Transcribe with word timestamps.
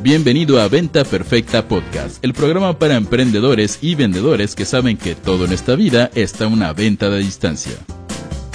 Bienvenido 0.00 0.60
a 0.60 0.68
Venta 0.68 1.02
Perfecta 1.04 1.66
Podcast, 1.66 2.24
el 2.24 2.32
programa 2.32 2.78
para 2.78 2.94
emprendedores 2.94 3.80
y 3.82 3.96
vendedores 3.96 4.54
que 4.54 4.64
saben 4.64 4.96
que 4.96 5.16
todo 5.16 5.44
en 5.44 5.52
esta 5.52 5.74
vida 5.74 6.08
está 6.14 6.46
una 6.46 6.72
venta 6.72 7.10
de 7.10 7.18
distancia. 7.18 7.72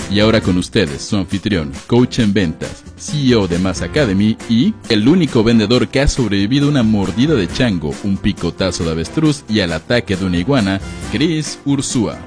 Y 0.09 0.21
ahora 0.21 0.39
con 0.39 0.57
ustedes, 0.57 1.01
su 1.01 1.17
anfitrión, 1.17 1.73
coach 1.85 2.19
en 2.19 2.31
ventas, 2.33 2.85
CEO 2.97 3.49
de 3.49 3.59
Mass 3.59 3.81
Academy 3.81 4.37
y 4.47 4.73
el 4.87 5.05
único 5.05 5.43
vendedor 5.43 5.89
que 5.89 5.99
ha 5.99 6.07
sobrevivido 6.07 6.69
una 6.69 6.81
mordida 6.81 7.33
de 7.33 7.49
chango, 7.49 7.93
un 8.05 8.15
picotazo 8.15 8.85
de 8.85 8.91
avestruz 8.91 9.43
y 9.49 9.59
al 9.59 9.73
ataque 9.73 10.15
de 10.15 10.25
una 10.25 10.37
iguana, 10.37 10.79
Chris 11.11 11.59
Ursúa. 11.65 12.19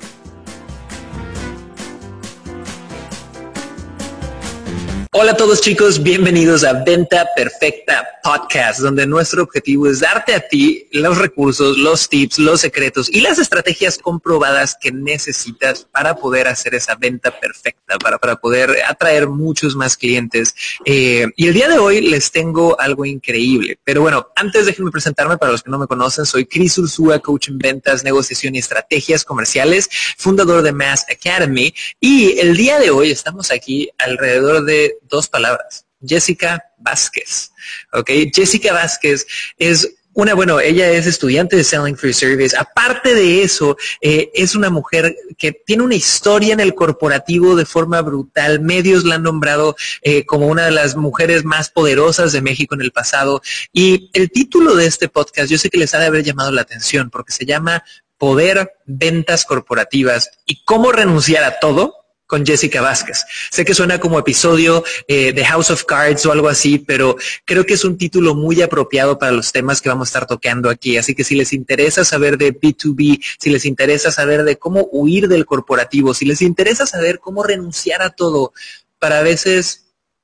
Hola 5.19 5.33
a 5.33 5.37
todos 5.37 5.63
chicos, 5.63 6.03
bienvenidos 6.03 6.63
a 6.63 6.75
Venta 6.85 7.27
Perfecta 7.35 8.07
Podcast, 8.23 8.81
donde 8.81 9.07
nuestro 9.07 9.45
objetivo 9.45 9.87
es 9.87 10.01
darte 10.01 10.35
a 10.35 10.47
ti 10.47 10.89
los 10.93 11.17
recursos, 11.17 11.79
los 11.79 12.11
tips, 12.11 12.39
los 12.39 12.61
secretos 12.61 13.09
y 13.11 13.23
las 13.23 13.39
estrategias 13.39 13.97
comprobadas 13.97 14.77
que 14.79 14.93
necesitas 14.93 15.87
para 15.91 16.17
poder 16.17 16.49
hacer 16.49 16.75
esa 16.75 16.97
venta 16.97 17.31
perfecta, 17.41 17.97
para, 17.97 18.19
para 18.19 18.37
poder 18.37 18.77
atraer 18.87 19.27
muchos 19.27 19.75
más 19.75 19.97
clientes. 19.97 20.55
Eh, 20.85 21.29
y 21.35 21.47
el 21.47 21.55
día 21.55 21.69
de 21.69 21.79
hoy 21.79 22.03
les 22.03 22.31
tengo 22.31 22.79
algo 22.79 23.07
increíble. 23.07 23.79
Pero 23.85 24.03
bueno, 24.03 24.29
antes 24.37 24.67
déjenme 24.67 24.91
presentarme 24.91 25.39
para 25.39 25.53
los 25.53 25.63
que 25.63 25.71
no 25.71 25.79
me 25.79 25.87
conocen, 25.87 26.27
soy 26.27 26.45
Chris 26.45 26.77
Ursúa, 26.77 27.21
coach 27.21 27.49
en 27.49 27.57
ventas, 27.57 28.05
negociación 28.05 28.55
y 28.55 28.59
estrategias 28.59 29.25
comerciales, 29.25 29.89
fundador 30.19 30.61
de 30.61 30.73
Mass 30.73 31.07
Academy. 31.09 31.73
Y 32.01 32.39
el 32.39 32.55
día 32.55 32.79
de 32.79 32.91
hoy 32.91 33.13
estamos 33.13 33.51
aquí 33.51 33.89
alrededor 33.97 34.67
de 34.67 34.99
dos 35.09 35.29
palabras. 35.29 35.87
Jessica 36.05 36.63
Vázquez. 36.79 37.51
¿Ok? 37.93 38.11
Jessica 38.35 38.73
Vázquez 38.73 39.27
es 39.59 39.89
una, 40.17 40.33
bueno, 40.33 40.61
ella 40.61 40.91
es 40.93 41.07
estudiante 41.07 41.57
de 41.57 41.65
Selling 41.65 41.95
Free 41.95 42.15
Service. 42.15 42.57
Aparte 42.57 43.15
de 43.15 43.43
eso, 43.43 43.77
eh, 44.01 44.31
es 44.33 44.55
una 44.55 44.71
mujer 44.71 45.15
que 45.37 45.53
tiene 45.53 45.83
una 45.83 45.95
historia 45.95 46.55
en 46.55 46.61
el 46.61 46.75
corporativo 46.75 47.55
de 47.55 47.67
forma 47.67 48.01
brutal. 48.01 48.61
Medios 48.61 49.05
la 49.05 49.17
han 49.17 49.25
nombrado 49.25 49.77
eh, 50.01 50.25
como 50.25 50.47
una 50.47 50.65
de 50.65 50.71
las 50.71 50.97
mujeres 50.97 51.45
más 51.45 51.69
poderosas 51.69 52.33
de 52.33 52.41
México 52.41 52.75
en 52.75 52.81
el 52.81 52.93
pasado. 52.93 53.43
Y 53.75 54.11
el 54.15 54.31
título 54.31 54.75
de 54.75 54.87
este 54.87 55.11
podcast, 55.11 55.51
yo 55.51 55.59
sé 55.59 55.69
que 55.69 55.77
les 55.77 55.95
ha 55.95 55.99
de 55.99 56.07
haber 56.07 56.23
llamado 56.23 56.51
la 56.51 56.63
atención 56.63 57.11
porque 57.11 57.33
se 57.33 57.45
llama 57.45 57.85
Poder, 58.17 58.73
Ventas 58.87 59.45
Corporativas 59.45 60.31
y 60.47 60.65
cómo 60.65 60.93
renunciar 60.93 61.45
a 61.45 61.59
todo 61.61 62.06
con 62.27 62.45
Jessica 62.45 62.81
Vázquez. 62.81 63.25
Sé 63.51 63.65
que 63.65 63.75
suena 63.75 64.01
como 64.01 64.19
episodio 64.19 64.85
eh, 65.07 65.33
de 65.33 65.45
House 65.45 65.71
of 65.71 65.85
Cards 65.85 66.27
o 66.27 66.33
algo 66.33 66.49
así, 66.49 66.79
pero 66.79 67.17
creo 67.45 67.65
que 67.65 67.75
es 67.75 67.85
un 67.85 67.97
título 67.97 68.35
muy 68.35 68.61
apropiado 68.63 69.19
para 69.19 69.33
los 69.33 69.53
temas 69.53 69.81
que 69.81 69.89
vamos 69.89 70.09
a 70.09 70.11
estar 70.11 70.27
tocando 70.27 70.69
aquí. 70.69 70.97
Así 70.97 71.15
que 71.15 71.25
si 71.25 71.35
les 71.35 71.53
interesa 71.53 72.05
saber 72.05 72.37
de 72.39 72.53
B2B, 72.53 73.23
si 73.39 73.51
les 73.51 73.65
interesa 73.65 74.11
saber 74.11 74.45
de 74.45 74.57
cómo 74.59 74.89
huir 74.91 75.29
del 75.29 75.47
corporativo, 75.47 76.15
si 76.15 76.25
les 76.25 76.43
interesa 76.43 76.87
saber 76.87 77.21
cómo 77.21 77.43
renunciar 77.43 78.03
a 78.03 78.11
todo 78.11 78.53
para 78.99 79.19
a 79.19 79.23
veces 79.23 79.83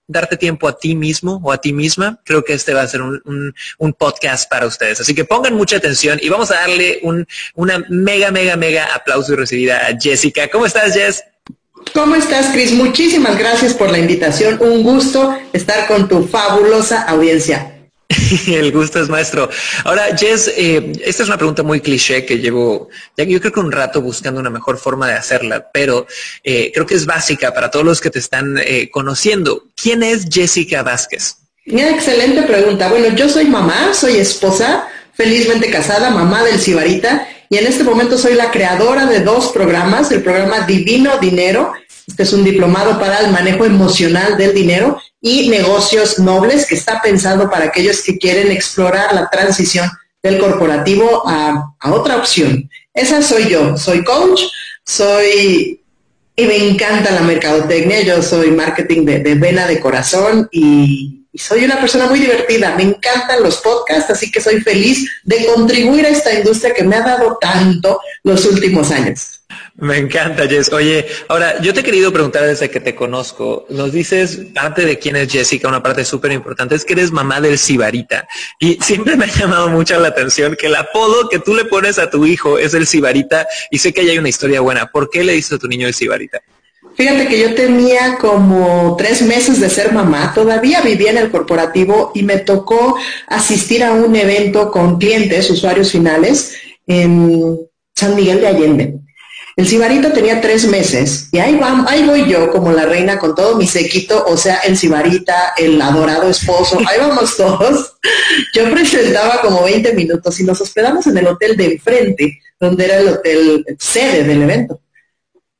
darte 0.09 0.37
tiempo 0.37 0.69
a 0.69 0.78
ti 0.78 0.94
mismo 0.94 1.41
o 1.42 1.53
a 1.53 1.61
ti 1.61 1.72
misma, 1.72 2.20
creo 2.25 2.44
que 2.44 2.53
este 2.53 2.75
va 2.75 2.83
a 2.83 2.89
ser 2.89 3.03
un, 3.03 3.55
un, 3.78 3.92
podcast 3.94 4.50
para 4.50 4.66
ustedes. 4.66 5.00
Así 5.00 5.14
que 5.14 5.25
pongan 5.25 5.55
mucha 5.55 5.77
atención 5.77 6.19
y 6.20 6.28
vamos 6.28 6.50
a 6.50 6.55
darle 6.55 7.00
un, 7.03 7.27
una 7.55 7.84
mega, 7.89 8.31
mega, 8.31 8.56
mega 8.56 8.94
aplauso 8.94 9.33
y 9.33 9.37
recibida 9.37 9.87
a 9.87 9.98
Jessica. 9.98 10.48
¿Cómo 10.50 10.66
estás, 10.66 10.94
Jess? 10.94 11.22
¿Cómo 11.94 12.14
estás, 12.14 12.50
Cris? 12.52 12.72
Muchísimas 12.72 13.38
gracias 13.38 13.75
por 13.75 13.91
la 13.91 13.98
invitación. 13.98 14.58
Un 14.61 14.83
gusto 14.83 15.36
estar 15.52 15.86
con 15.86 16.08
tu 16.08 16.27
fabulosa 16.27 17.02
audiencia. 17.02 17.72
El 18.47 18.72
gusto 18.72 19.00
es 19.00 19.08
maestro. 19.08 19.48
Ahora, 19.84 20.16
Jess, 20.16 20.53
eh, 20.56 20.92
esta 21.05 21.22
es 21.22 21.28
una 21.28 21.36
pregunta 21.36 21.62
muy 21.62 21.80
cliché 21.80 22.25
que 22.25 22.38
llevo, 22.38 22.88
ya 23.16 23.25
yo 23.25 23.41
creo 23.41 23.53
que 23.53 23.60
un 23.60 23.72
rato 23.72 24.00
buscando 24.00 24.41
una 24.41 24.50
mejor 24.50 24.78
forma 24.78 25.09
de 25.09 25.15
hacerla, 25.15 25.70
pero 25.72 26.06
eh, 26.43 26.70
creo 26.72 26.87
que 26.87 26.94
es 26.94 27.06
básica 27.06 27.53
para 27.53 27.70
todos 27.70 27.84
los 27.84 28.00
que 28.00 28.10
te 28.10 28.19
están 28.19 28.59
eh, 28.59 28.91
conociendo. 28.91 29.64
¿Quién 29.81 30.03
es 30.03 30.26
Jessica 30.31 30.82
Vázquez? 30.82 31.37
Una 31.66 31.91
excelente 31.91 32.43
pregunta. 32.43 32.88
Bueno, 32.88 33.14
yo 33.14 33.28
soy 33.28 33.47
mamá, 33.47 33.94
soy 33.94 34.16
esposa, 34.16 34.88
felizmente 35.14 35.70
casada, 35.70 36.10
mamá 36.10 36.43
del 36.43 36.59
Cibarita, 36.59 37.28
y 37.52 37.58
en 37.58 37.66
este 37.66 37.84
momento 37.84 38.16
soy 38.16 38.32
la 38.32 38.50
creadora 38.50 39.04
de 39.04 39.20
dos 39.20 39.52
programas, 39.52 40.10
el 40.10 40.22
programa 40.22 40.60
Divino 40.60 41.18
Dinero, 41.18 41.74
este 42.06 42.22
es 42.22 42.32
un 42.32 42.44
diplomado 42.44 42.98
para 42.98 43.20
el 43.20 43.30
manejo 43.30 43.66
emocional 43.66 44.38
del 44.38 44.54
dinero, 44.54 44.98
y 45.20 45.50
Negocios 45.50 46.18
Nobles, 46.18 46.64
que 46.64 46.76
está 46.76 47.02
pensado 47.02 47.50
para 47.50 47.66
aquellos 47.66 48.00
que 48.00 48.16
quieren 48.16 48.50
explorar 48.50 49.14
la 49.14 49.28
transición 49.28 49.86
del 50.22 50.38
corporativo 50.38 51.24
a, 51.26 51.74
otra 51.90 52.16
opción. 52.16 52.70
Esa 52.94 53.20
soy 53.20 53.50
yo, 53.50 53.76
soy 53.76 54.02
coach, 54.02 54.40
soy 54.86 55.78
y 56.34 56.46
me 56.46 56.56
encanta 56.56 57.10
la 57.10 57.20
mercadotecnia, 57.20 58.00
yo 58.00 58.22
soy 58.22 58.50
marketing 58.52 59.04
de, 59.04 59.19
de 59.19 59.34
vena 59.34 59.66
de 59.66 59.78
corazón 59.78 60.48
y 60.50 61.22
y 61.32 61.38
soy 61.38 61.65
una 61.65 61.81
persona 61.81 62.06
muy 62.06 62.20
divertida, 62.20 62.75
me 62.76 62.82
encantan 62.82 63.43
los 63.43 63.56
podcasts, 63.59 64.10
así 64.10 64.31
que 64.31 64.41
soy 64.41 64.60
feliz 64.60 65.10
de 65.25 65.47
contribuir 65.47 66.04
a 66.04 66.10
esta 66.10 66.32
industria 66.34 66.75
que 66.75 66.84
me 66.84 66.97
ha 66.97 67.00
dado 67.00 67.38
tanto 67.41 68.00
los 68.22 68.44
últimos 68.44 68.91
años. 68.91 69.43
Me 69.76 69.97
encanta, 69.97 70.47
Jess. 70.47 70.70
Oye, 70.72 71.06
ahora, 71.28 71.60
yo 71.62 71.72
te 71.72 71.81
he 71.81 71.82
querido 71.82 72.12
preguntar 72.12 72.44
desde 72.44 72.70
que 72.70 72.81
te 72.81 72.94
conozco. 72.94 73.66
Nos 73.70 73.93
dices, 73.93 74.41
parte 74.54 74.84
de 74.84 74.98
quién 74.98 75.16
es 75.16 75.32
Jessica, 75.32 75.69
una 75.69 75.82
parte 75.82 76.04
súper 76.04 76.32
importante, 76.32 76.75
es 76.75 76.84
que 76.84 76.93
eres 76.93 77.10
mamá 77.10 77.41
del 77.41 77.59
Sibarita. 77.59 78.28
Y 78.59 78.78
siempre 78.82 79.16
me 79.16 79.25
ha 79.25 79.28
llamado 79.28 79.69
mucho 79.69 79.99
la 79.99 80.09
atención 80.09 80.56
que 80.56 80.66
el 80.66 80.76
apodo 80.76 81.28
que 81.31 81.38
tú 81.38 81.54
le 81.54 81.64
pones 81.64 81.99
a 81.99 82.10
tu 82.10 82.26
hijo 82.26 82.59
es 82.59 82.75
el 82.75 82.87
Sibarita. 82.87 83.47
Y 83.70 83.78
sé 83.78 83.94
que 83.94 84.03
hay 84.03 84.19
una 84.19 84.28
historia 84.28 84.60
buena. 84.60 84.87
¿Por 84.87 85.09
qué 85.09 85.25
le 85.25 85.32
dices 85.32 85.53
a 85.54 85.59
tu 85.59 85.69
niño 85.69 85.87
el 85.87 85.94
Sibarita? 85.94 86.43
Fíjate 86.94 87.26
que 87.26 87.38
yo 87.41 87.54
tenía 87.54 88.16
como 88.19 88.94
tres 88.97 89.22
meses 89.22 89.60
de 89.60 89.70
ser 89.70 89.92
mamá, 89.92 90.32
todavía 90.34 90.82
vivía 90.82 91.10
en 91.10 91.19
el 91.19 91.30
corporativo 91.30 92.12
y 92.14 92.22
me 92.22 92.38
tocó 92.38 92.97
asistir 93.26 93.82
a 93.82 93.92
un 93.92 94.14
evento 94.14 94.70
con 94.70 94.98
clientes, 94.98 95.50
usuarios 95.50 95.91
finales, 95.91 96.54
en 96.86 97.58
San 97.94 98.14
Miguel 98.14 98.41
de 98.41 98.47
Allende. 98.47 98.94
El 99.54 99.69
cibarito 99.69 100.12
tenía 100.12 100.41
tres 100.41 100.66
meses 100.66 101.28
y 101.31 101.38
ahí, 101.38 101.56
va, 101.56 101.84
ahí 101.86 102.04
voy 102.04 102.26
yo 102.26 102.50
como 102.50 102.72
la 102.72 102.86
reina 102.86 103.19
con 103.19 103.34
todo 103.34 103.56
mi 103.56 103.66
sequito, 103.66 104.25
o 104.26 104.36
sea, 104.36 104.56
el 104.60 104.78
cibarita, 104.78 105.52
el 105.58 105.81
adorado 105.81 106.28
esposo, 106.28 106.78
ahí 106.86 106.98
vamos 106.98 107.36
todos. 107.36 107.94
Yo 108.54 108.70
presentaba 108.70 109.42
como 109.42 109.62
20 109.64 109.92
minutos 109.92 110.41
y 110.41 110.44
nos 110.44 110.60
hospedamos 110.60 111.06
en 111.06 111.19
el 111.19 111.26
hotel 111.26 111.56
de 111.56 111.75
enfrente, 111.75 112.38
donde 112.58 112.84
era 112.84 112.97
el 112.98 113.08
hotel 113.08 113.64
sede 113.78 114.25
del 114.25 114.42
evento. 114.42 114.81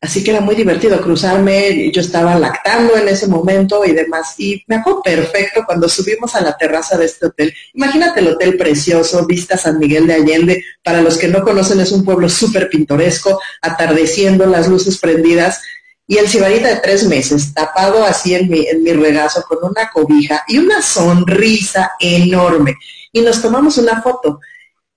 Así 0.03 0.25
que 0.25 0.33
era 0.33 0.41
muy 0.41 0.57
divertido 0.57 1.01
cruzarme, 1.01 1.93
yo 1.93 2.01
estaba 2.01 2.37
lactando 2.37 2.97
en 2.97 3.07
ese 3.07 3.29
momento 3.29 3.85
y 3.85 3.93
demás. 3.93 4.35
Y 4.37 4.65
me 4.67 4.75
acuerdo 4.75 5.01
perfecto 5.01 5.63
cuando 5.65 5.89
subimos 5.89 6.35
a 6.35 6.41
la 6.41 6.57
terraza 6.57 6.99
de 6.99 7.05
este 7.05 7.27
hotel. 7.27 7.55
Imagínate 7.73 8.19
el 8.19 8.27
hotel 8.27 8.57
precioso, 8.57 9.25
vista 9.27 9.57
San 9.57 9.79
Miguel 9.79 10.09
de 10.09 10.15
Allende. 10.15 10.65
Para 10.83 11.03
los 11.03 11.17
que 11.17 11.29
no 11.29 11.45
conocen 11.45 11.79
es 11.79 11.93
un 11.93 12.05
pueblo 12.05 12.29
súper 12.29 12.69
pintoresco, 12.69 13.41
atardeciendo, 13.63 14.45
las 14.45 14.67
luces 14.67 14.99
prendidas. 14.99 15.61
Y 16.09 16.19
el 16.19 16.29
cibarita 16.29 16.67
de 16.67 16.81
tres 16.81 17.07
meses, 17.07 17.55
tapado 17.55 18.05
así 18.05 18.35
en 18.35 18.51
mi, 18.51 18.67
en 18.67 18.83
mi 18.83 18.93
regazo 18.93 19.45
con 19.49 19.59
una 19.63 19.89
cobija 19.89 20.43
y 20.49 20.59
una 20.59 20.83
sonrisa 20.83 21.93
enorme. 22.01 22.75
Y 23.13 23.21
nos 23.21 23.41
tomamos 23.41 23.79
una 23.79 24.03
foto. 24.03 24.41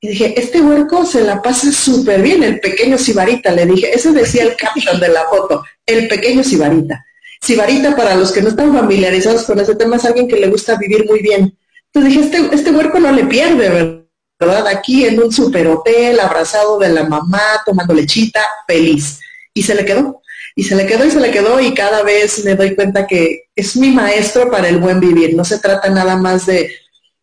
Y 0.05 0.09
dije, 0.09 0.39
este 0.39 0.61
huerco 0.61 1.03
se 1.03 1.23
la 1.23 1.41
pasa 1.41 1.71
súper 1.71 2.21
bien, 2.21 2.43
el 2.43 2.59
pequeño 2.59 2.95
Sibarita, 2.95 3.51
le 3.51 3.65
dije, 3.65 3.91
eso 3.91 4.13
decía 4.13 4.43
el 4.43 4.55
caption 4.55 4.99
de 4.99 5.07
la 5.07 5.23
foto, 5.23 5.63
el 5.83 6.07
pequeño 6.07 6.43
Sibarita. 6.43 7.03
Sibarita, 7.41 7.95
para 7.95 8.13
los 8.13 8.31
que 8.31 8.43
no 8.43 8.49
están 8.49 8.71
familiarizados 8.71 9.45
con 9.45 9.59
ese 9.59 9.73
tema, 9.73 9.95
es 9.95 10.05
alguien 10.05 10.27
que 10.27 10.35
le 10.35 10.47
gusta 10.47 10.75
vivir 10.75 11.07
muy 11.07 11.23
bien. 11.23 11.57
Entonces 11.91 12.13
dije, 12.13 12.25
este, 12.25 12.55
este 12.55 12.69
huerco 12.69 12.99
no 12.99 13.11
le 13.11 13.25
pierde, 13.25 14.03
¿verdad? 14.39 14.67
Aquí 14.67 15.05
en 15.05 15.19
un 15.19 15.31
super 15.31 15.65
hotel, 15.65 16.19
abrazado 16.19 16.77
de 16.77 16.89
la 16.89 17.05
mamá, 17.05 17.41
tomando 17.65 17.95
lechita, 17.95 18.45
feliz. 18.67 19.19
Y 19.55 19.63
se 19.63 19.73
le 19.73 19.85
quedó. 19.85 20.21
Y 20.55 20.65
se 20.65 20.75
le 20.75 20.85
quedó 20.85 21.03
y 21.03 21.09
se 21.09 21.19
le 21.19 21.31
quedó 21.31 21.59
y 21.59 21.73
cada 21.73 22.03
vez 22.03 22.45
me 22.45 22.53
doy 22.53 22.75
cuenta 22.75 23.07
que 23.07 23.45
es 23.55 23.75
mi 23.75 23.89
maestro 23.89 24.51
para 24.51 24.69
el 24.69 24.77
buen 24.77 24.99
vivir. 24.99 25.35
No 25.35 25.43
se 25.43 25.57
trata 25.57 25.89
nada 25.89 26.15
más 26.15 26.45
de 26.45 26.69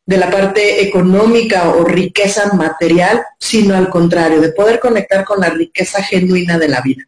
de 0.04 0.16
la 0.16 0.30
parte 0.30 0.82
económica 0.82 1.70
o 1.70 1.84
riqueza 1.84 2.52
material, 2.54 3.22
sino 3.38 3.76
al 3.76 3.88
contrario, 3.88 4.40
de 4.40 4.52
poder 4.52 4.80
conectar 4.80 5.24
con 5.24 5.40
la 5.40 5.50
riqueza 5.50 6.02
genuina 6.02 6.58
de 6.58 6.68
la 6.68 6.80
vida. 6.80 7.04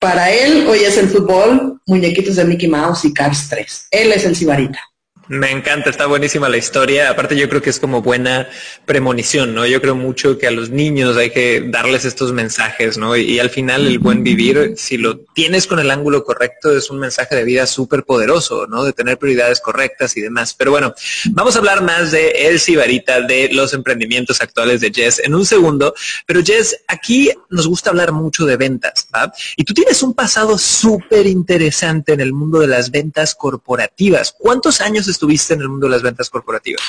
Para 0.00 0.30
él, 0.30 0.66
hoy 0.68 0.80
es 0.80 0.96
el 0.96 1.08
fútbol, 1.08 1.80
muñequitos 1.86 2.36
de 2.36 2.44
Mickey 2.44 2.68
Mouse 2.68 3.04
y 3.04 3.12
Cars 3.12 3.48
3. 3.48 3.88
Él 3.90 4.12
es 4.12 4.24
el 4.24 4.36
Sibarita. 4.36 4.80
Me 5.28 5.50
encanta, 5.50 5.90
está 5.90 6.06
buenísima 6.06 6.48
la 6.48 6.56
historia. 6.56 7.10
Aparte 7.10 7.36
yo 7.36 7.50
creo 7.50 7.60
que 7.60 7.68
es 7.68 7.78
como 7.78 8.00
buena 8.00 8.48
premonición, 8.86 9.54
¿no? 9.54 9.66
Yo 9.66 9.80
creo 9.82 9.94
mucho 9.94 10.38
que 10.38 10.46
a 10.46 10.50
los 10.50 10.70
niños 10.70 11.18
hay 11.18 11.30
que 11.30 11.60
darles 11.68 12.06
estos 12.06 12.32
mensajes, 12.32 12.96
¿no? 12.96 13.14
Y, 13.14 13.38
al 13.38 13.50
final 13.50 13.86
el 13.86 13.98
buen 13.98 14.24
vivir, 14.24 14.72
si 14.76 14.96
lo 14.96 15.18
tienes 15.18 15.66
con 15.66 15.80
el 15.80 15.90
ángulo 15.90 16.24
correcto, 16.24 16.74
es 16.74 16.88
un 16.88 16.98
mensaje 16.98 17.36
de 17.36 17.44
vida 17.44 17.66
súper 17.66 18.04
poderoso, 18.04 18.66
¿no? 18.66 18.84
De 18.84 18.94
tener 18.94 19.18
prioridades 19.18 19.60
correctas 19.60 20.16
y 20.16 20.22
demás. 20.22 20.54
Pero 20.54 20.70
bueno, 20.70 20.94
vamos 21.32 21.56
a 21.56 21.58
hablar 21.58 21.82
más 21.82 22.10
de 22.10 22.30
El 22.30 22.58
Sibarita, 22.58 23.20
de 23.20 23.50
los 23.52 23.74
emprendimientos 23.74 24.40
actuales 24.40 24.80
de 24.80 24.90
Jess 24.90 25.18
en 25.18 25.34
un 25.34 25.44
segundo. 25.44 25.94
Pero 26.24 26.42
Jess, 26.42 26.84
aquí 26.88 27.30
nos 27.50 27.66
gusta 27.66 27.90
hablar 27.90 28.12
mucho 28.12 28.46
de 28.46 28.56
ventas, 28.56 29.06
¿va? 29.14 29.30
Y 29.56 29.64
tú 29.64 29.74
tienes 29.74 30.02
un 30.02 30.14
pasado 30.14 30.56
súper 30.56 31.26
interesante 31.26 32.14
en 32.14 32.20
el 32.22 32.32
mundo 32.32 32.60
de 32.60 32.66
las 32.66 32.90
ventas 32.90 33.34
corporativas. 33.34 34.34
¿Cuántos 34.36 34.80
años 34.80 35.06
estuviste 35.18 35.54
en 35.54 35.62
el 35.62 35.68
mundo 35.68 35.86
de 35.86 35.92
las 35.92 36.02
ventas 36.02 36.30
corporativas? 36.30 36.82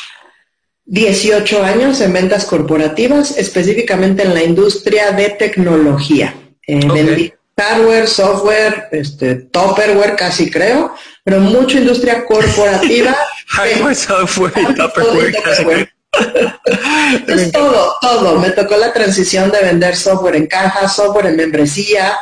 18 0.85 1.63
años 1.63 1.99
en 2.01 2.13
ventas 2.13 2.45
corporativas, 2.45 3.37
específicamente 3.37 4.23
en 4.23 4.33
la 4.33 4.43
industria 4.43 5.11
de 5.11 5.29
tecnología. 5.31 6.35
Eh, 6.67 7.33
hardware, 7.57 8.07
software, 8.07 8.87
este, 8.91 9.35
topperware 9.35 10.15
casi 10.15 10.49
creo, 10.49 10.95
pero 11.23 11.39
mucha 11.39 11.79
industria 11.79 12.23
corporativa. 12.25 13.15
hardware, 13.47 13.95
software 13.95 14.53
y 14.55 14.75
topperware. 14.75 15.93
es 17.27 17.51
todo, 17.51 17.95
todo. 18.01 18.39
Me 18.39 18.51
tocó 18.51 18.77
la 18.77 18.93
transición 18.93 19.51
de 19.51 19.61
vender 19.61 19.95
software 19.95 20.35
en 20.35 20.47
caja, 20.47 20.87
software 20.87 21.27
en 21.27 21.35
membresía, 21.35 22.17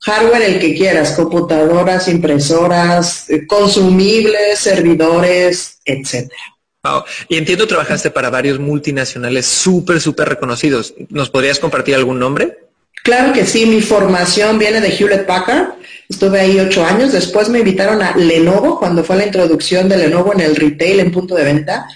hardware 0.00 0.42
el 0.42 0.58
que 0.58 0.74
quieras, 0.74 1.12
computadoras, 1.12 2.08
impresoras, 2.08 3.28
eh, 3.28 3.46
consumibles, 3.46 4.58
servidores, 4.58 5.78
etcétera. 5.84 6.40
Wow. 6.82 7.04
Y 7.28 7.36
entiendo 7.36 7.66
trabajaste 7.66 8.10
para 8.10 8.30
varios 8.30 8.58
multinacionales 8.58 9.46
súper, 9.46 10.00
súper 10.00 10.28
reconocidos. 10.30 10.94
¿Nos 11.10 11.28
podrías 11.28 11.58
compartir 11.58 11.94
algún 11.94 12.18
nombre? 12.18 12.58
Claro 13.02 13.32
que 13.32 13.46
sí, 13.46 13.66
mi 13.66 13.82
formación 13.82 14.58
viene 14.58 14.80
de 14.80 14.88
Hewlett 14.88 15.26
Packard. 15.26 15.74
Estuve 16.08 16.40
ahí 16.40 16.58
ocho 16.58 16.84
años. 16.84 17.12
Después 17.12 17.48
me 17.48 17.58
invitaron 17.60 18.02
a 18.02 18.16
Lenovo 18.16 18.78
cuando 18.78 19.04
fue 19.04 19.16
la 19.16 19.26
introducción 19.26 19.88
de 19.88 19.98
Lenovo 19.98 20.32
en 20.32 20.40
el 20.40 20.56
retail 20.56 21.00
en 21.00 21.12
punto 21.12 21.34
de 21.34 21.44
venta. 21.44 21.86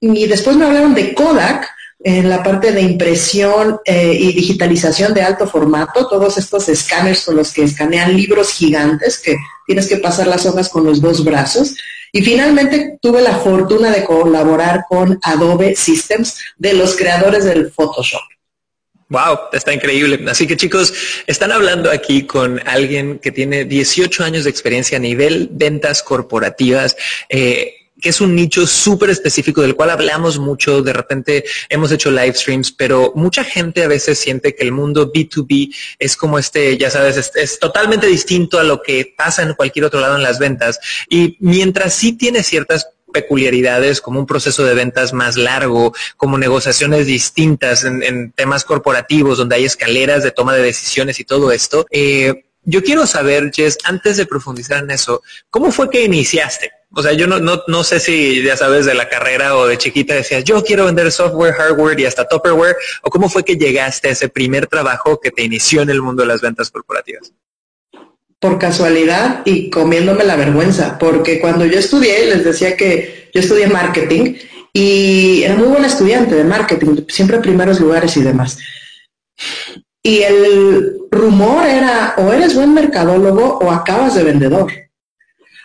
Y 0.00 0.26
después 0.26 0.56
me 0.56 0.66
hablaron 0.66 0.94
de 0.94 1.14
Kodak 1.14 1.68
en 2.02 2.30
la 2.30 2.42
parte 2.42 2.72
de 2.72 2.80
impresión 2.80 3.78
eh, 3.84 4.16
y 4.18 4.32
digitalización 4.32 5.12
de 5.12 5.22
alto 5.22 5.46
formato, 5.46 6.08
todos 6.08 6.38
estos 6.38 6.68
escáneres 6.68 7.24
con 7.24 7.36
los 7.36 7.52
que 7.52 7.62
escanean 7.62 8.16
libros 8.16 8.52
gigantes 8.52 9.18
que 9.18 9.36
tienes 9.66 9.86
que 9.86 9.98
pasar 9.98 10.26
las 10.26 10.46
hojas 10.46 10.68
con 10.68 10.84
los 10.84 11.00
dos 11.00 11.22
brazos. 11.24 11.76
Y 12.12 12.22
finalmente 12.22 12.98
tuve 13.00 13.22
la 13.22 13.38
fortuna 13.38 13.90
de 13.90 14.04
colaborar 14.04 14.84
con 14.88 15.20
Adobe 15.22 15.76
Systems, 15.76 16.38
de 16.56 16.72
los 16.72 16.96
creadores 16.96 17.44
del 17.44 17.70
Photoshop. 17.70 18.22
Wow, 19.10 19.38
está 19.52 19.72
increíble. 19.72 20.24
Así 20.28 20.46
que 20.46 20.56
chicos, 20.56 20.94
están 21.26 21.52
hablando 21.52 21.90
aquí 21.90 22.26
con 22.26 22.66
alguien 22.66 23.18
que 23.18 23.32
tiene 23.32 23.64
18 23.64 24.24
años 24.24 24.44
de 24.44 24.50
experiencia 24.50 24.98
a 24.98 25.00
nivel 25.00 25.48
ventas 25.50 26.02
corporativas. 26.02 26.96
Eh, 27.28 27.79
que 28.00 28.08
es 28.08 28.20
un 28.20 28.34
nicho 28.34 28.66
súper 28.66 29.10
específico 29.10 29.62
del 29.62 29.76
cual 29.76 29.90
hablamos 29.90 30.38
mucho, 30.38 30.82
de 30.82 30.92
repente 30.92 31.44
hemos 31.68 31.92
hecho 31.92 32.10
live 32.10 32.34
streams, 32.34 32.72
pero 32.72 33.12
mucha 33.14 33.44
gente 33.44 33.84
a 33.84 33.88
veces 33.88 34.18
siente 34.18 34.54
que 34.54 34.64
el 34.64 34.72
mundo 34.72 35.12
B2B 35.12 35.74
es 35.98 36.16
como 36.16 36.38
este, 36.38 36.76
ya 36.76 36.90
sabes, 36.90 37.32
es, 37.34 37.58
totalmente 37.58 38.06
distinto 38.06 38.58
a 38.58 38.64
lo 38.64 38.82
que 38.82 39.14
pasa 39.16 39.42
en 39.42 39.54
cualquier 39.54 39.84
otro 39.84 40.00
lado 40.00 40.16
en 40.16 40.22
las 40.22 40.38
ventas. 40.38 40.80
Y 41.08 41.36
mientras 41.40 41.94
sí 41.94 42.12
tiene 42.12 42.42
ciertas 42.42 42.88
peculiaridades 43.12 44.00
como 44.00 44.20
un 44.20 44.26
proceso 44.26 44.64
de 44.64 44.74
ventas 44.74 45.12
más 45.12 45.36
largo, 45.36 45.92
como 46.16 46.38
negociaciones 46.38 47.06
distintas 47.06 47.84
en, 47.84 48.32
temas 48.32 48.64
corporativos 48.64 49.38
donde 49.38 49.56
hay 49.56 49.64
escaleras 49.64 50.22
de 50.22 50.30
toma 50.30 50.54
de 50.54 50.62
decisiones 50.62 51.18
y 51.20 51.24
todo 51.24 51.52
esto. 51.52 51.86
Eh, 51.90 52.44
yo 52.62 52.82
quiero 52.82 53.06
saber, 53.06 53.50
Jess, 53.52 53.78
antes 53.84 54.16
de 54.16 54.26
profundizar 54.26 54.82
en 54.82 54.90
eso, 54.90 55.22
¿cómo 55.48 55.72
fue 55.72 55.90
que 55.90 56.04
iniciaste? 56.04 56.70
O 56.92 57.02
sea, 57.02 57.12
yo 57.12 57.28
no, 57.28 57.38
no, 57.38 57.62
no 57.68 57.84
sé 57.84 58.00
si 58.00 58.42
ya 58.42 58.56
sabes 58.56 58.84
de 58.84 58.94
la 58.94 59.08
carrera 59.08 59.56
o 59.56 59.66
de 59.66 59.78
chiquita 59.78 60.14
decías, 60.14 60.42
yo 60.42 60.62
quiero 60.64 60.86
vender 60.86 61.12
software, 61.12 61.54
hardware 61.54 62.00
y 62.00 62.04
hasta 62.04 62.26
topperware, 62.26 62.76
o 63.02 63.10
cómo 63.10 63.28
fue 63.28 63.44
que 63.44 63.56
llegaste 63.56 64.08
a 64.08 64.12
ese 64.12 64.28
primer 64.28 64.66
trabajo 64.66 65.20
que 65.20 65.30
te 65.30 65.42
inició 65.42 65.82
en 65.82 65.90
el 65.90 66.02
mundo 66.02 66.22
de 66.22 66.28
las 66.28 66.40
ventas 66.40 66.70
corporativas. 66.70 67.32
Por 68.40 68.58
casualidad 68.58 69.42
y 69.44 69.70
comiéndome 69.70 70.24
la 70.24 70.34
vergüenza, 70.34 70.98
porque 70.98 71.40
cuando 71.40 71.64
yo 71.64 71.78
estudié, 71.78 72.26
les 72.26 72.42
decía 72.42 72.76
que 72.76 73.30
yo 73.32 73.40
estudié 73.40 73.68
marketing 73.68 74.34
y 74.72 75.42
era 75.44 75.54
muy 75.54 75.68
buena 75.68 75.86
estudiante 75.86 76.34
de 76.34 76.44
marketing, 76.44 77.04
siempre 77.08 77.38
primeros 77.38 77.78
lugares 77.78 78.16
y 78.16 78.22
demás. 78.22 78.58
Y 80.02 80.22
el 80.22 80.96
rumor 81.10 81.66
era, 81.66 82.14
o 82.16 82.32
eres 82.32 82.54
buen 82.54 82.74
mercadólogo 82.74 83.58
o 83.58 83.70
acabas 83.70 84.14
de 84.14 84.24
vendedor. 84.24 84.72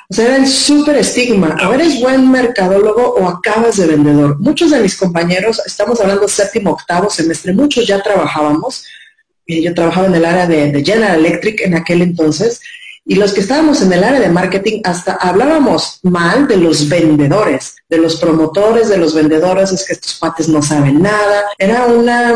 O 0.10 0.14
sea, 0.14 0.26
era 0.26 0.36
el 0.38 0.48
súper 0.48 0.98
estigma. 0.98 1.58
O 1.68 1.74
eres 1.74 2.00
buen 2.00 2.30
mercadólogo 2.30 3.16
o 3.16 3.28
acabas 3.28 3.78
de 3.78 3.88
vendedor. 3.88 4.40
Muchos 4.40 4.72
de 4.72 4.80
mis 4.80 4.96
compañeros, 4.96 5.62
estamos 5.66 6.00
hablando 6.00 6.28
séptimo, 6.28 6.72
octavo 6.72 7.10
semestre, 7.10 7.54
muchos 7.54 7.88
ya 7.88 8.02
trabajábamos. 8.02 8.86
Yo 9.48 9.74
trabajaba 9.74 10.08
en 10.08 10.16
el 10.16 10.26
área 10.26 10.48
de, 10.48 10.72
de 10.72 10.84
General 10.84 11.20
Electric 11.20 11.62
en 11.62 11.76
aquel 11.76 12.02
entonces. 12.02 12.62
Y 13.08 13.16
los 13.16 13.34
que 13.34 13.42
estábamos 13.42 13.84
en 13.84 13.94
el 13.94 14.04
área 14.04 14.20
de 14.20 14.30
marketing, 14.30 14.82
hasta 14.84 15.14
hablábamos 15.14 16.00
mal 16.02 16.48
de 16.48 16.58
los 16.58 16.90
vendedores, 16.90 17.76
de 17.88 18.00
los 18.00 18.16
promotores, 18.16 18.90
de 18.90 18.98
los 18.98 19.14
vendedores, 19.14 19.72
es 19.72 19.86
que 19.86 19.94
estos 19.94 20.16
pates 20.16 20.50
no 20.50 20.64
saben 20.64 21.04
nada. 21.04 21.46
Era 21.60 21.86
una, 21.86 22.34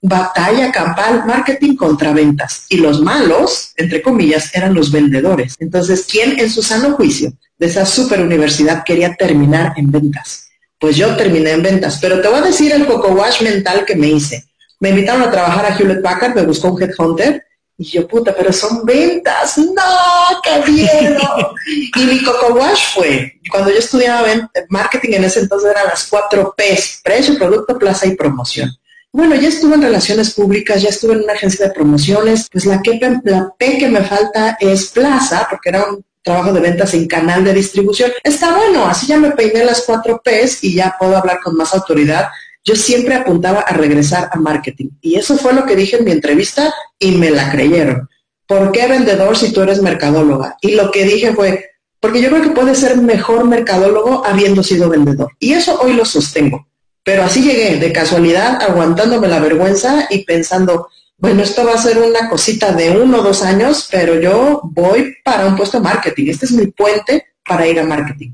batalla 0.00 0.70
campal, 0.70 1.24
marketing 1.26 1.76
contra 1.76 2.12
ventas. 2.12 2.66
Y 2.68 2.78
los 2.78 3.00
malos, 3.00 3.72
entre 3.76 4.02
comillas, 4.02 4.54
eran 4.54 4.74
los 4.74 4.92
vendedores. 4.92 5.56
Entonces, 5.58 6.06
¿quién 6.10 6.38
en 6.38 6.50
su 6.50 6.62
sano 6.62 6.92
juicio 6.92 7.32
de 7.58 7.66
esa 7.66 7.84
super 7.84 8.20
universidad 8.20 8.84
quería 8.84 9.14
terminar 9.14 9.74
en 9.76 9.90
ventas? 9.90 10.48
Pues 10.78 10.96
yo 10.96 11.16
terminé 11.16 11.50
en 11.50 11.62
ventas, 11.62 11.98
pero 12.00 12.20
te 12.20 12.28
voy 12.28 12.38
a 12.38 12.42
decir 12.42 12.72
el 12.72 12.86
coco 12.86 13.08
wash 13.08 13.42
mental 13.42 13.84
que 13.84 13.96
me 13.96 14.08
hice. 14.08 14.44
Me 14.80 14.90
invitaron 14.90 15.22
a 15.22 15.30
trabajar 15.30 15.66
a 15.66 15.76
Hewlett 15.76 16.02
Packard, 16.02 16.36
me 16.36 16.42
buscó 16.42 16.68
un 16.68 16.80
headhunter 16.80 17.44
y 17.76 17.84
yo, 17.84 18.06
puta, 18.06 18.34
pero 18.36 18.52
son 18.52 18.84
ventas. 18.84 19.58
No, 19.58 20.40
qué 20.42 20.70
miedo. 20.70 21.54
y 21.66 22.00
mi 22.04 22.22
coco 22.22 22.54
wash 22.54 22.94
fue, 22.94 23.40
cuando 23.50 23.70
yo 23.70 23.78
estudiaba 23.78 24.28
marketing 24.68 25.14
en 25.14 25.24
ese 25.24 25.40
entonces 25.40 25.70
eran 25.70 25.86
las 25.86 26.06
cuatro 26.06 26.54
P's, 26.56 27.00
precio, 27.02 27.36
producto, 27.36 27.76
plaza 27.76 28.06
y 28.06 28.14
promoción. 28.14 28.70
Bueno, 29.12 29.34
ya 29.34 29.48
estuve 29.48 29.74
en 29.74 29.82
relaciones 29.82 30.34
públicas, 30.34 30.82
ya 30.82 30.90
estuve 30.90 31.14
en 31.14 31.24
una 31.24 31.32
agencia 31.32 31.66
de 31.66 31.72
promociones, 31.72 32.46
pues 32.52 32.66
la, 32.66 32.82
que, 32.82 33.00
la 33.24 33.52
P 33.58 33.78
que 33.78 33.88
me 33.88 34.02
falta 34.02 34.56
es 34.60 34.88
plaza, 34.88 35.46
porque 35.48 35.70
era 35.70 35.86
un 35.86 36.04
trabajo 36.22 36.52
de 36.52 36.60
ventas 36.60 36.92
en 36.92 37.06
canal 37.06 37.42
de 37.42 37.54
distribución. 37.54 38.12
Está 38.22 38.54
bueno, 38.54 38.84
así 38.84 39.06
ya 39.06 39.16
me 39.16 39.30
peiné 39.30 39.64
las 39.64 39.82
cuatro 39.86 40.20
P's 40.22 40.62
y 40.62 40.74
ya 40.74 40.94
puedo 40.98 41.16
hablar 41.16 41.40
con 41.42 41.56
más 41.56 41.74
autoridad. 41.74 42.28
Yo 42.64 42.76
siempre 42.76 43.14
apuntaba 43.14 43.60
a 43.60 43.72
regresar 43.72 44.28
a 44.30 44.36
marketing 44.36 44.90
y 45.00 45.16
eso 45.16 45.38
fue 45.38 45.54
lo 45.54 45.64
que 45.64 45.74
dije 45.74 45.96
en 45.96 46.04
mi 46.04 46.10
entrevista 46.10 46.72
y 46.98 47.12
me 47.12 47.30
la 47.30 47.50
creyeron. 47.50 48.08
¿Por 48.46 48.72
qué 48.72 48.86
vendedor 48.86 49.38
si 49.38 49.52
tú 49.52 49.62
eres 49.62 49.80
mercadóloga? 49.80 50.56
Y 50.60 50.72
lo 50.72 50.90
que 50.90 51.04
dije 51.04 51.32
fue, 51.32 51.70
porque 51.98 52.20
yo 52.20 52.28
creo 52.28 52.42
que 52.42 52.50
puedes 52.50 52.78
ser 52.78 52.98
mejor 52.98 53.44
mercadólogo 53.46 54.24
habiendo 54.26 54.62
sido 54.62 54.90
vendedor. 54.90 55.32
Y 55.38 55.54
eso 55.54 55.80
hoy 55.80 55.94
lo 55.94 56.04
sostengo. 56.04 56.66
Pero 57.08 57.22
así 57.22 57.40
llegué, 57.40 57.78
de 57.78 57.90
casualidad, 57.90 58.62
aguantándome 58.62 59.28
la 59.28 59.40
vergüenza 59.40 60.06
y 60.10 60.26
pensando, 60.26 60.88
bueno, 61.16 61.42
esto 61.42 61.64
va 61.64 61.72
a 61.72 61.78
ser 61.78 61.96
una 61.96 62.28
cosita 62.28 62.72
de 62.72 62.90
uno 62.90 63.20
o 63.20 63.22
dos 63.22 63.42
años, 63.42 63.88
pero 63.90 64.20
yo 64.20 64.60
voy 64.62 65.16
para 65.24 65.46
un 65.46 65.56
puesto 65.56 65.78
de 65.78 65.84
marketing. 65.84 66.26
Este 66.28 66.44
es 66.44 66.52
mi 66.52 66.66
puente 66.66 67.28
para 67.48 67.66
ir 67.66 67.80
a 67.80 67.84
marketing. 67.84 68.32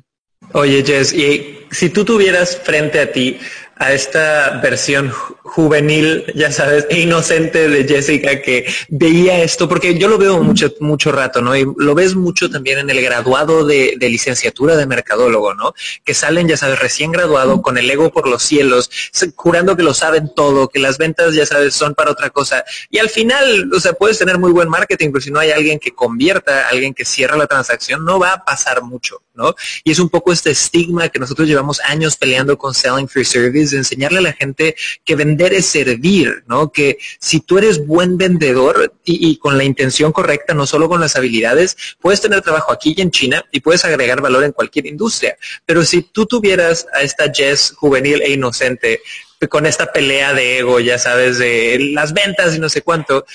Oye, 0.54 0.82
Jess, 0.84 1.12
y 1.12 1.60
si 1.70 1.90
tú 1.90 2.04
tuvieras 2.04 2.56
frente 2.56 2.98
a 2.98 3.12
ti 3.12 3.38
a 3.76 3.92
esta 3.92 4.60
versión 4.62 5.10
juvenil, 5.54 6.24
ya 6.34 6.50
sabes, 6.50 6.86
e 6.90 7.00
inocente 7.02 7.68
de 7.68 7.86
Jessica 7.86 8.42
que 8.42 8.66
veía 8.88 9.42
esto, 9.42 9.68
porque 9.68 9.96
yo 9.98 10.08
lo 10.08 10.18
veo 10.18 10.42
mucho, 10.42 10.72
mucho 10.80 11.12
rato, 11.12 11.40
¿no? 11.40 11.56
Y 11.56 11.64
lo 11.76 11.94
ves 11.94 12.16
mucho 12.16 12.50
también 12.50 12.78
en 12.78 12.90
el 12.90 13.00
graduado 13.00 13.64
de, 13.64 13.96
licenciatura 14.00 14.76
de 14.76 14.86
mercadólogo, 14.86 15.54
¿no? 15.54 15.74
Que 16.04 16.12
salen, 16.12 16.48
ya 16.48 16.56
sabes, 16.56 16.78
recién 16.78 17.12
graduado, 17.12 17.62
con 17.62 17.78
el 17.78 17.90
ego 17.90 18.10
por 18.10 18.28
los 18.28 18.42
cielos, 18.42 18.90
jurando 19.36 19.76
que 19.76 19.82
lo 19.82 19.94
saben 19.94 20.32
todo, 20.34 20.68
que 20.68 20.78
las 20.78 20.98
ventas, 20.98 21.34
ya 21.34 21.46
sabes, 21.46 21.74
son 21.74 21.94
para 21.94 22.10
otra 22.10 22.30
cosa. 22.30 22.64
Y 22.90 22.98
al 22.98 23.08
final, 23.08 23.70
o 23.72 23.80
sea, 23.80 23.92
puedes 23.92 24.18
tener 24.18 24.38
muy 24.38 24.52
buen 24.52 24.68
marketing, 24.68 25.10
pero 25.12 25.22
si 25.22 25.30
no 25.30 25.38
hay 25.40 25.50
alguien 25.52 25.78
que 25.78 25.94
convierta, 25.94 26.68
alguien 26.68 26.94
que 26.94 27.04
cierra 27.04 27.36
la 27.36 27.46
transacción, 27.46 28.04
no 28.04 28.18
va 28.18 28.32
a 28.32 28.44
pasar 28.44 28.82
mucho, 28.82 29.22
¿no? 29.34 29.54
Y 29.84 29.92
es 29.92 29.98
un 29.98 30.08
poco 30.08 30.32
este 30.32 30.50
estigma 30.50 31.08
que 31.08 31.18
nosotros 31.18 31.46
llevamos 31.48 31.80
años 31.80 32.16
peleando 32.16 32.58
con 32.58 32.74
Selling 32.74 33.08
for 33.08 33.24
Service, 33.24 33.63
enseñarle 33.72 34.18
a 34.18 34.22
la 34.22 34.32
gente 34.32 34.76
que 35.04 35.16
vender 35.16 35.52
es 35.54 35.66
servir, 35.66 36.44
¿no? 36.46 36.70
Que 36.72 36.98
si 37.20 37.40
tú 37.40 37.58
eres 37.58 37.86
buen 37.86 38.18
vendedor 38.18 38.94
y, 39.04 39.36
con 39.38 39.58
la 39.58 39.64
intención 39.64 40.12
correcta, 40.12 40.54
no 40.54 40.66
solo 40.66 40.88
con 40.88 41.00
las 41.00 41.16
habilidades, 41.16 41.76
puedes 42.00 42.20
tener 42.20 42.42
trabajo 42.42 42.72
aquí 42.72 42.94
y 42.96 43.00
en 43.00 43.10
China 43.10 43.44
y 43.50 43.60
puedes 43.60 43.84
agregar 43.84 44.20
valor 44.20 44.44
en 44.44 44.52
cualquier 44.52 44.86
industria. 44.86 45.36
Pero 45.66 45.84
si 45.84 46.02
tú 46.02 46.26
tuvieras 46.26 46.86
a 46.92 47.02
esta 47.02 47.32
Jess 47.32 47.72
juvenil 47.76 48.22
e 48.22 48.32
inocente 48.32 49.00
con 49.48 49.66
esta 49.66 49.92
pelea 49.92 50.32
de 50.32 50.58
ego, 50.58 50.80
ya 50.80 50.98
sabes, 50.98 51.38
de 51.38 51.78
las 51.92 52.12
ventas 52.12 52.54
y 52.56 52.58
no 52.58 52.68
sé 52.68 52.82
cuánto, 52.82 53.26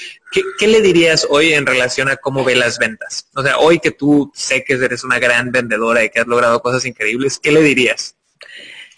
¿qué, 0.58 0.68
le 0.68 0.82
dirías 0.82 1.28
hoy 1.30 1.54
en 1.54 1.66
relación 1.66 2.10
a 2.10 2.18
cómo 2.18 2.44
ve 2.44 2.56
las 2.56 2.78
ventas? 2.78 3.28
O 3.36 3.44
sea, 3.44 3.58
hoy 3.58 3.80
que 3.80 3.92
tú 3.92 4.32
sé 4.34 4.64
que 4.64 4.74
eres 4.74 5.04
una 5.04 5.20
gran 5.20 5.52
vendedora 5.52 6.04
y 6.04 6.10
que 6.10 6.20
has 6.20 6.28
logrado 6.28 6.62
cosas 6.62 6.86
increíbles, 6.86 7.40
¿qué 7.40 7.52
le 7.52 7.62
dirías? 7.62 8.16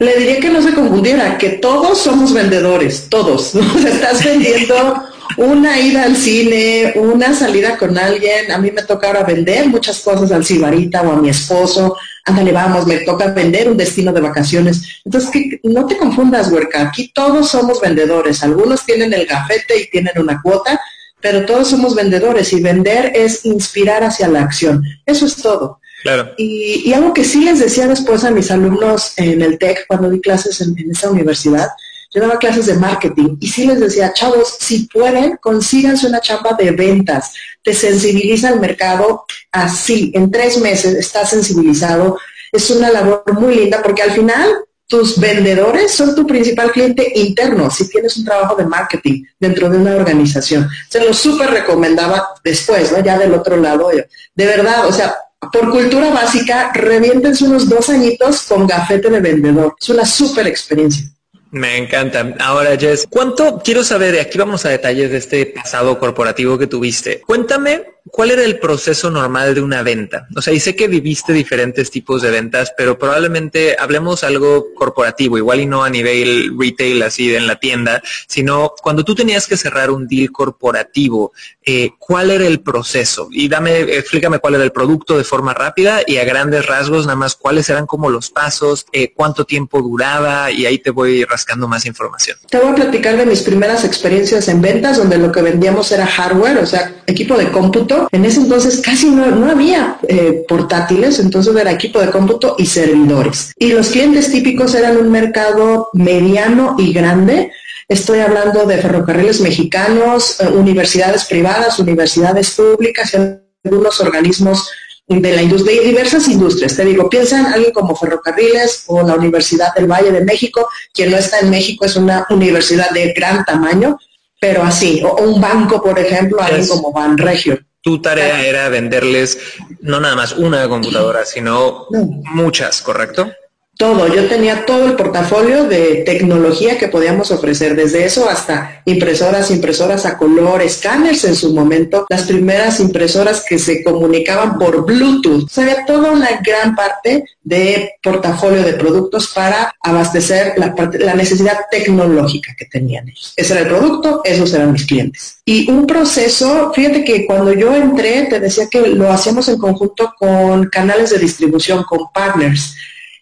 Le 0.02 0.18
diría 0.18 0.40
que 0.40 0.50
no 0.50 0.64
se 0.64 0.74
confundiera, 0.74 1.38
que 1.38 1.50
todos 1.50 2.00
somos 2.00 2.34
vendedores, 2.34 3.06
todos. 3.08 3.54
Estás 3.86 4.26
vendiendo 4.26 5.04
una 5.38 5.80
ida 5.80 6.06
al 6.06 6.16
cine, 6.16 6.94
una 6.96 7.36
salida 7.36 7.78
con 7.78 7.96
alguien. 7.96 8.52
A 8.52 8.58
mí 8.58 8.72
me 8.72 8.82
toca 8.82 9.06
ahora 9.06 9.22
vender 9.22 9.68
muchas 9.68 10.00
cosas 10.00 10.32
al 10.32 10.44
cibarita 10.44 11.04
o 11.04 11.12
a 11.12 11.18
mi 11.18 11.30
esposo, 11.30 11.98
ándale, 12.26 12.52
vamos, 12.52 12.88
me 12.88 12.98
toca 13.02 13.28
vender 13.28 13.70
un 13.70 13.78
destino 13.78 14.12
de 14.12 14.22
vacaciones. 14.22 15.02
Entonces, 15.06 15.30
que 15.30 15.60
no 15.66 15.86
te 15.86 15.98
confundas, 15.98 16.52
huerca, 16.52 16.82
aquí 16.82 17.12
todos 17.14 17.50
somos 17.50 17.80
vendedores. 17.80 18.42
Algunos 18.42 18.84
tienen 18.84 19.14
el 19.14 19.28
gafete 19.28 19.80
y 19.82 19.90
tienen 19.92 20.14
una 20.18 20.42
cuota, 20.42 20.82
pero 21.22 21.46
todos 21.46 21.70
somos 21.70 21.94
vendedores 21.94 22.52
y 22.54 22.60
vender 22.60 23.12
es 23.14 23.46
inspirar 23.46 24.04
hacia 24.04 24.28
la 24.30 24.42
acción. 24.42 24.84
Eso 25.06 25.28
es 25.28 25.36
todo. 25.36 25.80
Claro. 26.02 26.34
Y, 26.38 26.92
algo 26.94 27.14
que 27.14 27.24
sí 27.24 27.44
les 27.44 27.60
decía 27.60 27.88
después 27.88 28.24
a 28.24 28.32
mis 28.32 28.52
alumnos 28.52 29.14
en 29.18 29.42
el 29.42 29.58
TEC, 29.58 29.86
cuando 29.88 30.10
di 30.10 30.20
clases 30.20 30.62
en, 30.62 30.76
esa 30.90 31.10
universidad, 31.10 31.70
yo 32.14 32.22
daba 32.22 32.40
clases 32.40 32.66
de 32.66 32.74
marketing 32.74 33.38
y 33.40 33.48
sí 33.48 33.66
les 33.66 33.80
decía, 33.80 34.12
chavos, 34.14 34.58
si 34.60 34.88
pueden, 34.88 35.38
consíganse 35.38 36.08
una 36.08 36.20
chamba 36.20 36.54
de 36.54 36.72
ventas, 36.72 37.34
te 37.64 37.74
sensibiliza 37.74 38.50
al 38.50 38.60
mercado 38.60 39.24
así, 39.52 40.12
en 40.14 40.30
tres 40.30 40.58
meses 40.58 40.96
estás 40.96 41.30
sensibilizado, 41.30 42.18
es 42.52 42.70
una 42.70 42.92
labor 42.92 43.24
muy 43.40 43.56
linda 43.56 43.82
porque 43.82 44.02
al 44.02 44.12
final 44.12 44.50
tus 44.88 45.18
vendedores 45.18 45.94
son 45.94 46.14
tu 46.14 46.28
principal 46.28 46.70
cliente 46.70 47.14
interno 47.16 47.72
si 47.72 47.88
tienes 47.88 48.18
un 48.18 48.26
trabajo 48.26 48.56
de 48.56 48.66
marketing 48.66 49.24
dentro 49.40 49.70
de 49.70 49.78
una 49.78 49.96
organización. 49.96 50.68
Se 50.90 51.00
lo 51.00 51.14
súper 51.14 51.50
recomendaba 51.50 52.28
después, 52.44 52.92
¿no? 52.92 53.02
Ya 53.02 53.18
del 53.18 53.34
otro 53.34 53.56
lado. 53.56 53.90
De 53.90 54.46
verdad, 54.46 54.86
o 54.86 54.92
sea, 54.92 55.16
por 55.52 55.72
cultura 55.72 56.12
básica, 56.12 56.72
reviéntense 56.74 57.44
unos 57.46 57.68
dos 57.68 57.90
añitos 57.90 58.44
con 58.44 58.68
gafete 58.68 59.10
de 59.10 59.20
vendedor. 59.20 59.76
Es 59.80 59.90
una 59.90 60.06
súper 60.06 60.48
experiencia. 60.48 61.06
Me 61.52 61.78
encanta. 61.78 62.34
Ahora, 62.40 62.78
Jess, 62.78 63.06
¿cuánto 63.10 63.62
quiero 63.62 63.84
saber? 63.84 64.18
Aquí 64.20 64.38
vamos 64.38 64.66
a 64.66 64.70
detalles 64.70 65.12
de 65.12 65.18
este 65.18 65.46
pasado 65.48 66.00
corporativo 66.00 66.58
que 66.58 66.68
tuviste. 66.68 67.22
Cuéntame 67.22 67.84
¿cuál 68.12 68.32
era 68.32 68.44
el 68.44 68.60
proceso 68.60 69.10
normal 69.10 69.56
de 69.56 69.62
una 69.62 69.84
venta? 69.84 70.28
O 70.36 70.42
sea, 70.42 70.54
y 70.54 70.60
sé 70.60 70.76
que 70.76 70.88
viviste 70.88 71.34
diferentes 71.34 71.90
tipos 71.90 72.22
de 72.22 72.30
ventas, 72.30 72.74
pero 72.78 72.98
probablemente 72.98 73.76
hablemos 73.80 74.24
algo 74.24 74.74
corporativo, 74.76 75.38
igual 75.38 75.62
y 75.62 75.66
no 75.66 75.84
a 75.84 75.90
nivel 75.90 76.54
retail 76.60 77.02
así 77.04 77.34
en 77.34 77.48
la 77.48 77.56
tienda, 77.56 78.04
sino 78.28 78.74
cuando 78.82 79.04
tú 79.04 79.16
tenías 79.16 79.48
que 79.48 79.58
cerrar 79.58 79.90
un 79.90 80.08
deal 80.08 80.32
corporativo, 80.32 81.32
eh, 81.64 81.92
¿cuál 81.98 82.32
era 82.32 82.46
el 82.46 82.60
proceso? 82.60 83.30
Y 83.32 83.48
dame, 83.48 83.80
explícame 83.80 84.40
cuál 84.40 84.56
era 84.56 84.64
el 84.64 84.72
producto 84.72 85.18
de 85.18 85.24
forma 85.24 85.54
rápida 85.54 86.02
y 86.06 86.18
a 86.18 86.26
grandes 86.26 86.66
rasgos 86.66 87.06
nada 87.06 87.16
más 87.16 87.36
cuáles 87.36 87.70
eran 87.70 87.88
como 87.88 88.10
los 88.10 88.30
pasos, 88.30 88.86
eh, 88.92 89.14
cuánto 89.16 89.46
tiempo 89.46 89.82
duraba 89.82 90.52
y 90.52 90.66
ahí 90.66 90.80
te 90.80 90.90
voy 90.90 91.24
rascando 91.24 91.68
más 91.68 91.86
información. 91.86 92.38
Te 92.50 92.60
voy 92.60 92.72
a 92.72 92.76
platicar 92.76 93.16
de 93.18 93.26
mis 93.26 93.42
primeras 93.42 93.86
experiencias 93.86 94.48
en 94.48 94.62
ventas, 94.62 94.98
donde 94.98 95.18
lo 95.18 95.32
que 95.32 95.42
vendíamos 95.42 95.92
era 95.92 96.06
hardware, 96.06 96.58
o 96.58 96.66
sea, 96.66 96.94
equipo 97.08 97.38
de 97.38 97.52
cómputo 97.52 98.01
en 98.12 98.26
ese 98.26 98.42
entonces 98.42 98.82
casi 98.82 99.10
no, 99.10 99.50
había 99.50 99.98
eh, 100.08 100.44
portátiles, 100.48 101.20
entonces 101.20 101.56
era 101.56 101.72
equipo 101.72 102.00
de 102.00 102.10
cómputo 102.10 102.56
y 102.58 102.66
servidores. 102.66 103.54
Y 103.58 103.74
los 103.74 103.90
clientes 103.90 104.32
típicos 104.32 104.76
eran 104.76 104.98
un 104.98 105.12
mercado 105.12 105.90
mediano 105.94 106.76
y 106.78 106.94
grande. 106.94 107.52
Estoy 107.88 108.20
hablando 108.20 108.66
de 108.66 108.78
ferrocarriles 108.78 109.42
mexicanos, 109.42 110.40
eh, 110.40 110.48
universidades 110.48 111.26
privadas, 111.26 111.80
universidades 111.80 112.52
públicas, 112.52 113.16
algunos 113.64 114.00
organismos 114.00 114.70
de 115.08 115.36
la 115.36 115.42
industria, 115.42 115.82
de 115.82 115.88
diversas 115.88 116.28
industrias. 116.28 116.76
Te 116.76 116.86
digo, 116.86 117.10
piensa 117.10 117.40
en 117.40 117.48
alguien 117.48 117.74
como 117.74 117.96
Ferrocarriles 117.96 118.86
o 118.88 119.02
la 119.02 119.16
Universidad 119.16 119.74
del 119.74 119.88
Valle 119.88 120.12
de 120.12 120.24
México, 120.24 120.70
quien 120.94 121.12
no 121.12 121.18
está 121.18 121.40
en 121.40 121.50
México 121.50 121.86
es 121.86 121.96
una 121.96 122.26
universidad 122.30 122.92
de 122.92 123.12
gran 123.14 123.44
tamaño, 123.44 123.98
pero 124.40 124.64
así, 124.64 125.04
o, 125.04 125.22
un 125.22 125.42
banco, 125.42 125.84
por 125.84 126.00
ejemplo, 126.00 126.42
alguien 126.42 126.68
como 126.68 126.92
Banregio 126.92 127.60
tu 127.82 128.02
tarea 128.02 128.46
era 128.46 128.70
venderles 128.70 129.58
no 129.82 130.00
nada 130.00 130.16
más 130.16 130.34
una 130.34 130.68
computadora, 130.70 131.26
sino 131.26 131.88
muchas, 132.34 132.82
¿correcto? 132.82 133.32
Todo, 133.78 134.14
yo 134.14 134.28
tenía 134.28 134.66
todo 134.66 134.86
el 134.86 134.96
portafolio 134.96 135.64
de 135.64 136.04
tecnología 136.06 136.78
que 136.78 136.88
podíamos 136.88 137.32
ofrecer, 137.32 137.76
desde 137.76 138.06
eso 138.06 138.30
hasta 138.30 138.84
impresoras, 138.86 139.50
impresoras 139.50 140.06
a 140.06 140.18
color, 140.18 140.62
escáneres 140.62 141.24
en 141.26 141.36
su 141.36 141.54
momento, 141.54 142.06
las 142.10 142.24
primeras 142.24 142.80
impresoras 142.80 143.44
que 143.48 143.58
se 143.58 143.84
comunicaban 143.84 144.60
por 144.60 144.86
Bluetooth. 144.86 145.50
O 145.58 145.62
había 145.62 145.84
toda 145.86 146.12
una 146.12 146.30
gran 146.46 146.76
parte 146.76 147.26
de 147.44 147.94
portafolio 148.04 148.62
de 148.62 148.74
productos 148.74 149.32
para 149.34 149.74
abastecer 149.82 150.54
la, 150.58 150.76
la 151.00 151.16
necesidad 151.16 151.62
tecnológica 151.72 152.54
que 152.56 152.66
tenían 152.66 153.10
ellos. 153.10 153.34
Ese 153.36 153.54
era 153.54 153.62
el 153.64 153.68
producto, 153.68 154.22
esos 154.24 154.54
eran 154.54 154.74
mis 154.74 154.86
clientes. 154.86 155.42
Y 155.44 155.70
un 155.72 155.88
proceso, 155.88 156.72
fíjate 156.74 157.04
que 157.04 157.26
cuando 157.26 157.52
yo 157.54 157.76
entré, 157.76 158.28
te 158.28 158.40
decía 158.40 158.68
que 158.70 158.82
lo 158.82 159.12
hacíamos 159.12 159.48
en 159.48 159.58
conjunto 159.58 160.14
con 160.20 160.70
canales 160.70 161.10
de 161.10 161.18
distribución, 161.18 161.84
con 161.84 162.12
partners. 162.14 162.76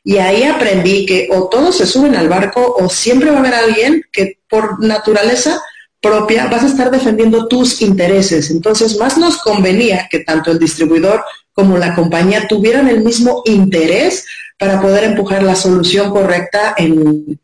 Y 0.09 0.17
ahí 0.17 0.41
aprendí 0.41 1.05
que 1.05 1.27
o 1.31 1.49
todos 1.49 1.77
se 1.77 1.85
suben 1.85 2.15
al 2.15 2.27
barco 2.27 2.75
o 2.79 2.89
siempre 2.89 3.29
va 3.29 3.35
a 3.35 3.39
haber 3.41 3.53
alguien 3.53 4.03
que 4.11 4.39
por 4.49 4.83
naturaleza 4.83 5.61
propia 6.01 6.47
vas 6.47 6.63
a 6.63 6.65
estar 6.65 6.89
defendiendo 6.89 7.47
tus 7.47 7.79
intereses. 7.83 8.49
Entonces, 8.49 8.97
más 8.97 9.19
nos 9.19 9.37
convenía 9.37 10.07
que 10.09 10.21
tanto 10.21 10.49
el 10.49 10.57
distribuidor 10.57 11.23
como 11.53 11.77
la 11.77 11.93
compañía 11.93 12.47
tuvieran 12.47 12.87
el 12.87 13.03
mismo 13.03 13.43
interés 13.45 14.25
para 14.57 14.81
poder 14.81 15.03
empujar 15.03 15.43
la 15.43 15.55
solución 15.55 16.09
correcta 16.09 16.73
en, 16.75 17.39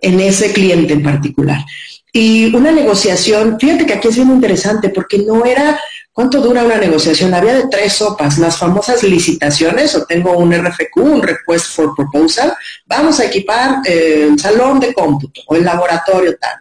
en 0.00 0.20
ese 0.20 0.52
cliente 0.52 0.92
en 0.92 1.02
particular. 1.02 1.64
Y 2.12 2.54
una 2.54 2.70
negociación, 2.70 3.58
fíjate 3.58 3.86
que 3.86 3.94
aquí 3.94 4.06
es 4.06 4.14
bien 4.14 4.30
interesante 4.30 4.90
porque 4.90 5.18
no 5.18 5.44
era 5.44 5.80
¿Cuánto 6.14 6.40
dura 6.40 6.62
una 6.62 6.76
negociación? 6.76 7.34
Había 7.34 7.54
de 7.54 7.66
tres 7.68 7.94
sopas, 7.94 8.38
las 8.38 8.56
famosas 8.56 9.02
licitaciones, 9.02 9.96
o 9.96 10.06
tengo 10.06 10.38
un 10.38 10.52
RFQ, 10.52 10.96
un 10.98 11.20
Request 11.20 11.74
for 11.74 11.92
Proposal, 11.96 12.54
vamos 12.86 13.18
a 13.18 13.24
equipar 13.24 13.78
eh, 13.84 14.28
el 14.30 14.38
salón 14.38 14.78
de 14.78 14.94
cómputo 14.94 15.40
o 15.48 15.56
el 15.56 15.64
laboratorio 15.64 16.36
tal. 16.38 16.52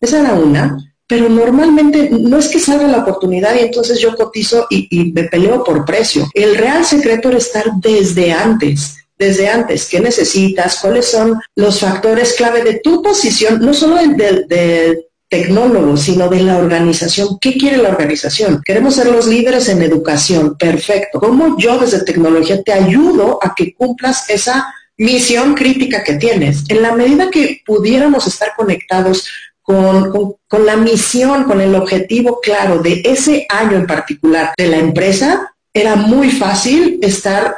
Esa 0.00 0.20
era 0.20 0.32
una, 0.32 0.78
pero 1.06 1.28
normalmente 1.28 2.08
no 2.10 2.38
es 2.38 2.48
que 2.48 2.58
salga 2.58 2.88
la 2.88 3.00
oportunidad 3.00 3.54
y 3.54 3.64
entonces 3.64 4.00
yo 4.00 4.16
cotizo 4.16 4.66
y, 4.70 4.88
y 4.90 5.12
me 5.12 5.24
peleo 5.24 5.62
por 5.62 5.84
precio. 5.84 6.26
El 6.32 6.56
real 6.56 6.82
secreto 6.86 7.28
era 7.28 7.36
estar 7.36 7.64
desde 7.82 8.32
antes 8.32 8.96
desde 9.18 9.48
antes, 9.48 9.88
qué 9.88 10.00
necesitas, 10.00 10.80
cuáles 10.80 11.06
son 11.06 11.40
los 11.54 11.80
factores 11.80 12.34
clave 12.34 12.62
de 12.62 12.80
tu 12.80 13.00
posición, 13.00 13.60
no 13.60 13.72
solo 13.72 13.96
del, 13.96 14.16
del, 14.48 15.06
tecnólogos, 15.34 16.02
sino 16.02 16.28
de 16.28 16.44
la 16.44 16.58
organización. 16.58 17.38
¿Qué 17.40 17.54
quiere 17.54 17.78
la 17.78 17.88
organización? 17.88 18.62
Queremos 18.64 18.94
ser 18.94 19.08
los 19.08 19.26
líderes 19.26 19.68
en 19.68 19.82
educación. 19.82 20.56
Perfecto. 20.56 21.18
¿Cómo 21.18 21.58
yo 21.58 21.76
desde 21.76 22.04
tecnología 22.04 22.62
te 22.62 22.72
ayudo 22.72 23.40
a 23.42 23.52
que 23.52 23.74
cumplas 23.74 24.30
esa 24.30 24.72
misión 24.96 25.54
crítica 25.54 26.04
que 26.04 26.14
tienes? 26.14 26.62
En 26.68 26.82
la 26.82 26.92
medida 26.94 27.30
que 27.32 27.62
pudiéramos 27.66 28.28
estar 28.28 28.52
conectados 28.56 29.26
con, 29.60 30.36
con, 30.46 30.66
la 30.66 30.76
misión, 30.76 31.42
con 31.42 31.60
el 31.60 31.74
objetivo 31.74 32.38
claro 32.40 32.78
de 32.78 33.02
ese 33.04 33.44
año 33.48 33.76
en 33.76 33.88
particular 33.88 34.52
de 34.56 34.68
la 34.68 34.76
empresa, 34.76 35.52
era 35.72 35.96
muy 35.96 36.30
fácil 36.30 37.00
estar 37.02 37.56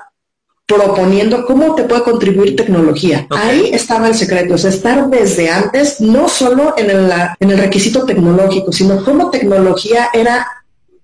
proponiendo 0.66 1.46
cómo 1.46 1.76
te 1.76 1.84
puede 1.84 2.02
contribuir 2.02 2.56
tecnología. 2.56 3.26
Ahí 3.30 3.70
estaba 3.72 4.08
el 4.08 4.14
secreto, 4.14 4.54
o 4.54 4.58
sea, 4.58 4.70
estar 4.70 5.08
desde 5.08 5.48
antes, 5.48 6.00
no 6.00 6.28
solo 6.28 6.74
en 6.76 6.90
el, 6.90 7.12
en 7.38 7.50
el 7.50 7.58
requisito 7.58 8.04
tecnológico, 8.04 8.72
sino 8.72 9.04
cómo 9.04 9.30
tecnología 9.30 10.10
era 10.12 10.46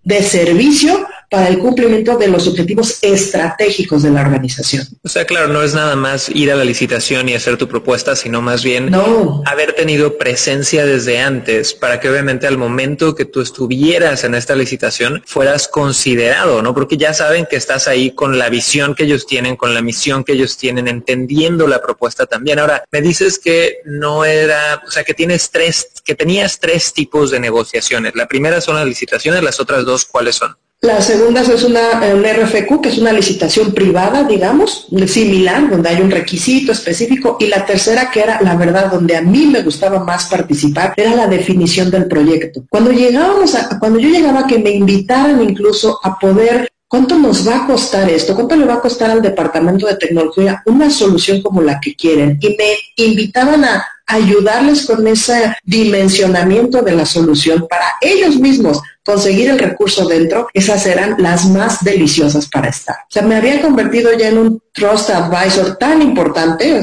de 0.02 0.20
servicio 0.22 1.06
para 1.32 1.48
el 1.48 1.58
cumplimiento 1.58 2.18
de 2.18 2.28
los 2.28 2.46
objetivos 2.46 2.98
estratégicos 3.00 4.02
de 4.02 4.10
la 4.10 4.20
organización. 4.20 4.86
O 5.02 5.08
sea, 5.08 5.24
claro, 5.24 5.48
no 5.48 5.62
es 5.62 5.72
nada 5.72 5.96
más 5.96 6.28
ir 6.28 6.52
a 6.52 6.56
la 6.56 6.62
licitación 6.62 7.26
y 7.30 7.34
hacer 7.34 7.56
tu 7.56 7.68
propuesta, 7.68 8.14
sino 8.14 8.42
más 8.42 8.62
bien 8.62 8.90
no. 8.90 9.42
haber 9.46 9.72
tenido 9.72 10.18
presencia 10.18 10.84
desde 10.84 11.20
antes 11.20 11.72
para 11.72 12.00
que 12.00 12.10
obviamente 12.10 12.46
al 12.46 12.58
momento 12.58 13.14
que 13.14 13.24
tú 13.24 13.40
estuvieras 13.40 14.24
en 14.24 14.34
esta 14.34 14.54
licitación 14.54 15.22
fueras 15.24 15.68
considerado, 15.68 16.60
¿no? 16.60 16.74
Porque 16.74 16.98
ya 16.98 17.14
saben 17.14 17.46
que 17.48 17.56
estás 17.56 17.88
ahí 17.88 18.10
con 18.10 18.38
la 18.38 18.50
visión 18.50 18.94
que 18.94 19.04
ellos 19.04 19.26
tienen, 19.26 19.56
con 19.56 19.72
la 19.72 19.80
misión 19.80 20.24
que 20.24 20.34
ellos 20.34 20.58
tienen, 20.58 20.86
entendiendo 20.86 21.66
la 21.66 21.80
propuesta 21.80 22.26
también. 22.26 22.58
Ahora, 22.58 22.84
me 22.92 23.00
dices 23.00 23.38
que 23.38 23.78
no 23.86 24.26
era, 24.26 24.82
o 24.86 24.90
sea, 24.90 25.02
que 25.02 25.14
tienes 25.14 25.50
tres, 25.50 25.88
que 26.04 26.14
tenías 26.14 26.60
tres 26.60 26.92
tipos 26.92 27.30
de 27.30 27.40
negociaciones. 27.40 28.14
La 28.16 28.28
primera 28.28 28.60
son 28.60 28.76
las 28.76 28.86
licitaciones, 28.86 29.42
las 29.42 29.60
otras 29.60 29.86
dos, 29.86 30.04
¿cuáles 30.04 30.34
son? 30.34 30.54
La 30.84 31.00
segunda 31.00 31.42
es 31.42 31.62
una, 31.62 32.02
un 32.12 32.24
RFQ, 32.24 32.80
que 32.80 32.88
es 32.88 32.98
una 32.98 33.12
licitación 33.12 33.72
privada, 33.72 34.24
digamos, 34.24 34.88
similar, 35.06 35.70
donde 35.70 35.88
hay 35.88 36.00
un 36.00 36.10
requisito 36.10 36.72
específico. 36.72 37.36
Y 37.38 37.46
la 37.46 37.64
tercera, 37.64 38.10
que 38.10 38.18
era 38.18 38.42
la 38.42 38.56
verdad, 38.56 38.90
donde 38.90 39.16
a 39.16 39.22
mí 39.22 39.46
me 39.46 39.62
gustaba 39.62 40.02
más 40.02 40.24
participar, 40.24 40.92
era 40.96 41.14
la 41.14 41.28
definición 41.28 41.88
del 41.88 42.08
proyecto. 42.08 42.64
Cuando 42.68 42.90
llegábamos 42.90 43.54
a, 43.54 43.78
cuando 43.78 44.00
yo 44.00 44.08
llegaba 44.08 44.40
a 44.40 44.46
que 44.48 44.58
me 44.58 44.70
invitaran 44.70 45.40
incluso 45.40 46.00
a 46.02 46.18
poder 46.18 46.68
¿Cuánto 46.88 47.18
nos 47.18 47.48
va 47.48 47.64
a 47.64 47.66
costar 47.66 48.10
esto? 48.10 48.34
¿Cuánto 48.34 48.54
le 48.54 48.66
va 48.66 48.74
a 48.74 48.80
costar 48.82 49.10
al 49.10 49.22
departamento 49.22 49.86
de 49.86 49.96
tecnología 49.96 50.62
una 50.66 50.90
solución 50.90 51.40
como 51.40 51.62
la 51.62 51.80
que 51.80 51.94
quieren? 51.94 52.36
Y 52.38 52.48
me 52.48 52.76
invitaban 52.96 53.64
a 53.64 53.82
ayudarles 54.06 54.84
con 54.84 55.06
ese 55.06 55.56
dimensionamiento 55.64 56.82
de 56.82 56.92
la 56.92 57.06
solución 57.06 57.66
para 57.66 57.94
ellos 58.02 58.36
mismos 58.36 58.82
conseguir 59.04 59.50
el 59.50 59.58
recurso 59.58 60.06
dentro, 60.06 60.48
esas 60.54 60.86
eran 60.86 61.16
las 61.18 61.46
más 61.46 61.82
deliciosas 61.84 62.48
para 62.48 62.68
estar. 62.68 62.96
O 62.96 63.12
sea, 63.12 63.22
me 63.22 63.36
había 63.36 63.60
convertido 63.60 64.12
ya 64.12 64.28
en 64.28 64.38
un 64.38 64.62
trust 64.72 65.10
advisor 65.10 65.76
tan 65.76 66.02
importante, 66.02 66.82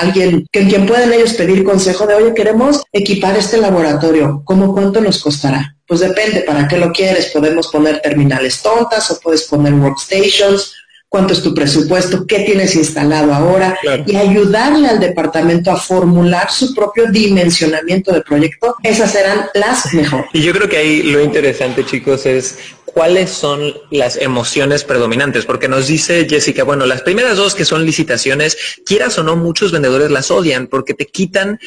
alguien 0.00 0.46
que 0.50 0.60
en 0.60 0.68
quien 0.68 0.86
pueden 0.86 1.12
ellos 1.12 1.34
pedir 1.34 1.64
consejo 1.64 2.06
de, 2.06 2.14
oye, 2.14 2.34
queremos 2.34 2.82
equipar 2.92 3.36
este 3.36 3.58
laboratorio, 3.58 4.42
¿cómo 4.44 4.74
cuánto 4.74 5.00
nos 5.00 5.22
costará? 5.22 5.76
Pues 5.86 6.00
depende, 6.00 6.42
¿para 6.42 6.68
qué 6.68 6.76
lo 6.76 6.92
quieres? 6.92 7.26
Podemos 7.26 7.68
poner 7.68 8.00
terminales 8.00 8.62
tontas 8.62 9.10
o 9.10 9.20
puedes 9.20 9.42
poner 9.42 9.74
workstations 9.74 10.74
cuánto 11.10 11.32
es 11.34 11.42
tu 11.42 11.52
presupuesto, 11.52 12.24
qué 12.24 12.40
tienes 12.40 12.76
instalado 12.76 13.34
ahora 13.34 13.76
y 14.06 14.14
ayudarle 14.14 14.88
al 14.88 15.00
departamento 15.00 15.72
a 15.72 15.76
formular 15.76 16.50
su 16.52 16.72
propio 16.72 17.10
dimensionamiento 17.10 18.12
de 18.12 18.22
proyecto, 18.22 18.76
esas 18.84 19.10
serán 19.10 19.46
las 19.54 19.92
mejores. 19.92 20.26
Y 20.32 20.40
yo 20.40 20.52
creo 20.52 20.68
que 20.68 20.76
ahí 20.76 21.02
lo 21.02 21.20
interesante, 21.20 21.84
chicos, 21.84 22.26
es 22.26 22.58
cuáles 22.84 23.30
son 23.30 23.74
las 23.90 24.16
emociones 24.16 24.84
predominantes, 24.84 25.44
porque 25.44 25.66
nos 25.66 25.88
dice 25.88 26.26
Jessica, 26.30 26.62
bueno, 26.62 26.86
las 26.86 27.02
primeras 27.02 27.36
dos 27.36 27.56
que 27.56 27.64
son 27.64 27.84
licitaciones, 27.84 28.56
quieras 28.86 29.18
o 29.18 29.24
no, 29.24 29.34
muchos 29.34 29.72
vendedores 29.72 30.12
las 30.12 30.30
odian 30.30 30.68
porque 30.68 30.94
te 30.94 31.06
quitan 31.06 31.58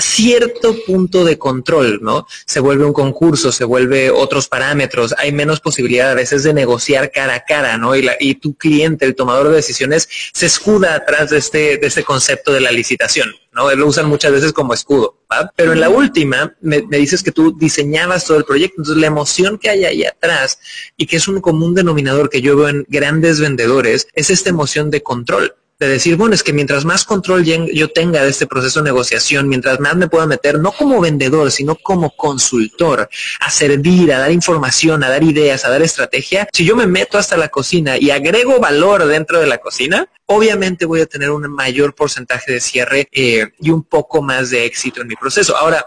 cierto 0.00 0.76
punto 0.86 1.24
de 1.24 1.38
control, 1.38 2.00
¿no? 2.02 2.26
Se 2.46 2.60
vuelve 2.60 2.84
un 2.84 2.92
concurso, 2.92 3.52
se 3.52 3.64
vuelve 3.64 4.10
otros 4.10 4.48
parámetros, 4.48 5.14
hay 5.18 5.32
menos 5.32 5.60
posibilidad 5.60 6.10
a 6.10 6.14
veces 6.14 6.42
de 6.42 6.54
negociar 6.54 7.10
cara 7.10 7.34
a 7.34 7.44
cara, 7.44 7.76
¿no? 7.78 7.94
Y, 7.94 8.02
la, 8.02 8.16
y 8.18 8.36
tu 8.36 8.54
cliente, 8.54 9.04
el 9.04 9.14
tomador 9.14 9.48
de 9.48 9.56
decisiones, 9.56 10.08
se 10.32 10.46
escuda 10.46 10.94
atrás 10.94 11.30
de 11.30 11.38
este, 11.38 11.78
de 11.78 11.86
este 11.86 12.04
concepto 12.04 12.52
de 12.52 12.60
la 12.60 12.72
licitación, 12.72 13.30
¿no? 13.52 13.74
Lo 13.74 13.86
usan 13.86 14.08
muchas 14.08 14.32
veces 14.32 14.52
como 14.52 14.74
escudo, 14.74 15.18
¿va? 15.30 15.52
Pero 15.56 15.72
en 15.72 15.80
la 15.80 15.88
última, 15.88 16.54
me, 16.60 16.82
me, 16.82 16.98
dices 16.98 17.22
que 17.22 17.32
tú 17.32 17.56
diseñabas 17.56 18.24
todo 18.24 18.38
el 18.38 18.44
proyecto, 18.44 18.76
entonces 18.78 19.00
la 19.00 19.06
emoción 19.06 19.58
que 19.58 19.70
hay 19.70 19.84
ahí 19.84 20.04
atrás 20.04 20.58
y 20.96 21.06
que 21.06 21.16
es 21.16 21.28
un 21.28 21.40
común 21.40 21.74
denominador 21.74 22.30
que 22.30 22.42
yo 22.42 22.56
veo 22.56 22.68
en 22.68 22.86
grandes 22.88 23.40
vendedores 23.40 24.08
es 24.14 24.30
esta 24.30 24.50
emoción 24.50 24.90
de 24.90 25.02
control 25.02 25.54
de 25.80 25.88
decir, 25.88 26.16
bueno, 26.16 26.34
es 26.34 26.42
que 26.42 26.52
mientras 26.52 26.84
más 26.84 27.04
control 27.04 27.42
yo 27.42 27.88
tenga 27.88 28.22
de 28.22 28.28
este 28.28 28.46
proceso 28.46 28.80
de 28.80 28.84
negociación, 28.84 29.48
mientras 29.48 29.80
más 29.80 29.96
me 29.96 30.08
pueda 30.08 30.26
meter, 30.26 30.58
no 30.58 30.72
como 30.72 31.00
vendedor, 31.00 31.50
sino 31.50 31.74
como 31.74 32.14
consultor, 32.14 33.08
a 33.40 33.50
servir, 33.50 34.12
a 34.12 34.18
dar 34.18 34.30
información, 34.30 35.02
a 35.02 35.08
dar 35.08 35.22
ideas, 35.22 35.64
a 35.64 35.70
dar 35.70 35.80
estrategia, 35.80 36.48
si 36.52 36.66
yo 36.66 36.76
me 36.76 36.86
meto 36.86 37.16
hasta 37.16 37.38
la 37.38 37.48
cocina 37.48 37.96
y 37.98 38.10
agrego 38.10 38.60
valor 38.60 39.06
dentro 39.06 39.40
de 39.40 39.46
la 39.46 39.56
cocina, 39.56 40.06
obviamente 40.26 40.84
voy 40.84 41.00
a 41.00 41.06
tener 41.06 41.30
un 41.30 41.50
mayor 41.50 41.94
porcentaje 41.94 42.52
de 42.52 42.60
cierre 42.60 43.08
eh, 43.10 43.48
y 43.58 43.70
un 43.70 43.82
poco 43.82 44.20
más 44.20 44.50
de 44.50 44.66
éxito 44.66 45.00
en 45.00 45.08
mi 45.08 45.16
proceso. 45.16 45.56
Ahora, 45.56 45.86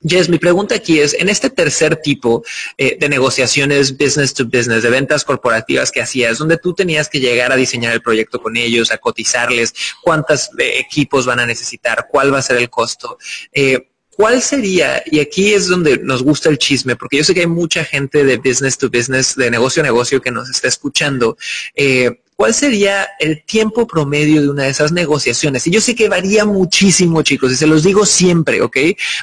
Jess, 0.00 0.28
mi 0.28 0.38
pregunta 0.38 0.76
aquí 0.76 1.00
es, 1.00 1.14
en 1.14 1.28
este 1.28 1.50
tercer 1.50 1.96
tipo 1.96 2.44
eh, 2.76 2.96
de 3.00 3.08
negociaciones 3.08 3.96
business 3.98 4.32
to 4.32 4.44
business, 4.44 4.84
de 4.84 4.90
ventas 4.90 5.24
corporativas 5.24 5.90
que 5.90 6.00
hacías, 6.00 6.38
donde 6.38 6.56
tú 6.56 6.72
tenías 6.72 7.08
que 7.08 7.18
llegar 7.18 7.50
a 7.50 7.56
diseñar 7.56 7.92
el 7.92 8.00
proyecto 8.00 8.40
con 8.40 8.56
ellos, 8.56 8.92
a 8.92 8.98
cotizarles, 8.98 9.74
cuántos 10.02 10.50
eh, 10.58 10.78
equipos 10.78 11.26
van 11.26 11.40
a 11.40 11.46
necesitar, 11.46 12.06
cuál 12.08 12.32
va 12.32 12.38
a 12.38 12.42
ser 12.42 12.58
el 12.58 12.70
costo, 12.70 13.18
eh, 13.52 13.88
¿cuál 14.10 14.40
sería, 14.40 15.02
y 15.04 15.18
aquí 15.18 15.52
es 15.52 15.66
donde 15.66 15.98
nos 15.98 16.22
gusta 16.22 16.48
el 16.48 16.58
chisme, 16.58 16.94
porque 16.94 17.16
yo 17.16 17.24
sé 17.24 17.34
que 17.34 17.40
hay 17.40 17.46
mucha 17.48 17.84
gente 17.84 18.24
de 18.24 18.36
business 18.36 18.78
to 18.78 18.88
business, 18.90 19.34
de 19.34 19.50
negocio 19.50 19.82
a 19.82 19.86
negocio 19.86 20.22
que 20.22 20.30
nos 20.30 20.48
está 20.48 20.68
escuchando, 20.68 21.36
eh, 21.74 22.20
¿cuál 22.38 22.54
sería 22.54 23.08
el 23.18 23.42
tiempo 23.42 23.84
promedio 23.88 24.40
de 24.40 24.48
una 24.48 24.62
de 24.62 24.68
esas 24.70 24.92
negociaciones? 24.92 25.66
Y 25.66 25.72
yo 25.72 25.80
sé 25.80 25.96
que 25.96 26.08
varía 26.08 26.44
muchísimo, 26.44 27.20
chicos, 27.22 27.50
y 27.50 27.56
se 27.56 27.66
los 27.66 27.82
digo 27.82 28.06
siempre, 28.06 28.62
¿ok? 28.62 28.76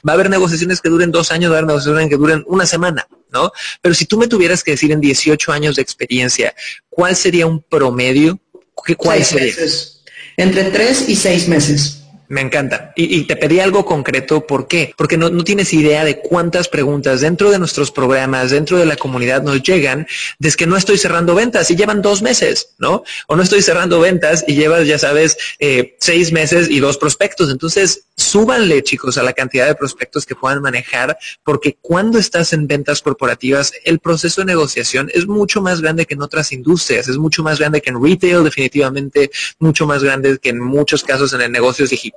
Va 0.05 0.11
a 0.11 0.15
haber 0.15 0.29
negociaciones 0.29 0.81
que 0.81 0.89
duren 0.89 1.11
dos 1.11 1.31
años, 1.31 1.49
va 1.49 1.55
a 1.55 1.57
haber 1.59 1.67
negociaciones 1.67 2.09
que 2.09 2.17
duren 2.17 2.43
una 2.45 2.65
semana, 2.65 3.07
¿no? 3.31 3.53
Pero 3.81 3.95
si 3.95 4.05
tú 4.05 4.17
me 4.17 4.27
tuvieras 4.27 4.65
que 4.65 4.71
decir 4.71 4.91
en 4.91 4.99
18 4.99 5.53
años 5.53 5.77
de 5.77 5.81
experiencia, 5.81 6.53
¿cuál 6.89 7.15
sería 7.15 7.47
un 7.47 7.61
promedio? 7.61 8.37
¿Cuál 8.73 9.23
sería? 9.23 9.45
Meses. 9.45 10.03
Entre 10.35 10.65
tres 10.65 11.07
y 11.07 11.15
seis 11.15 11.47
meses. 11.47 12.01
Me 12.27 12.41
encanta. 12.41 12.93
Y, 12.95 13.23
te 13.23 13.35
pedí 13.35 13.59
algo 13.59 13.85
concreto. 13.85 14.45
¿Por 14.45 14.67
qué? 14.67 14.93
Porque 14.97 15.17
no, 15.17 15.43
tienes 15.43 15.73
idea 15.73 16.03
de 16.03 16.19
cuántas 16.19 16.67
preguntas 16.67 17.21
dentro 17.21 17.51
de 17.51 17.59
nuestros 17.59 17.91
programas, 17.91 18.51
dentro 18.51 18.77
de 18.77 18.85
la 18.85 18.95
comunidad 18.95 19.43
nos 19.43 19.61
llegan 19.63 20.07
desde 20.39 20.57
que 20.57 20.67
no 20.67 20.77
estoy 20.77 20.97
cerrando 20.97 21.35
ventas 21.35 21.69
y 21.71 21.75
llevan 21.75 22.01
dos 22.01 22.21
meses, 22.21 22.75
¿no? 22.77 23.03
O 23.27 23.35
no 23.35 23.43
estoy 23.43 23.61
cerrando 23.61 23.99
ventas 23.99 24.43
y 24.47 24.55
llevas, 24.55 24.87
ya 24.87 24.97
sabes, 24.97 25.37
eh, 25.59 25.95
seis 25.99 26.31
meses 26.31 26.69
y 26.69 26.79
dos 26.79 26.97
prospectos. 26.97 27.51
Entonces, 27.51 28.07
súbanle, 28.15 28.83
chicos, 28.83 29.17
a 29.17 29.23
la 29.23 29.33
cantidad 29.33 29.67
de 29.67 29.75
prospectos 29.75 30.25
que 30.25 30.35
puedan 30.35 30.61
manejar, 30.61 31.17
porque 31.43 31.77
cuando 31.81 32.17
estás 32.17 32.53
en 32.53 32.67
ventas 32.67 33.01
corporativas, 33.01 33.73
el 33.83 33.99
proceso 33.99 34.41
de 34.41 34.45
negociación 34.45 35.09
es 35.13 35.27
mucho 35.27 35.61
más 35.61 35.81
grande 35.81 36.05
que 36.05 36.15
en 36.15 36.21
otras 36.21 36.51
industrias, 36.51 37.07
es 37.07 37.17
mucho 37.17 37.43
más 37.43 37.59
grande 37.59 37.81
que 37.81 37.89
en 37.89 38.03
retail, 38.03 38.43
definitivamente, 38.43 39.31
mucho 39.59 39.85
más 39.85 40.03
grande 40.03 40.37
que 40.39 40.49
en 40.49 40.59
muchos 40.59 41.03
casos 41.03 41.33
en 41.33 41.41
el 41.41 41.51
negocios 41.51 41.89
digitales. 41.89 42.14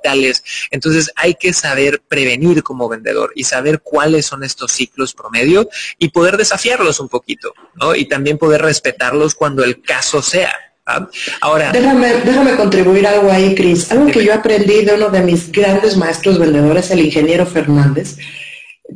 Entonces, 0.71 1.11
hay 1.15 1.35
que 1.35 1.53
saber 1.53 2.01
prevenir 2.07 2.63
como 2.63 2.89
vendedor 2.89 3.31
y 3.35 3.43
saber 3.43 3.81
cuáles 3.81 4.25
son 4.25 4.43
estos 4.43 4.71
ciclos 4.71 5.13
promedio 5.13 5.69
y 5.97 6.09
poder 6.09 6.37
desafiarlos 6.37 6.99
un 6.99 7.09
poquito, 7.09 7.53
¿no? 7.75 7.95
Y 7.95 8.05
también 8.05 8.37
poder 8.37 8.61
respetarlos 8.61 9.35
cuando 9.35 9.63
el 9.63 9.81
caso 9.81 10.21
sea. 10.21 10.53
Ahora. 11.41 11.71
Déjame, 11.71 12.13
déjame 12.25 12.55
contribuir 12.55 13.05
algo 13.05 13.29
ahí, 13.31 13.53
Cris. 13.53 13.91
Algo 13.91 14.07
que 14.07 14.25
yo 14.25 14.33
aprendí 14.33 14.83
de 14.83 14.95
uno 14.95 15.09
de 15.09 15.21
mis 15.21 15.51
grandes 15.51 15.95
maestros 15.95 16.39
vendedores, 16.39 16.89
el 16.89 17.01
ingeniero 17.01 17.45
Fernández. 17.45 18.17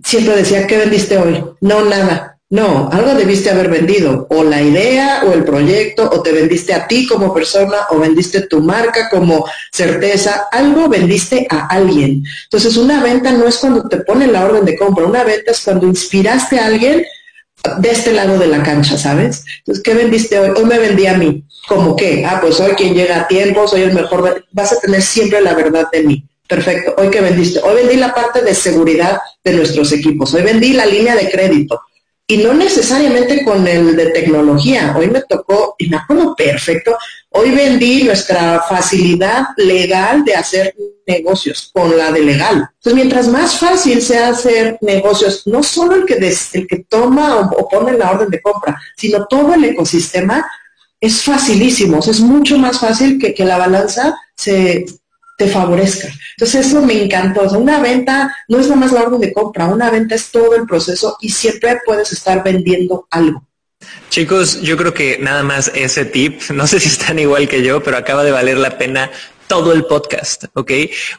Siempre 0.04 0.36
decía, 0.36 0.66
¿qué 0.66 0.78
vendiste 0.78 1.18
hoy? 1.18 1.44
No, 1.62 1.86
nada. 1.86 2.33
No, 2.50 2.88
algo 2.92 3.16
debiste 3.16 3.50
haber 3.50 3.68
vendido, 3.68 4.28
o 4.30 4.44
la 4.44 4.62
idea, 4.62 5.24
o 5.26 5.34
el 5.34 5.44
proyecto, 5.44 6.08
o 6.08 6.22
te 6.22 6.32
vendiste 6.32 6.72
a 6.72 6.88
ti 6.88 7.08
como 7.08 7.34
persona, 7.34 7.88
o 7.90 7.98
vendiste 7.98 8.42
tu 8.42 8.62
marca 8.62 9.10
como 9.10 9.46
certeza, 9.72 10.50
algo 10.52 10.88
vendiste 10.88 11.48
a 11.50 11.66
alguien. 11.66 12.24
Entonces, 12.44 12.78
una 12.78 13.02
venta 13.02 13.32
no 13.32 13.48
es 13.48 13.58
cuando 13.58 13.90
te 13.90 13.98
ponen 14.02 14.34
la 14.34 14.46
orden 14.46 14.66
de 14.66 14.78
compra, 14.78 15.06
una 15.06 15.24
venta 15.24 15.50
es 15.50 15.62
cuando 15.62 15.88
inspiraste 15.88 16.60
a 16.60 16.68
alguien 16.68 17.04
de 17.80 17.90
este 17.90 18.14
lado 18.14 18.38
de 18.38 18.46
la 18.46 18.62
cancha, 18.62 19.00
¿sabes? 19.00 19.46
Entonces, 19.60 19.84
¿qué 19.84 19.96
vendiste 19.96 20.38
hoy? 20.38 20.52
Hoy 20.56 20.66
me 20.66 20.78
vendí 20.78 21.08
a 21.08 21.18
mí. 21.18 21.44
¿Cómo 21.68 21.96
qué? 21.96 22.24
Ah, 22.24 22.40
pues 22.40 22.60
hoy 22.60 22.74
quien 22.74 22.94
llega 22.94 23.22
a 23.22 23.28
tiempo, 23.28 23.68
soy 23.68 23.82
el 23.82 23.94
mejor. 23.94 24.46
Vas 24.52 24.74
a 24.74 24.80
tener 24.80 25.02
siempre 25.02 25.42
la 25.42 25.56
verdad 25.56 25.88
de 25.92 26.04
mí. 26.04 26.24
Perfecto. 26.48 26.94
Hoy 26.98 27.10
que 27.10 27.22
vendiste. 27.22 27.62
Hoy 27.64 27.78
vendí 27.78 27.96
la 27.96 28.14
parte 28.14 28.42
de 28.42 28.54
seguridad 28.54 29.18
de 29.44 29.54
nuestros 29.54 29.92
equipos. 29.94 30.34
Hoy 30.36 30.44
vendí 30.44 30.74
la 30.74 30.86
línea 30.86 31.16
de 31.16 31.32
crédito 31.32 31.82
y 32.26 32.38
no 32.38 32.54
necesariamente 32.54 33.44
con 33.44 33.68
el 33.68 33.96
de 33.96 34.08
tecnología. 34.08 34.96
Hoy 34.98 35.08
me 35.10 35.22
tocó, 35.22 35.76
y 35.78 35.90
me 35.90 35.98
acuerdo 35.98 36.36
perfecto, 36.36 36.98
hoy 37.30 37.52
vendí 37.52 38.04
nuestra 38.04 38.64
facilidad 38.68 39.48
legal 39.58 40.24
de 40.24 40.36
hacer 40.36 40.74
negocios 41.06 41.70
con 41.74 41.98
la 41.98 42.12
de 42.12 42.22
legal. 42.22 42.70
Entonces, 42.76 42.94
mientras 42.94 43.28
más 43.28 43.58
fácil 43.58 44.02
sea 44.02 44.30
hacer 44.30 44.78
negocios, 44.82 45.46
no 45.48 45.62
solo 45.64 45.96
el 45.96 46.06
que, 46.06 46.16
el 46.16 46.68
que 46.68 46.86
toma 46.88 47.42
o, 47.42 47.68
pone 47.68 47.98
la 47.98 48.12
orden 48.12 48.30
de 48.30 48.42
compra, 48.42 48.80
sino 48.96 49.26
todo 49.26 49.54
el 49.54 49.66
ecosistema, 49.66 50.46
es 51.02 51.22
facilísimo, 51.22 52.00
es 52.00 52.22
mucho 52.22 52.58
más 52.58 52.80
fácil 52.80 53.20
que, 53.20 53.34
que 53.34 53.44
la 53.44 53.58
balanza 53.58 54.18
se, 54.36 54.86
te 55.38 55.48
favorezca. 55.48 56.10
Entonces 56.38 56.68
eso 56.68 56.82
me 56.82 57.04
encantó. 57.04 57.42
una 57.58 57.80
venta 57.80 58.36
no 58.48 58.60
es 58.60 58.68
nada 58.68 58.80
más 58.80 58.92
la 58.92 59.04
orden 59.04 59.20
de 59.20 59.34
compra, 59.34 59.66
una 59.66 59.90
venta 59.90 60.16
es 60.16 60.32
todo 60.32 60.56
el 60.56 60.66
proceso 60.66 61.18
y 61.22 61.30
siempre 61.30 61.80
puedes 61.86 62.12
estar 62.12 62.44
vendiendo 62.44 63.08
algo. 63.10 63.46
Chicos, 64.10 64.62
yo 64.62 64.78
creo 64.78 64.94
que 64.94 65.18
nada 65.20 65.44
más 65.44 65.72
ese 65.74 66.06
tip, 66.06 66.42
no 66.54 66.68
sé 66.68 66.80
si 66.80 66.90
están 66.90 67.20
igual 67.20 67.48
que 67.48 67.64
yo, 67.64 67.82
pero 67.84 67.98
acaba 67.98 68.24
de 68.24 68.32
valer 68.32 68.58
la 68.58 68.78
pena 68.78 69.12
todo 69.48 69.74
el 69.74 69.86
podcast, 69.86 70.46
¿ok? 70.54 70.72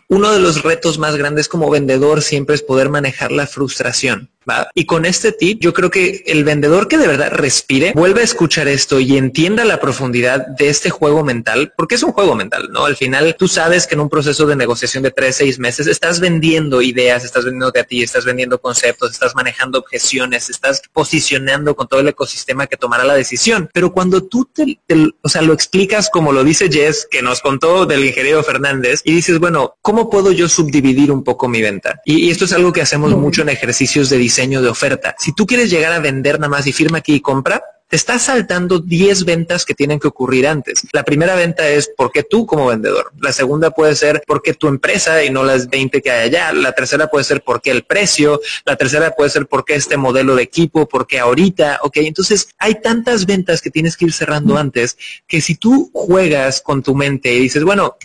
Uno 0.08 0.32
de 0.32 0.40
los 0.40 0.62
retos 0.62 0.98
más 0.98 1.16
grandes 1.16 1.48
como 1.48 1.70
vendedor 1.70 2.22
siempre 2.22 2.54
es 2.54 2.62
poder 2.62 2.88
manejar 2.88 3.30
la 3.30 3.46
frustración. 3.46 4.30
Y 4.74 4.86
con 4.86 5.04
este 5.04 5.32
tip, 5.32 5.60
yo 5.60 5.72
creo 5.72 5.90
que 5.90 6.22
el 6.26 6.44
vendedor 6.44 6.88
que 6.88 6.98
de 6.98 7.06
verdad 7.06 7.32
respire, 7.32 7.92
vuelve 7.94 8.20
a 8.20 8.24
escuchar 8.24 8.68
esto 8.68 9.00
y 9.00 9.16
entienda 9.16 9.64
la 9.64 9.80
profundidad 9.80 10.46
de 10.46 10.68
este 10.68 10.90
juego 10.90 11.24
mental, 11.24 11.72
porque 11.76 11.94
es 11.94 12.02
un 12.02 12.12
juego 12.12 12.34
mental, 12.34 12.68
¿no? 12.70 12.84
Al 12.86 12.96
final, 12.96 13.36
tú 13.38 13.48
sabes 13.48 13.86
que 13.86 13.94
en 13.94 14.00
un 14.00 14.08
proceso 14.08 14.46
de 14.46 14.56
negociación 14.56 15.02
de 15.02 15.10
tres, 15.10 15.36
seis 15.36 15.58
meses, 15.58 15.86
estás 15.86 16.20
vendiendo 16.20 16.82
ideas, 16.82 17.24
estás 17.24 17.44
vendiendo 17.44 17.72
a 17.74 17.84
ti, 17.84 18.02
estás 18.02 18.24
vendiendo 18.24 18.60
conceptos, 18.60 19.12
estás 19.12 19.34
manejando 19.34 19.78
objeciones, 19.78 20.50
estás 20.50 20.82
posicionando 20.92 21.74
con 21.74 21.88
todo 21.88 22.00
el 22.00 22.08
ecosistema 22.08 22.66
que 22.66 22.76
tomará 22.76 23.04
la 23.04 23.14
decisión. 23.14 23.68
Pero 23.72 23.92
cuando 23.92 24.24
tú 24.24 24.48
te, 24.52 24.78
o 25.22 25.28
sea, 25.28 25.42
lo 25.42 25.52
explicas 25.52 26.10
como 26.10 26.32
lo 26.32 26.44
dice 26.44 26.70
Jess, 26.70 27.08
que 27.10 27.22
nos 27.22 27.40
contó 27.40 27.86
del 27.86 28.04
ingeniero 28.04 28.42
Fernández, 28.42 29.00
y 29.04 29.12
dices, 29.12 29.38
bueno, 29.38 29.76
¿cómo 29.82 30.10
puedo 30.10 30.32
yo 30.32 30.48
subdividir 30.48 31.10
un 31.10 31.24
poco 31.24 31.48
mi 31.48 31.62
venta? 31.62 32.00
Y, 32.04 32.30
esto 32.30 32.46
es 32.46 32.52
algo 32.52 32.72
que 32.72 32.82
hacemos 32.82 33.12
mucho 33.12 33.42
en 33.42 33.48
ejercicios 33.48 34.10
de 34.10 34.18
diseño 34.18 34.33
diseño 34.34 34.62
de 34.62 34.68
oferta. 34.68 35.14
Si 35.16 35.32
tú 35.32 35.46
quieres 35.46 35.70
llegar 35.70 35.92
a 35.92 36.00
vender 36.00 36.40
nada 36.40 36.48
más 36.48 36.66
y 36.66 36.72
firma 36.72 36.98
aquí 36.98 37.14
y 37.14 37.20
compra, 37.20 37.62
te 37.88 37.94
estás 37.94 38.22
saltando 38.22 38.80
10 38.80 39.24
ventas 39.24 39.64
que 39.64 39.74
tienen 39.74 40.00
que 40.00 40.08
ocurrir 40.08 40.48
antes. 40.48 40.82
La 40.92 41.04
primera 41.04 41.36
venta 41.36 41.68
es 41.68 41.88
por 41.96 42.10
qué 42.10 42.24
tú 42.24 42.46
como 42.46 42.66
vendedor. 42.66 43.12
La 43.20 43.32
segunda 43.32 43.70
puede 43.70 43.94
ser 43.94 44.24
por 44.26 44.42
qué 44.42 44.54
tu 44.54 44.66
empresa 44.66 45.22
y 45.22 45.30
no 45.30 45.44
las 45.44 45.68
20 45.68 46.02
que 46.02 46.10
hay 46.10 46.26
allá. 46.26 46.52
La 46.52 46.72
tercera 46.72 47.06
puede 47.06 47.22
ser 47.22 47.42
por 47.42 47.62
qué 47.62 47.70
el 47.70 47.84
precio. 47.84 48.40
La 48.64 48.74
tercera 48.74 49.12
puede 49.12 49.30
ser 49.30 49.46
por 49.46 49.64
qué 49.64 49.76
este 49.76 49.96
modelo 49.96 50.34
de 50.34 50.42
equipo, 50.42 50.88
por 50.88 51.06
qué 51.06 51.20
ahorita. 51.20 51.78
Ok, 51.82 51.98
entonces 51.98 52.48
hay 52.58 52.80
tantas 52.80 53.26
ventas 53.26 53.60
que 53.60 53.70
tienes 53.70 53.96
que 53.96 54.06
ir 54.06 54.12
cerrando 54.12 54.58
antes 54.58 54.96
que 55.28 55.40
si 55.40 55.54
tú 55.54 55.92
juegas 55.94 56.60
con 56.60 56.82
tu 56.82 56.96
mente 56.96 57.32
y 57.32 57.38
dices, 57.38 57.62
bueno, 57.62 57.96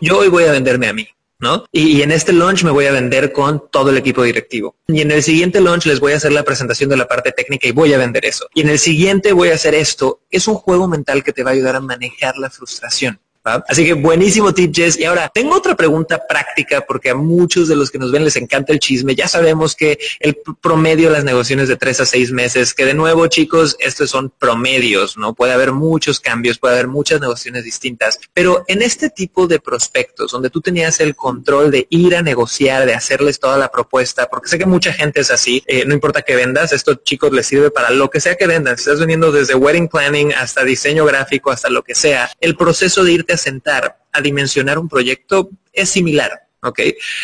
yo 0.00 0.18
hoy 0.18 0.28
voy 0.28 0.44
a 0.44 0.52
venderme 0.52 0.86
a 0.86 0.92
mí. 0.92 1.08
¿No? 1.38 1.64
Y, 1.72 2.02
en 2.02 2.12
este 2.12 2.32
launch 2.32 2.64
me 2.64 2.70
voy 2.70 2.86
a 2.86 2.92
vender 2.92 3.32
con 3.32 3.70
todo 3.70 3.90
el 3.90 3.96
equipo 3.96 4.22
directivo. 4.22 4.76
Y 4.88 5.00
en 5.00 5.10
el 5.10 5.22
siguiente 5.22 5.60
launch 5.60 5.86
les 5.86 6.00
voy 6.00 6.12
a 6.12 6.16
hacer 6.16 6.32
la 6.32 6.44
presentación 6.44 6.90
de 6.90 6.96
la 6.96 7.08
parte 7.08 7.32
técnica 7.32 7.68
y 7.68 7.72
voy 7.72 7.92
a 7.92 7.98
vender 7.98 8.24
eso. 8.24 8.48
Y 8.54 8.62
en 8.62 8.70
el 8.70 8.78
siguiente 8.78 9.32
voy 9.32 9.50
a 9.50 9.54
hacer 9.54 9.74
esto. 9.74 10.20
Es 10.30 10.48
un 10.48 10.54
juego 10.54 10.88
mental 10.88 11.22
que 11.22 11.32
te 11.32 11.42
va 11.42 11.50
a 11.50 11.54
ayudar 11.54 11.76
a 11.76 11.80
manejar 11.80 12.36
la 12.36 12.50
frustración. 12.50 13.20
Así 13.68 13.84
que 13.84 13.92
buenísimo 13.92 14.52
tip, 14.52 14.74
Jess. 14.74 14.98
Y 14.98 15.04
ahora 15.04 15.30
tengo 15.32 15.54
otra 15.54 15.76
pregunta 15.76 16.26
práctica 16.26 16.84
porque 16.86 17.10
a 17.10 17.14
muchos 17.14 17.68
de 17.68 17.76
los 17.76 17.90
que 17.90 17.98
nos 17.98 18.10
ven 18.10 18.24
les 18.24 18.36
encanta 18.36 18.72
el 18.72 18.80
chisme. 18.80 19.14
Ya 19.14 19.28
sabemos 19.28 19.76
que 19.76 19.98
el 20.20 20.38
promedio 20.60 21.08
de 21.08 21.14
las 21.14 21.24
negociaciones 21.24 21.68
de 21.68 21.76
tres 21.76 22.00
a 22.00 22.06
seis 22.06 22.32
meses, 22.32 22.74
que 22.74 22.84
de 22.84 22.94
nuevo, 22.94 23.26
chicos, 23.28 23.76
estos 23.78 24.10
son 24.10 24.32
promedios, 24.36 25.16
¿no? 25.16 25.34
Puede 25.34 25.52
haber 25.52 25.72
muchos 25.72 26.18
cambios, 26.18 26.58
puede 26.58 26.74
haber 26.74 26.88
muchas 26.88 27.20
negociaciones 27.20 27.64
distintas. 27.64 28.18
Pero 28.34 28.64
en 28.66 28.82
este 28.82 29.10
tipo 29.10 29.46
de 29.46 29.60
prospectos, 29.60 30.32
donde 30.32 30.50
tú 30.50 30.60
tenías 30.60 31.00
el 31.00 31.14
control 31.14 31.70
de 31.70 31.86
ir 31.90 32.16
a 32.16 32.22
negociar, 32.22 32.86
de 32.86 32.94
hacerles 32.94 33.38
toda 33.38 33.58
la 33.58 33.70
propuesta, 33.70 34.26
porque 34.26 34.48
sé 34.48 34.58
que 34.58 34.66
mucha 34.66 34.92
gente 34.92 35.20
es 35.20 35.30
así, 35.30 35.62
eh, 35.66 35.84
no 35.86 35.94
importa 35.94 36.22
que 36.22 36.34
vendas, 36.34 36.72
esto, 36.72 36.96
chicos, 36.96 37.32
les 37.32 37.46
sirve 37.46 37.70
para 37.70 37.90
lo 37.90 38.10
que 38.10 38.20
sea 38.20 38.34
que 38.34 38.46
vendan. 38.46 38.76
Si 38.76 38.82
estás 38.82 38.98
vendiendo 38.98 39.30
desde 39.30 39.54
wedding 39.54 39.88
planning 39.88 40.32
hasta 40.32 40.64
diseño 40.64 41.04
gráfico, 41.04 41.50
hasta 41.50 41.68
lo 41.70 41.82
que 41.82 41.94
sea, 41.94 42.30
el 42.40 42.56
proceso 42.56 43.04
de 43.04 43.12
irte 43.12 43.35
sentar 43.36 43.98
a 44.12 44.20
dimensionar 44.20 44.78
un 44.78 44.88
proyecto 44.88 45.50
es 45.72 45.90
similar, 45.90 46.48
¿ok? 46.62 46.80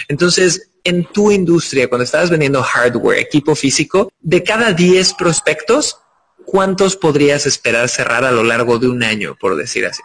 Entonces, 0.08 0.70
en 0.84 1.04
tu 1.04 1.30
industria, 1.30 1.88
cuando 1.88 2.04
estabas 2.04 2.30
vendiendo 2.30 2.62
hardware, 2.62 3.18
equipo 3.18 3.54
físico, 3.54 4.12
de 4.20 4.42
cada 4.42 4.72
10 4.72 5.14
prospectos, 5.14 5.98
¿cuántos 6.44 6.96
podrías 6.96 7.46
esperar 7.46 7.88
cerrar 7.88 8.24
a 8.24 8.32
lo 8.32 8.42
largo 8.42 8.78
de 8.78 8.88
un 8.88 9.02
año, 9.02 9.36
por 9.40 9.56
decir 9.56 9.86
así? 9.86 10.02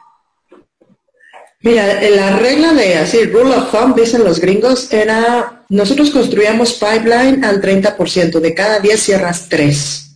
Mira, 1.61 2.01
la 2.09 2.37
regla 2.37 2.73
de 2.73 2.95
así, 2.95 3.25
rule 3.25 3.55
of 3.55 3.71
thumb, 3.71 3.95
dicen 3.95 4.23
los 4.23 4.39
gringos, 4.39 4.93
era, 4.93 5.65
nosotros 5.69 6.11
construíamos 6.11 6.73
pipeline 6.73 7.43
al 7.43 7.61
30%, 7.61 8.39
de 8.39 8.53
cada 8.53 8.79
10 8.79 9.01
cierras 9.01 9.49
3. 9.49 10.06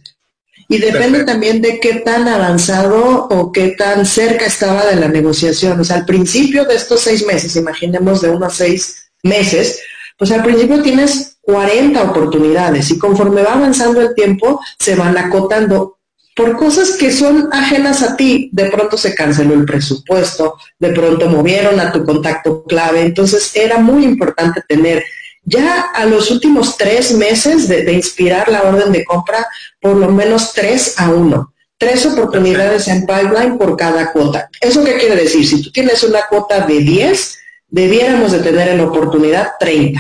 Y 0.72 0.78
depende 0.78 1.26
también 1.26 1.62
de 1.62 1.82
qué 1.82 1.96
tan 1.96 2.30
avanzado 2.30 3.28
o 3.30 3.52
qué 3.52 3.76
tan 3.78 4.06
cerca 4.06 4.46
estaba 4.46 4.86
de 4.86 4.96
la 4.96 5.10
negociación. 5.10 5.78
O 5.78 5.84
sea, 5.84 5.98
al 5.98 6.06
principio 6.06 6.64
de 6.64 6.76
estos 6.76 7.02
seis 7.02 7.26
meses, 7.26 7.58
imaginemos 7.58 8.22
de 8.22 8.30
unos 8.30 8.54
seis 8.54 9.12
meses, 9.22 9.82
pues 10.18 10.32
al 10.32 10.42
principio 10.42 10.82
tienes 10.82 11.36
40 11.42 12.02
oportunidades 12.02 12.90
y 12.90 12.98
conforme 12.98 13.44
va 13.44 13.56
avanzando 13.56 14.00
el 14.00 14.16
tiempo, 14.16 14.62
se 14.80 14.96
van 14.96 15.18
acotando 15.18 15.98
por 16.38 16.56
cosas 16.56 16.92
que 16.92 17.12
son 17.12 17.50
ajenas 17.52 18.02
a 18.02 18.16
ti. 18.16 18.50
De 18.54 18.72
pronto 18.72 18.96
se 18.96 19.14
canceló 19.14 19.56
el 19.56 19.66
presupuesto, 19.66 20.56
de 20.80 20.94
pronto 20.94 21.28
movieron 21.28 21.82
a 21.82 21.92
tu 21.92 22.06
contacto 22.06 22.64
clave. 22.64 23.02
Entonces 23.02 23.58
era 23.58 23.78
muy 23.78 24.06
importante 24.06 24.64
tener 24.66 25.04
ya 25.44 25.82
a 25.94 26.06
los 26.06 26.32
últimos 26.32 26.78
tres 26.78 27.14
meses 27.14 27.68
de, 27.68 27.92
inspirar 27.94 28.50
la 28.50 28.64
orden 28.64 28.92
de 28.92 29.04
compra, 29.04 29.48
por 29.80 29.96
lo 29.96 30.10
menos 30.10 30.54
tres 30.54 30.96
a 30.98 31.10
uno. 31.10 31.54
Tres 31.78 32.06
oportunidades 32.06 32.88
en 32.88 33.08
pipeline 33.08 33.58
por 33.58 33.76
cada 33.76 34.12
cuota. 34.12 34.50
¿Eso 34.60 34.84
qué 34.84 34.98
quiere 34.98 35.16
decir? 35.16 35.48
Si 35.48 35.64
tú 35.64 35.72
tienes 35.72 36.04
una 36.04 36.22
cuota 36.30 36.66
de 36.66 36.80
10, 36.80 37.40
debiéramos 37.70 38.32
de 38.32 38.40
tener 38.40 38.70
en 38.70 38.82
oportunidad 38.82 39.54
30. 39.60 40.00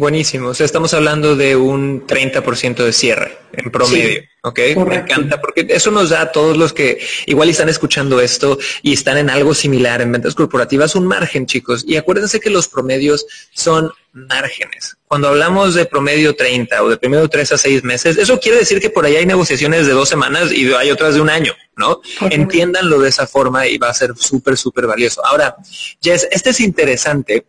Buenísimo. 0.00 0.48
O 0.48 0.54
sea, 0.54 0.64
estamos 0.64 0.94
hablando 0.94 1.36
de 1.36 1.56
un 1.56 2.06
30% 2.06 2.84
de 2.84 2.92
cierre 2.94 3.36
en 3.52 3.70
promedio. 3.70 4.22
¿ok? 4.42 4.58
Me 4.86 4.94
encanta 4.94 5.38
porque 5.42 5.66
eso 5.68 5.90
nos 5.90 6.08
da 6.08 6.22
a 6.22 6.32
todos 6.32 6.56
los 6.56 6.72
que 6.72 6.98
igual 7.26 7.50
están 7.50 7.68
escuchando 7.68 8.18
esto 8.18 8.58
y 8.80 8.94
están 8.94 9.18
en 9.18 9.28
algo 9.28 9.52
similar 9.52 10.00
en 10.00 10.10
ventas 10.10 10.34
corporativas 10.34 10.94
un 10.94 11.06
margen, 11.06 11.44
chicos. 11.44 11.84
Y 11.86 11.96
acuérdense 11.96 12.40
que 12.40 12.48
los 12.48 12.66
promedios 12.66 13.26
son 13.52 13.92
márgenes. 14.14 14.96
Cuando 15.06 15.28
hablamos 15.28 15.74
de 15.74 15.84
promedio 15.84 16.34
30 16.34 16.82
o 16.82 16.88
de 16.88 16.96
promedio 16.96 17.28
3 17.28 17.52
a 17.52 17.58
6 17.58 17.84
meses, 17.84 18.16
eso 18.16 18.40
quiere 18.40 18.56
decir 18.56 18.80
que 18.80 18.88
por 18.88 19.04
ahí 19.04 19.16
hay 19.16 19.26
negociaciones 19.26 19.86
de 19.86 19.92
dos 19.92 20.08
semanas 20.08 20.50
y 20.50 20.72
hay 20.72 20.90
otras 20.90 21.14
de 21.16 21.20
un 21.20 21.28
año, 21.28 21.52
¿no? 21.76 22.00
Entiéndanlo 22.30 23.00
de 23.00 23.10
esa 23.10 23.26
forma 23.26 23.66
y 23.66 23.76
va 23.76 23.90
a 23.90 23.94
ser 23.94 24.12
súper, 24.16 24.56
súper 24.56 24.86
valioso. 24.86 25.22
Ahora, 25.26 25.56
Jess, 26.00 26.26
este 26.30 26.48
es 26.48 26.60
interesante 26.60 27.44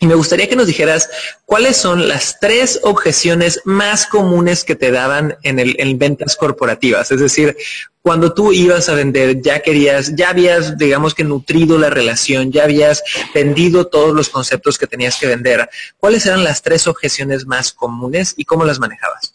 y 0.00 0.06
me 0.06 0.14
gustaría 0.14 0.48
que 0.48 0.56
nos 0.56 0.66
dijeras 0.66 1.10
cuáles 1.44 1.76
son 1.76 2.08
las 2.08 2.40
tres 2.40 2.80
objeciones 2.82 3.60
más 3.64 4.06
comunes 4.06 4.64
que 4.64 4.74
te 4.74 4.90
daban 4.90 5.36
en, 5.42 5.58
el, 5.58 5.76
en 5.78 5.98
ventas 5.98 6.36
corporativas. 6.36 7.10
Es 7.10 7.20
decir, 7.20 7.54
cuando 8.00 8.32
tú 8.32 8.50
ibas 8.50 8.88
a 8.88 8.94
vender, 8.94 9.42
ya 9.42 9.60
querías, 9.60 10.16
ya 10.16 10.30
habías, 10.30 10.78
digamos 10.78 11.14
que 11.14 11.22
nutrido 11.22 11.78
la 11.78 11.90
relación, 11.90 12.50
ya 12.50 12.64
habías 12.64 13.02
vendido 13.34 13.88
todos 13.88 14.14
los 14.14 14.30
conceptos 14.30 14.78
que 14.78 14.86
tenías 14.86 15.18
que 15.18 15.26
vender. 15.26 15.68
¿Cuáles 15.98 16.24
eran 16.24 16.44
las 16.44 16.62
tres 16.62 16.86
objeciones 16.86 17.44
más 17.44 17.70
comunes 17.70 18.32
y 18.38 18.46
cómo 18.46 18.64
las 18.64 18.78
manejabas? 18.78 19.34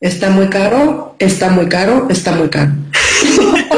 Está 0.00 0.30
muy 0.30 0.48
caro, 0.48 1.14
está 1.18 1.50
muy 1.50 1.68
caro, 1.68 2.06
está 2.08 2.32
muy 2.32 2.48
caro. 2.48 2.72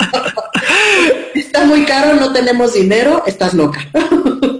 está 1.34 1.64
muy 1.64 1.84
caro, 1.86 2.14
no 2.14 2.32
tenemos 2.32 2.74
dinero, 2.74 3.22
estás 3.26 3.54
loca. 3.54 3.80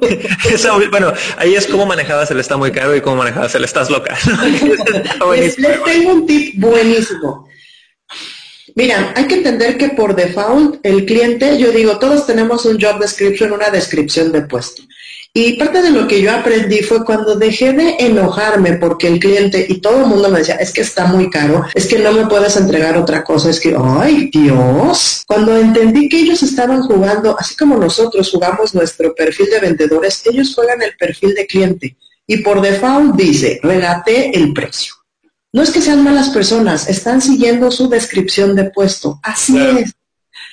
bueno, 0.90 1.12
ahí 1.37 1.54
es 1.54 1.66
cómo 1.66 1.87
manejabas 1.87 2.30
el 2.30 2.40
está 2.40 2.56
muy 2.56 2.72
caro 2.72 2.94
y 2.96 3.00
cómo 3.00 3.16
manejabas 3.16 3.54
el 3.54 3.64
estás 3.64 3.90
loca. 3.90 4.16
les, 5.37 5.56
tengo 5.56 6.12
un 6.12 6.26
tip 6.26 6.54
buenísimo. 6.56 7.48
Mira, 8.74 9.14
hay 9.16 9.26
que 9.26 9.37
entender 9.37 9.78
que 9.78 9.88
por 9.90 10.14
default 10.14 10.85
el 10.85 11.06
cliente, 11.06 11.59
yo 11.59 11.72
digo, 11.72 11.98
todos 11.98 12.26
tenemos 12.26 12.66
un 12.66 12.78
job 12.80 12.98
description, 12.98 13.52
una 13.52 13.70
descripción 13.70 14.32
de 14.32 14.42
puesto. 14.42 14.82
Y 15.38 15.53
parte 15.53 15.83
de 15.83 15.90
lo 15.90 16.09
que 16.09 16.22
yo 16.22 16.33
aprendí 16.33 16.79
fue 16.79 17.05
cuando 17.05 17.37
dejé 17.37 17.75
de 17.75 17.96
enojarme 17.99 18.79
porque 18.79 19.07
el 19.07 19.20
cliente 19.20 19.66
y 19.68 19.83
todo 19.83 20.01
el 20.01 20.07
mundo 20.07 20.31
me 20.31 20.38
decía, 20.38 20.55
es 20.55 20.72
que 20.72 20.81
está 20.81 21.05
muy 21.05 21.29
caro, 21.29 21.62
es 21.75 21.85
que 21.87 21.99
no 21.99 22.11
me 22.12 22.25
puedes 22.25 22.57
entregar 22.57 22.96
otra 22.96 23.22
cosa, 23.22 23.51
es 23.51 23.61
que, 23.61 23.77
ay 23.79 24.31
Dios, 24.33 25.25
cuando 25.27 25.55
entendí 25.55 26.09
que 26.09 26.20
ellos 26.20 26.42
estaban 26.42 26.81
jugando, 26.85 27.37
así 27.38 27.55
como 27.55 27.77
nosotros 27.77 28.31
jugamos 28.31 28.75
nuestro 28.75 29.14
perfil 29.14 29.51
de 29.51 29.61
vendedores, 29.61 30.22
ellos 30.25 30.55
juegan 30.55 30.81
el 30.81 30.96
perfil 30.96 31.35
de 31.35 31.46
cliente. 31.46 31.99
Y 32.27 32.38
por 32.38 32.62
default 32.62 33.14
dice, 33.14 33.61
regate 33.62 34.35
el 34.35 34.55
precio. 34.55 34.94
No 35.53 35.62
es 35.62 35.70
que 35.70 35.83
sean 35.83 36.03
malas 36.03 36.31
personas, 36.31 36.88
están 36.88 37.20
siguiendo 37.20 37.70
su 37.70 37.90
descripción 37.90 38.57
de 38.57 38.70
puesto. 38.70 39.20
Así 39.22 39.59
es. 39.59 39.92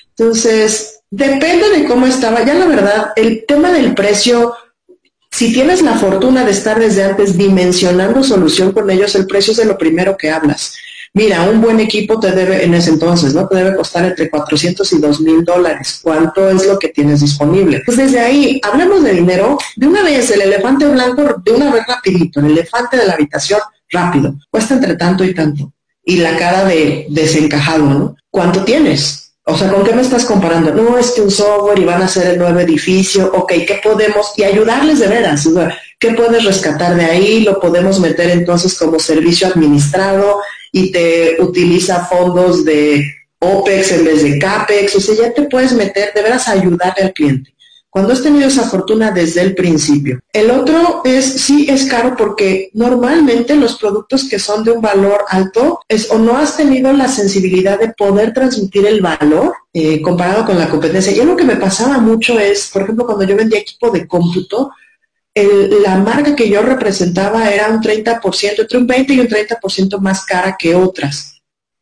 Entonces, 0.10 1.00
depende 1.10 1.70
de 1.70 1.86
cómo 1.86 2.06
estaba. 2.06 2.44
Ya 2.44 2.56
la 2.56 2.66
verdad, 2.66 3.14
el 3.16 3.46
tema 3.48 3.72
del 3.72 3.96
precio 3.96 4.54
si 5.34 5.52
tienes 5.52 5.82
la 5.82 5.96
fortuna 5.96 6.46
de 6.46 6.52
estar 6.52 6.80
desde 6.80 7.04
antes 7.04 7.36
dimensionando 7.36 8.24
solución 8.24 8.72
con 8.72 8.90
ellos, 8.92 9.16
el 9.16 9.26
precio 9.26 9.52
es 9.52 9.58
de 9.58 9.66
lo 9.66 9.80
primero 9.80 10.16
que 10.16 10.30
hablas. 10.30 10.76
Mira, 11.12 11.42
un 11.50 11.60
buen 11.60 11.80
equipo 11.80 12.20
te 12.20 12.32
debe, 12.32 12.64
en 12.64 12.76
ese 12.76 12.92
entonces, 12.92 13.34
¿no? 13.34 13.48
Te 13.48 13.56
debe 13.56 13.76
costar 13.76 14.06
entre 14.06 14.30
400 14.30 14.94
y 14.94 15.00
2 15.00 15.22
mil 15.22 15.44
dólares. 15.44 16.00
¿Cuánto 16.04 16.50
es 16.50 16.68
lo 16.68 16.78
que 16.78 16.90
tienes 16.90 17.22
disponible? 17.22 17.82
Pues 17.84 17.98
desde 17.98 18.20
ahí, 18.20 18.62
hablemos 18.64 19.04
de 19.04 19.14
dinero. 19.14 19.58
De 19.76 19.88
una 19.88 20.04
vez, 20.04 20.30
el 20.30 20.42
elefante 20.42 20.86
blanco, 20.86 21.42
de 21.44 21.52
una 21.52 21.72
vez 21.72 21.84
rapidito, 21.88 22.40
el 22.40 22.52
elefante 22.52 22.98
de 22.98 23.06
la 23.06 23.14
habitación, 23.14 23.60
rápido. 23.90 24.36
Cuesta 24.52 24.76
entre 24.76 24.96
tanto 24.96 25.24
y 25.24 25.34
tanto. 25.34 25.74
y 26.06 26.18
la 26.18 26.38
cara 26.38 26.66
de 26.66 27.08
desencajado, 27.10 27.86
¿no? 27.86 28.16
¿Cuánto 28.30 28.64
tienes? 28.66 29.23
O 29.46 29.58
sea, 29.58 29.70
¿con 29.70 29.84
qué 29.84 29.92
me 29.92 30.02
estás 30.02 30.24
comparando? 30.24 30.74
No, 30.74 30.98
es 30.98 31.12
que 31.12 31.22
un 31.22 31.30
software 31.30 31.78
y 31.80 31.84
van 31.84 32.02
a 32.02 32.06
hacer 32.06 32.28
el 32.28 32.40
nuevo 32.40 32.60
edificio, 32.60 33.30
ok, 33.34 33.52
¿qué 33.68 33.82
podemos? 33.84 34.34
Y 34.38 34.44
ayudarles 34.44 35.00
de 35.00 35.08
veras, 35.08 35.48
¿qué 36.00 36.12
puedes 36.12 36.46
rescatar 36.46 36.96
de 36.96 37.04
ahí? 37.04 37.42
Lo 37.42 37.60
podemos 37.60 38.00
meter 38.00 38.30
entonces 38.30 38.78
como 38.78 39.00
servicio 39.00 39.48
administrado 39.48 40.40
y 40.72 40.94
te 40.94 41.36
utiliza 41.42 42.06
fondos 42.06 42.64
de 42.64 43.06
OPEX 43.40 43.92
en 43.92 44.06
vez 44.06 44.24
de 44.24 44.40
CAPEX, 44.40 44.96
o 44.96 45.02
sea, 45.02 45.16
ya 45.16 45.34
te 45.34 45.44
puedes 45.44 45.74
meter 45.74 46.14
de 46.14 46.22
veras 46.22 46.48
a 46.48 46.54
ayudarle 46.54 47.04
al 47.04 47.14
cliente 47.14 47.53
cuando 47.94 48.12
has 48.12 48.24
tenido 48.24 48.48
esa 48.48 48.64
fortuna 48.64 49.12
desde 49.12 49.42
el 49.42 49.54
principio. 49.54 50.20
El 50.34 50.50
otro 50.50 51.04
es, 51.06 51.26
sí, 51.26 51.68
es 51.70 51.86
caro 51.86 52.16
porque 52.18 52.72
normalmente 52.74 53.56
los 53.56 53.78
productos 53.78 54.28
que 54.28 54.40
son 54.40 54.64
de 54.64 54.72
un 54.72 54.82
valor 54.82 55.24
alto 55.30 55.80
es 55.88 56.10
o 56.10 56.18
no 56.18 56.36
has 56.36 56.58
tenido 56.58 56.92
la 56.92 57.08
sensibilidad 57.08 57.80
de 57.80 57.90
poder 57.90 58.34
transmitir 58.34 58.88
el 58.88 59.00
valor 59.00 59.54
eh, 59.72 60.02
comparado 60.02 60.44
con 60.44 60.58
la 60.58 60.70
competencia. 60.70 61.14
Y 61.14 61.24
lo 61.24 61.36
que 61.36 61.44
me 61.44 61.58
pasaba 61.58 62.00
mucho 62.00 62.40
es, 62.40 62.72
por 62.74 62.82
ejemplo, 62.82 63.06
cuando 63.06 63.26
yo 63.26 63.38
vendía 63.38 63.60
equipo 63.60 63.92
de 63.92 64.08
cómputo, 64.08 64.72
la 65.36 65.98
marca 65.98 66.36
que 66.36 66.50
yo 66.50 66.64
representaba 66.64 67.48
era 67.52 67.70
un 67.70 67.80
30%, 67.80 68.56
entre 68.58 68.78
un 68.80 68.88
20 68.88 69.14
y 69.14 69.20
un 69.20 69.28
30% 69.28 70.00
más 70.00 70.26
cara 70.26 70.56
que 70.58 70.74
otras. 70.74 71.33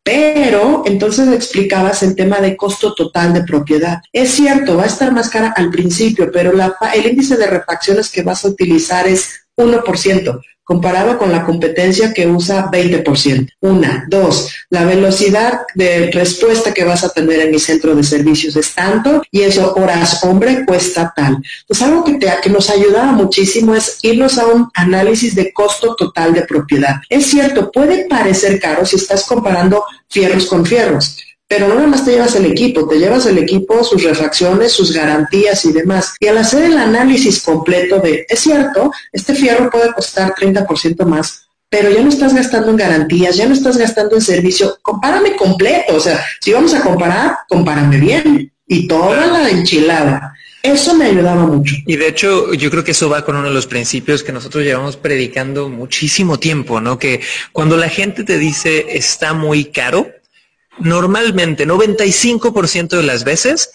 Pero 0.04 0.82
entonces 0.84 1.28
explicabas 1.28 2.02
el 2.02 2.16
tema 2.16 2.40
de 2.40 2.56
costo 2.56 2.94
total 2.94 3.32
de 3.32 3.44
propiedad. 3.44 4.02
Es 4.12 4.32
cierto, 4.32 4.76
va 4.76 4.84
a 4.84 4.86
estar 4.86 5.12
más 5.12 5.28
cara 5.28 5.52
al 5.56 5.70
principio, 5.70 6.30
pero 6.32 6.52
la, 6.52 6.76
el 6.94 7.06
índice 7.06 7.36
de 7.36 7.46
refacciones 7.46 8.10
que 8.10 8.22
vas 8.22 8.44
a 8.44 8.48
utilizar 8.48 9.06
es 9.06 9.41
1% 9.56 10.40
comparado 10.64 11.18
con 11.18 11.32
la 11.32 11.44
competencia 11.44 12.14
que 12.14 12.26
usa 12.26 12.70
20%. 12.70 13.48
Una. 13.60 14.06
Dos, 14.08 14.50
la 14.70 14.84
velocidad 14.84 15.62
de 15.74 16.10
respuesta 16.10 16.72
que 16.72 16.84
vas 16.84 17.04
a 17.04 17.10
tener 17.10 17.40
en 17.40 17.50
mi 17.50 17.58
centro 17.58 17.94
de 17.94 18.02
servicios 18.02 18.56
es 18.56 18.74
tanto 18.74 19.22
y 19.30 19.42
eso 19.42 19.74
horas 19.74 20.24
hombre 20.24 20.64
cuesta 20.64 21.12
tal. 21.14 21.38
Pues 21.66 21.82
algo 21.82 22.04
que, 22.04 22.14
te, 22.14 22.32
que 22.42 22.50
nos 22.50 22.70
ayudaba 22.70 23.12
muchísimo 23.12 23.74
es 23.74 23.98
irnos 24.02 24.38
a 24.38 24.46
un 24.46 24.70
análisis 24.74 25.34
de 25.34 25.52
costo 25.52 25.94
total 25.96 26.32
de 26.32 26.42
propiedad. 26.42 26.96
Es 27.08 27.26
cierto, 27.26 27.70
puede 27.70 28.06
parecer 28.08 28.60
caro 28.60 28.86
si 28.86 28.96
estás 28.96 29.24
comparando 29.24 29.84
fierros 30.08 30.46
con 30.46 30.64
fierros, 30.64 31.18
pero 31.54 31.68
no 31.68 31.74
nada 31.74 31.86
más 31.86 32.02
te 32.02 32.12
llevas 32.12 32.34
el 32.34 32.46
equipo, 32.46 32.88
te 32.88 32.98
llevas 32.98 33.26
el 33.26 33.36
equipo, 33.36 33.84
sus 33.84 34.02
refacciones, 34.02 34.72
sus 34.72 34.90
garantías 34.90 35.66
y 35.66 35.72
demás. 35.72 36.14
Y 36.18 36.26
al 36.26 36.38
hacer 36.38 36.64
el 36.64 36.78
análisis 36.78 37.42
completo 37.42 38.00
de, 38.00 38.24
es 38.26 38.40
cierto, 38.40 38.90
este 39.12 39.34
fierro 39.34 39.68
puede 39.68 39.92
costar 39.92 40.34
30% 40.34 41.04
más, 41.04 41.46
pero 41.68 41.90
ya 41.90 42.00
no 42.00 42.08
estás 42.08 42.34
gastando 42.34 42.70
en 42.70 42.78
garantías, 42.78 43.36
ya 43.36 43.44
no 43.44 43.52
estás 43.52 43.76
gastando 43.76 44.14
en 44.14 44.22
servicio, 44.22 44.78
compárame 44.80 45.36
completo, 45.36 45.96
o 45.96 46.00
sea, 46.00 46.24
si 46.40 46.54
vamos 46.54 46.72
a 46.72 46.80
comparar, 46.80 47.36
compárame 47.46 47.98
bien 47.98 48.50
y 48.66 48.88
toda 48.88 49.26
la 49.26 49.50
enchilada. 49.50 50.34
Eso 50.62 50.94
me 50.94 51.04
ayudaba 51.04 51.44
mucho. 51.44 51.74
Y 51.86 51.96
de 51.96 52.08
hecho, 52.08 52.54
yo 52.54 52.70
creo 52.70 52.82
que 52.82 52.92
eso 52.92 53.10
va 53.10 53.26
con 53.26 53.36
uno 53.36 53.48
de 53.48 53.54
los 53.54 53.66
principios 53.66 54.22
que 54.22 54.32
nosotros 54.32 54.64
llevamos 54.64 54.96
predicando 54.96 55.68
muchísimo 55.68 56.38
tiempo, 56.38 56.80
¿no? 56.80 56.98
Que 56.98 57.20
cuando 57.52 57.76
la 57.76 57.90
gente 57.90 58.24
te 58.24 58.38
dice 58.38 58.86
está 58.96 59.34
muy 59.34 59.66
caro, 59.66 60.08
normalmente 60.78 61.66
95% 61.66 62.96
de 62.96 63.02
las 63.02 63.24
veces 63.24 63.72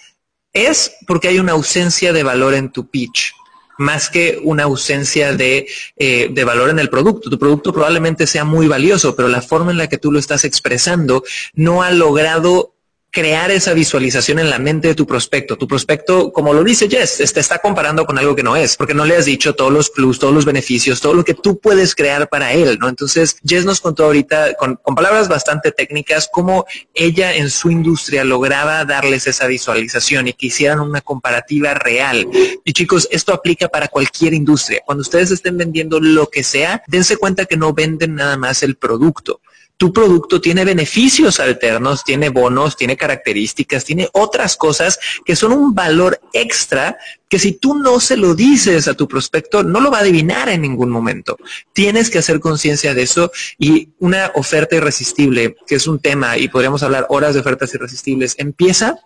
es 0.54 0.94
porque 1.06 1.28
hay 1.28 1.40
una 1.40 1.54
ausencia 1.54 2.14
de 2.14 2.24
valor 2.24 2.54
en 2.54 2.72
tu 2.72 2.90
pitch 2.90 3.34
más 3.78 4.10
que 4.10 4.40
una 4.44 4.64
ausencia 4.64 5.34
de, 5.34 5.68
eh, 5.98 6.30
de, 6.32 6.44
valor 6.44 6.70
en 6.72 6.80
el 6.80 6.90
producto. 6.90 7.30
Tu 7.30 7.38
producto 7.38 7.72
probablemente 7.72 8.26
sea 8.26 8.44
muy 8.44 8.68
valioso, 8.68 9.16
pero 9.16 9.28
la 9.28 9.42
forma 9.42 9.72
en 9.72 9.78
la 9.78 9.88
que 9.88 10.00
tú 10.00 10.12
lo 10.12 10.18
estás 10.18 10.44
expresando 10.46 11.24
no 11.54 11.84
ha 11.84 11.92
logrado 11.92 12.74
crear 13.18 13.50
esa 13.50 13.74
visualización 13.74 14.38
en 14.38 14.52
la 14.52 14.60
mente 14.60 14.90
de 14.90 14.94
tu 14.94 15.08
prospecto. 15.08 15.58
Tu 15.58 15.68
prospecto, 15.68 16.32
como 16.32 16.54
lo 16.54 16.64
dice 16.64 16.88
Jess, 16.88 17.18
te 17.34 17.40
está 17.40 17.58
comparando 17.58 18.06
con 18.06 18.20
algo 18.20 18.36
que 18.36 18.44
no 18.44 18.56
es, 18.56 18.78
porque 18.78 18.94
no 18.94 19.06
le 19.06 19.16
has 19.18 19.26
dicho 19.26 19.56
todos 19.56 19.74
los 19.74 19.90
plus, 19.90 20.20
todos 20.20 20.36
los 20.36 20.46
beneficios, 20.46 21.02
todo 21.02 21.16
lo 21.16 21.26
que 21.26 21.34
tú 21.34 21.58
puedes 21.60 21.96
crear 21.96 22.30
para 22.30 22.54
él, 22.54 22.78
¿no? 22.80 22.88
Entonces, 22.88 23.38
Jess 23.44 23.66
nos 23.66 23.82
contó 23.82 24.06
ahorita 24.06 24.54
con, 24.54 24.76
con 24.76 24.94
palabras 24.94 25.30
bastante 25.30 25.72
técnicas 25.72 26.30
cómo 26.32 26.68
ella 26.94 27.34
en 27.34 27.50
su 27.50 27.72
industria 27.72 28.24
lograba 28.24 28.86
darles 28.86 29.26
esa 29.26 29.48
visualización 29.48 30.28
y 30.28 30.34
que 30.34 30.46
hicieran 30.46 30.80
una 30.80 31.02
comparativa 31.02 31.74
real. 31.74 32.28
Y 32.64 32.74
chicos, 32.74 33.08
esto 33.10 33.34
aplica 33.34 33.68
para 33.68 33.88
cualquier 33.88 34.36
industria. 34.36 34.84
Cuando 34.86 35.02
ustedes 35.02 35.32
estén 35.32 35.58
vendiendo 35.58 36.00
lo 36.00 36.30
que 36.30 36.44
sea, 36.44 36.84
dense 36.86 37.18
cuenta 37.18 37.46
que 37.46 37.58
no 37.58 37.74
venden 37.74 38.14
nada 38.14 38.38
más 38.38 38.62
el 38.62 38.76
producto 38.76 39.42
tu 39.78 39.94
producto 39.94 40.42
tiene 40.42 40.66
beneficios 40.66 41.40
alternos, 41.40 42.04
tiene 42.04 42.30
bonos, 42.30 42.76
tiene 42.76 42.98
características, 42.98 43.86
tiene 43.86 44.10
otras 44.12 44.58
cosas 44.58 45.00
que 45.24 45.36
son 45.36 45.54
un 45.54 45.74
valor 45.76 46.20
extra 46.34 46.98
que 47.30 47.40
si 47.40 47.54
tú 47.54 47.76
no 47.76 48.00
se 48.00 48.18
lo 48.18 48.34
dices 48.34 48.88
a 48.88 48.96
tu 48.96 49.08
prospecto, 49.08 49.64
no 49.64 49.80
lo 49.80 49.92
va 49.92 50.00
a 50.00 50.02
adivinar 50.02 50.50
en 50.50 50.62
ningún 50.62 50.90
momento. 50.90 51.38
Tienes 51.74 52.10
que 52.10 52.18
hacer 52.18 52.40
conciencia 52.40 52.94
de 52.94 53.04
eso 53.04 53.32
y 53.60 53.90
una 54.00 54.32
oferta 54.36 54.76
irresistible, 54.76 55.56
que 55.68 55.76
es 55.76 55.88
un 55.88 56.00
tema 56.00 56.38
y 56.38 56.48
podríamos 56.48 56.84
hablar 56.84 57.06
horas 57.10 57.36
de 57.36 57.42
ofertas 57.42 57.74
irresistibles, 57.74 58.36
empieza 58.38 59.00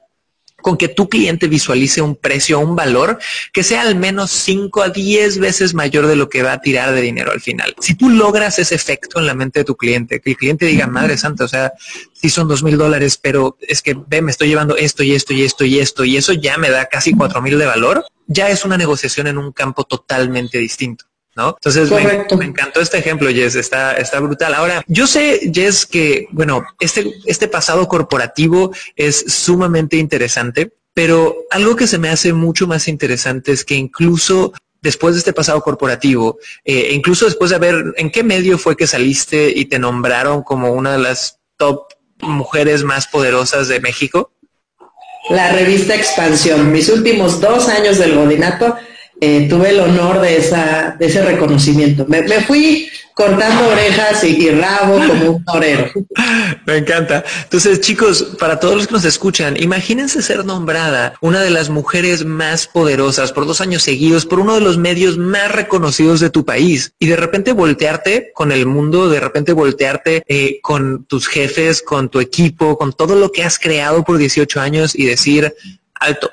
con 0.61 0.77
que 0.77 0.87
tu 0.87 1.09
cliente 1.09 1.47
visualice 1.47 2.01
un 2.01 2.15
precio, 2.15 2.59
un 2.59 2.75
valor 2.75 3.19
que 3.51 3.63
sea 3.63 3.81
al 3.81 3.95
menos 3.95 4.31
5 4.31 4.81
a 4.81 4.89
10 4.89 5.39
veces 5.39 5.73
mayor 5.73 6.07
de 6.07 6.15
lo 6.15 6.29
que 6.29 6.43
va 6.43 6.53
a 6.53 6.61
tirar 6.61 6.93
de 6.93 7.01
dinero 7.01 7.31
al 7.31 7.41
final. 7.41 7.75
Si 7.79 7.95
tú 7.95 8.09
logras 8.09 8.59
ese 8.59 8.75
efecto 8.75 9.19
en 9.19 9.27
la 9.27 9.33
mente 9.33 9.59
de 9.59 9.65
tu 9.65 9.75
cliente, 9.75 10.19
que 10.19 10.31
el 10.31 10.37
cliente 10.37 10.65
diga, 10.65 10.87
madre 10.87 11.17
santa, 11.17 11.45
o 11.45 11.47
sea, 11.47 11.73
sí 12.13 12.29
son 12.29 12.47
dos 12.47 12.63
mil 12.63 12.77
dólares, 12.77 13.17
pero 13.21 13.57
es 13.61 13.81
que 13.81 13.97
ve, 14.07 14.21
me 14.21 14.31
estoy 14.31 14.47
llevando 14.47 14.75
esto 14.77 15.03
y 15.03 15.13
esto 15.13 15.33
y 15.33 15.43
esto 15.43 15.65
y 15.65 15.79
esto 15.79 16.05
y 16.05 16.17
eso 16.17 16.33
ya 16.33 16.57
me 16.57 16.69
da 16.69 16.85
casi 16.85 17.13
cuatro 17.13 17.41
mil 17.41 17.57
de 17.57 17.65
valor, 17.65 18.05
ya 18.27 18.49
es 18.49 18.65
una 18.65 18.77
negociación 18.77 19.27
en 19.27 19.37
un 19.37 19.51
campo 19.51 19.83
totalmente 19.83 20.57
distinto. 20.57 21.05
¿No? 21.35 21.55
Entonces 21.57 21.89
me, 21.91 22.45
encantó 22.45 22.81
este 22.81 22.97
ejemplo, 22.97 23.29
Jess, 23.29 23.55
está, 23.55 23.93
está 23.93 24.19
brutal. 24.19 24.53
Ahora, 24.53 24.83
yo 24.87 25.07
sé, 25.07 25.51
Jess, 25.53 25.85
que, 25.85 26.27
bueno, 26.31 26.63
este, 26.79 27.13
este 27.25 27.47
pasado 27.47 27.87
corporativo 27.87 28.73
es 28.95 29.25
sumamente 29.27 29.97
interesante, 29.97 30.73
pero 30.93 31.35
algo 31.51 31.75
que 31.75 31.87
se 31.87 31.97
me 31.97 32.09
hace 32.09 32.33
mucho 32.33 32.67
más 32.67 32.87
interesante 32.87 33.51
es 33.51 33.63
que 33.63 33.75
incluso 33.75 34.53
después 34.81 35.15
de 35.15 35.19
este 35.19 35.33
pasado 35.33 35.61
corporativo, 35.61 36.39
eh, 36.65 36.87
e 36.89 36.93
incluso 36.93 37.25
después 37.25 37.51
de 37.51 37.59
ver 37.59 37.93
en 37.97 38.09
qué 38.11 38.23
medio 38.23 38.57
fue 38.57 38.75
que 38.75 38.87
saliste 38.87 39.51
y 39.55 39.65
te 39.65 39.79
nombraron 39.79 40.43
como 40.43 40.73
una 40.73 40.93
de 40.93 40.99
las 40.99 41.39
top 41.57 41.85
mujeres 42.19 42.83
más 42.83 43.07
poderosas 43.07 43.67
de 43.67 43.79
México? 43.79 44.31
La 45.29 45.51
revista 45.51 45.95
Expansión. 45.95 46.71
Mis 46.71 46.89
últimos 46.89 47.39
dos 47.39 47.69
años 47.69 47.97
del 47.99 48.15
godinato 48.15 48.75
eh, 49.23 49.47
tuve 49.47 49.69
el 49.69 49.79
honor 49.79 50.19
de, 50.19 50.37
esa, 50.37 50.95
de 50.97 51.05
ese 51.05 51.21
reconocimiento. 51.21 52.07
Me, 52.07 52.23
fui 52.41 52.89
cortando 53.13 53.67
orejas 53.67 54.23
y, 54.23 54.49
rabo 54.49 54.95
como 54.95 55.31
un 55.33 55.45
torero. 55.45 55.91
Me 56.65 56.77
encanta. 56.77 57.23
Entonces, 57.43 57.81
chicos, 57.81 58.35
para 58.39 58.59
todos 58.59 58.75
los 58.75 58.87
que 58.87 58.93
nos 58.93 59.05
escuchan, 59.05 59.61
imagínense 59.61 60.23
ser 60.23 60.43
nombrada 60.43 61.13
una 61.21 61.41
de 61.41 61.51
las 61.51 61.69
mujeres 61.69 62.25
más 62.25 62.65
poderosas 62.65 63.31
por 63.31 63.45
dos 63.45 63.61
años 63.61 63.83
seguidos 63.83 64.25
por 64.25 64.39
uno 64.39 64.55
de 64.55 64.61
los 64.61 64.79
medios 64.79 65.19
más 65.19 65.51
reconocidos 65.51 66.19
de 66.19 66.31
tu 66.31 66.43
país 66.43 66.93
y 66.97 67.05
de 67.05 67.15
repente 67.15 67.53
voltearte 67.53 68.31
con 68.33 68.51
el 68.51 68.65
mundo, 68.65 69.07
de 69.07 69.19
repente 69.19 69.53
voltearte 69.53 70.23
eh, 70.27 70.59
con 70.63 71.05
tus 71.05 71.27
jefes, 71.27 71.83
con 71.83 72.09
tu 72.09 72.19
equipo, 72.21 72.75
con 72.75 72.91
todo 72.91 73.15
lo 73.15 73.31
que 73.31 73.43
has 73.43 73.59
creado 73.59 74.03
por 74.03 74.17
18 74.17 74.59
años 74.59 74.95
y 74.95 75.05
decir, 75.05 75.53
alto, 75.93 76.31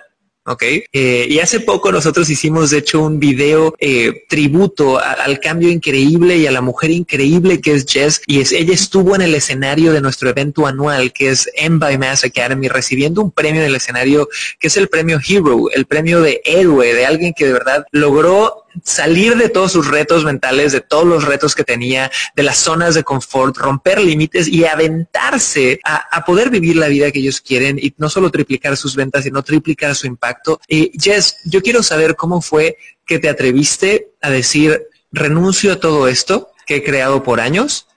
¿ok? 0.49 0.63
Eh, 0.93 1.27
y 1.29 1.39
hace 1.41 1.61
poco 1.61 1.93
nosotros 1.93 2.29
hicimos, 2.31 2.71
de 2.71 2.79
hecho, 2.79 3.03
un 3.03 3.21
video 3.21 3.75
eh, 3.79 4.25
tributo 4.29 4.99
al 4.99 5.39
cambio 5.41 5.71
increíble 5.71 6.39
y 6.39 6.47
a 6.47 6.53
la 6.53 6.61
mujer 6.61 6.91
increíble 6.91 7.61
que 7.61 7.75
es 7.75 7.87
Jess, 7.87 8.23
y 8.27 8.41
es, 8.41 8.53
ella 8.53 8.75
estuvo 8.75 9.15
en 9.15 9.23
el 9.23 9.35
escenario 9.35 9.93
de 9.93 10.01
nuestro 10.01 10.31
evento 10.31 10.67
anual, 10.67 11.13
que 11.13 11.29
es 11.29 11.51
M 11.57 11.79
by 11.79 11.99
Mass 11.99 12.25
Academy, 12.25 12.69
recibiendo 12.69 13.23
un 13.23 13.31
premio 13.31 13.61
en 13.61 13.69
el 13.69 13.77
escenario, 13.77 14.29
que 14.59 14.69
es 14.69 14.77
el 14.77 14.89
premio 14.89 15.21
Hero, 15.27 15.67
el 15.75 15.87
premio 15.87 16.21
de 16.21 16.41
héroe, 16.45 16.95
de 16.95 17.07
alguien 17.07 17.35
que 17.37 17.47
de 17.47 17.53
verdad 17.53 17.85
logró 17.93 18.65
salir 18.85 19.37
de 19.37 19.49
todos 19.49 19.73
sus 19.73 19.89
retos 19.89 20.25
mentales, 20.25 20.73
de 20.73 20.81
todos 20.81 21.05
los 21.05 21.25
retos 21.25 21.55
que 21.55 21.65
tenía, 21.65 22.11
de 22.37 22.43
las 22.43 22.59
zonas 22.59 22.95
de 22.95 23.05
confort, 23.05 23.57
romper 23.57 24.01
límites 24.01 24.49
y 24.49 24.65
aventarse 24.65 25.81
a, 25.85 26.25
poder 26.25 26.51
vivir 26.51 26.77
la 26.77 26.89
vida 26.89 27.11
que 27.11 27.21
ellos 27.21 27.41
quieren 27.41 27.79
y 27.81 27.95
no 27.97 28.11
solo 28.11 28.31
triplicar 28.31 28.77
sus 28.77 28.95
ventas, 28.97 29.25
sino 29.25 29.43
triplicar 29.43 29.95
su 29.95 30.07
impacto. 30.07 30.61
Y 30.69 30.93
Jess, 30.99 31.37
yo 31.45 31.63
quiero 31.63 31.83
saber 31.83 32.17
cómo 32.17 32.43
fue 32.43 32.77
que 33.07 33.19
te 33.19 33.29
atreviste 33.29 34.11
a 34.21 34.31
decir, 34.31 34.83
renuncio 35.11 35.73
a 35.73 35.81
todo 35.81 36.07
esto 36.07 36.51
que 36.67 36.77
he 36.77 36.85
creado 36.85 37.23
por 37.23 37.41
años 37.41 37.88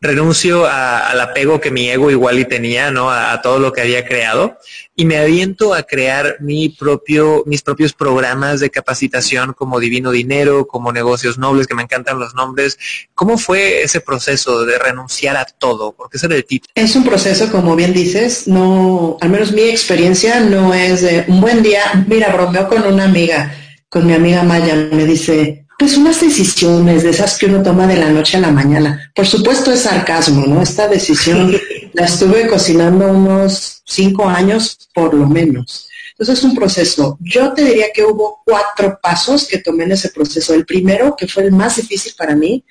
renuncio 0.00 0.66
al 0.66 1.20
apego 1.20 1.60
que 1.60 1.70
mi 1.70 1.88
ego 1.88 2.10
igual 2.10 2.38
y 2.38 2.44
tenía, 2.44 2.90
¿no? 2.90 3.10
A, 3.10 3.40
todo 3.42 3.58
lo 3.58 3.72
que 3.72 3.80
había 3.80 4.04
creado 4.04 4.58
y 4.94 5.04
me 5.04 5.16
aviento 5.16 5.74
a 5.74 5.82
crear 5.82 6.36
mi 6.40 6.68
propio, 6.68 7.44
mis 7.46 7.62
propios 7.62 7.92
programas 7.92 8.60
de 8.60 8.70
capacitación 8.70 9.52
como 9.52 9.80
Divino 9.80 10.10
Dinero, 10.10 10.66
como 10.66 10.92
Negocios 10.92 11.38
Nobles, 11.38 11.66
que 11.66 11.74
me 11.74 11.82
encantan 11.82 12.18
los 12.18 12.34
nombres. 12.34 12.78
¿Cómo 13.14 13.38
fue 13.38 13.82
ese 13.82 14.00
proceso 14.00 14.64
de 14.64 14.78
renunciar 14.78 15.36
a 15.36 15.44
todo? 15.44 15.92
Porque 15.92 16.16
ese 16.16 16.26
era 16.26 16.36
el 16.36 16.44
título. 16.44 16.72
Es 16.74 16.96
un 16.96 17.04
proceso, 17.04 17.50
como 17.50 17.76
bien 17.76 17.92
dices, 17.92 18.48
no, 18.48 19.16
al 19.20 19.30
menos 19.30 19.52
mi 19.52 19.62
experiencia 19.62 20.40
no 20.40 20.74
es 20.74 21.02
de 21.02 21.24
un 21.28 21.40
buen 21.40 21.62
día, 21.62 22.04
mira, 22.08 22.32
bromeo 22.32 22.68
con 22.68 22.84
una 22.84 23.04
amiga, 23.04 23.54
con 23.88 24.06
mi 24.06 24.14
amiga 24.14 24.42
Maya, 24.42 24.74
me 24.92 25.04
dice, 25.04 25.67
pues 25.78 25.96
unas 25.96 26.20
decisiones 26.20 27.04
de 27.04 27.10
esas 27.10 27.38
que 27.38 27.46
uno 27.46 27.62
toma 27.62 27.86
de 27.86 27.96
la 27.96 28.10
noche 28.10 28.36
a 28.36 28.40
la 28.40 28.50
mañana. 28.50 29.12
Por 29.14 29.26
supuesto 29.26 29.70
es 29.72 29.82
sarcasmo, 29.82 30.44
¿no? 30.44 30.60
Esta 30.60 30.88
decisión 30.88 31.56
la 31.92 32.04
estuve 32.04 32.48
cocinando 32.48 33.06
unos 33.06 33.82
cinco 33.86 34.28
años 34.28 34.90
por 34.92 35.14
lo 35.14 35.28
menos. 35.28 35.88
Entonces 36.10 36.38
es 36.38 36.44
un 36.44 36.56
proceso. 36.56 37.16
Yo 37.20 37.52
te 37.52 37.64
diría 37.64 37.86
que 37.94 38.04
hubo 38.04 38.42
cuatro 38.44 38.98
pasos 39.00 39.46
que 39.46 39.58
tomé 39.58 39.84
en 39.84 39.92
ese 39.92 40.08
proceso. 40.08 40.52
El 40.52 40.66
primero, 40.66 41.14
que 41.16 41.28
fue 41.28 41.44
el 41.44 41.52
más 41.52 41.76
difícil 41.76 42.12
para 42.18 42.34
mí, 42.34 42.64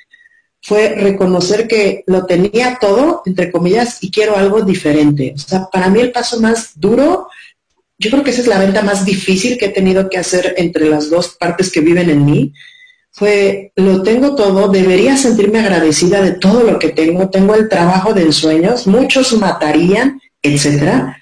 fue 0.62 0.96
reconocer 0.96 1.66
que 1.66 2.04
lo 2.08 2.26
tenía 2.26 2.78
todo, 2.82 3.22
entre 3.26 3.54
comillas, 3.54 4.00
y 4.02 4.12
quiero 4.12 4.36
algo 4.36 4.64
diferente. 4.64 5.34
O 5.34 5.40
sea, 5.40 5.70
para 5.72 5.90
mí 5.90 6.02
el 6.02 6.12
paso 6.12 6.42
más 6.42 6.78
duro, 6.78 7.30
yo 7.98 8.12
creo 8.12 8.22
que 8.22 8.32
esa 8.32 8.42
es 8.42 8.48
la 8.48 8.60
venta 8.60 8.82
más 8.82 9.06
difícil 9.06 9.58
que 9.58 9.68
he 9.68 9.70
tenido 9.70 10.10
que 10.10 10.18
hacer 10.18 10.56
entre 10.58 10.90
las 10.90 11.10
dos 11.10 11.38
partes 11.40 11.72
que 11.72 11.80
viven 11.80 12.10
en 12.10 12.26
mí, 12.26 12.54
fue, 13.18 13.72
lo 13.76 14.04
tengo 14.04 14.36
todo, 14.36 14.68
debería 14.68 15.18
sentirme 15.18 15.60
agradecida 15.60 16.22
de 16.22 16.34
todo 16.34 16.62
lo 16.62 16.78
que 16.78 16.90
tengo, 16.90 17.30
tengo 17.30 17.56
el 17.56 17.68
trabajo 17.68 18.14
de 18.14 18.22
ensueños, 18.22 18.86
muchos 18.86 19.34
matarían, 19.34 20.22
etcétera, 20.44 21.20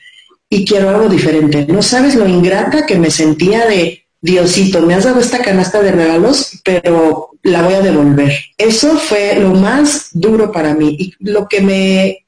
y 0.49 0.65
quiero 0.65 0.89
algo 0.89 1.08
diferente. 1.08 1.65
No 1.69 1.81
sabes 1.81 2.15
lo 2.15 2.27
ingrata 2.27 2.86
que 2.86 2.99
me 2.99 3.10
sentía 3.10 3.65
de, 3.65 4.03
Diosito, 4.19 4.81
me 4.81 4.93
has 4.93 5.05
dado 5.05 5.21
esta 5.21 5.39
canasta 5.39 5.81
de 5.81 5.93
regalos, 5.93 6.60
pero 6.65 7.29
la 7.43 7.62
voy 7.62 7.75
a 7.75 7.81
devolver. 7.81 8.34
Eso 8.58 8.97
fue 8.97 9.39
lo 9.39 9.53
más 9.53 10.10
duro 10.12 10.51
para 10.51 10.73
mí 10.73 10.97
y 10.99 11.13
lo 11.19 11.47
que 11.47 11.62
me 11.62 12.25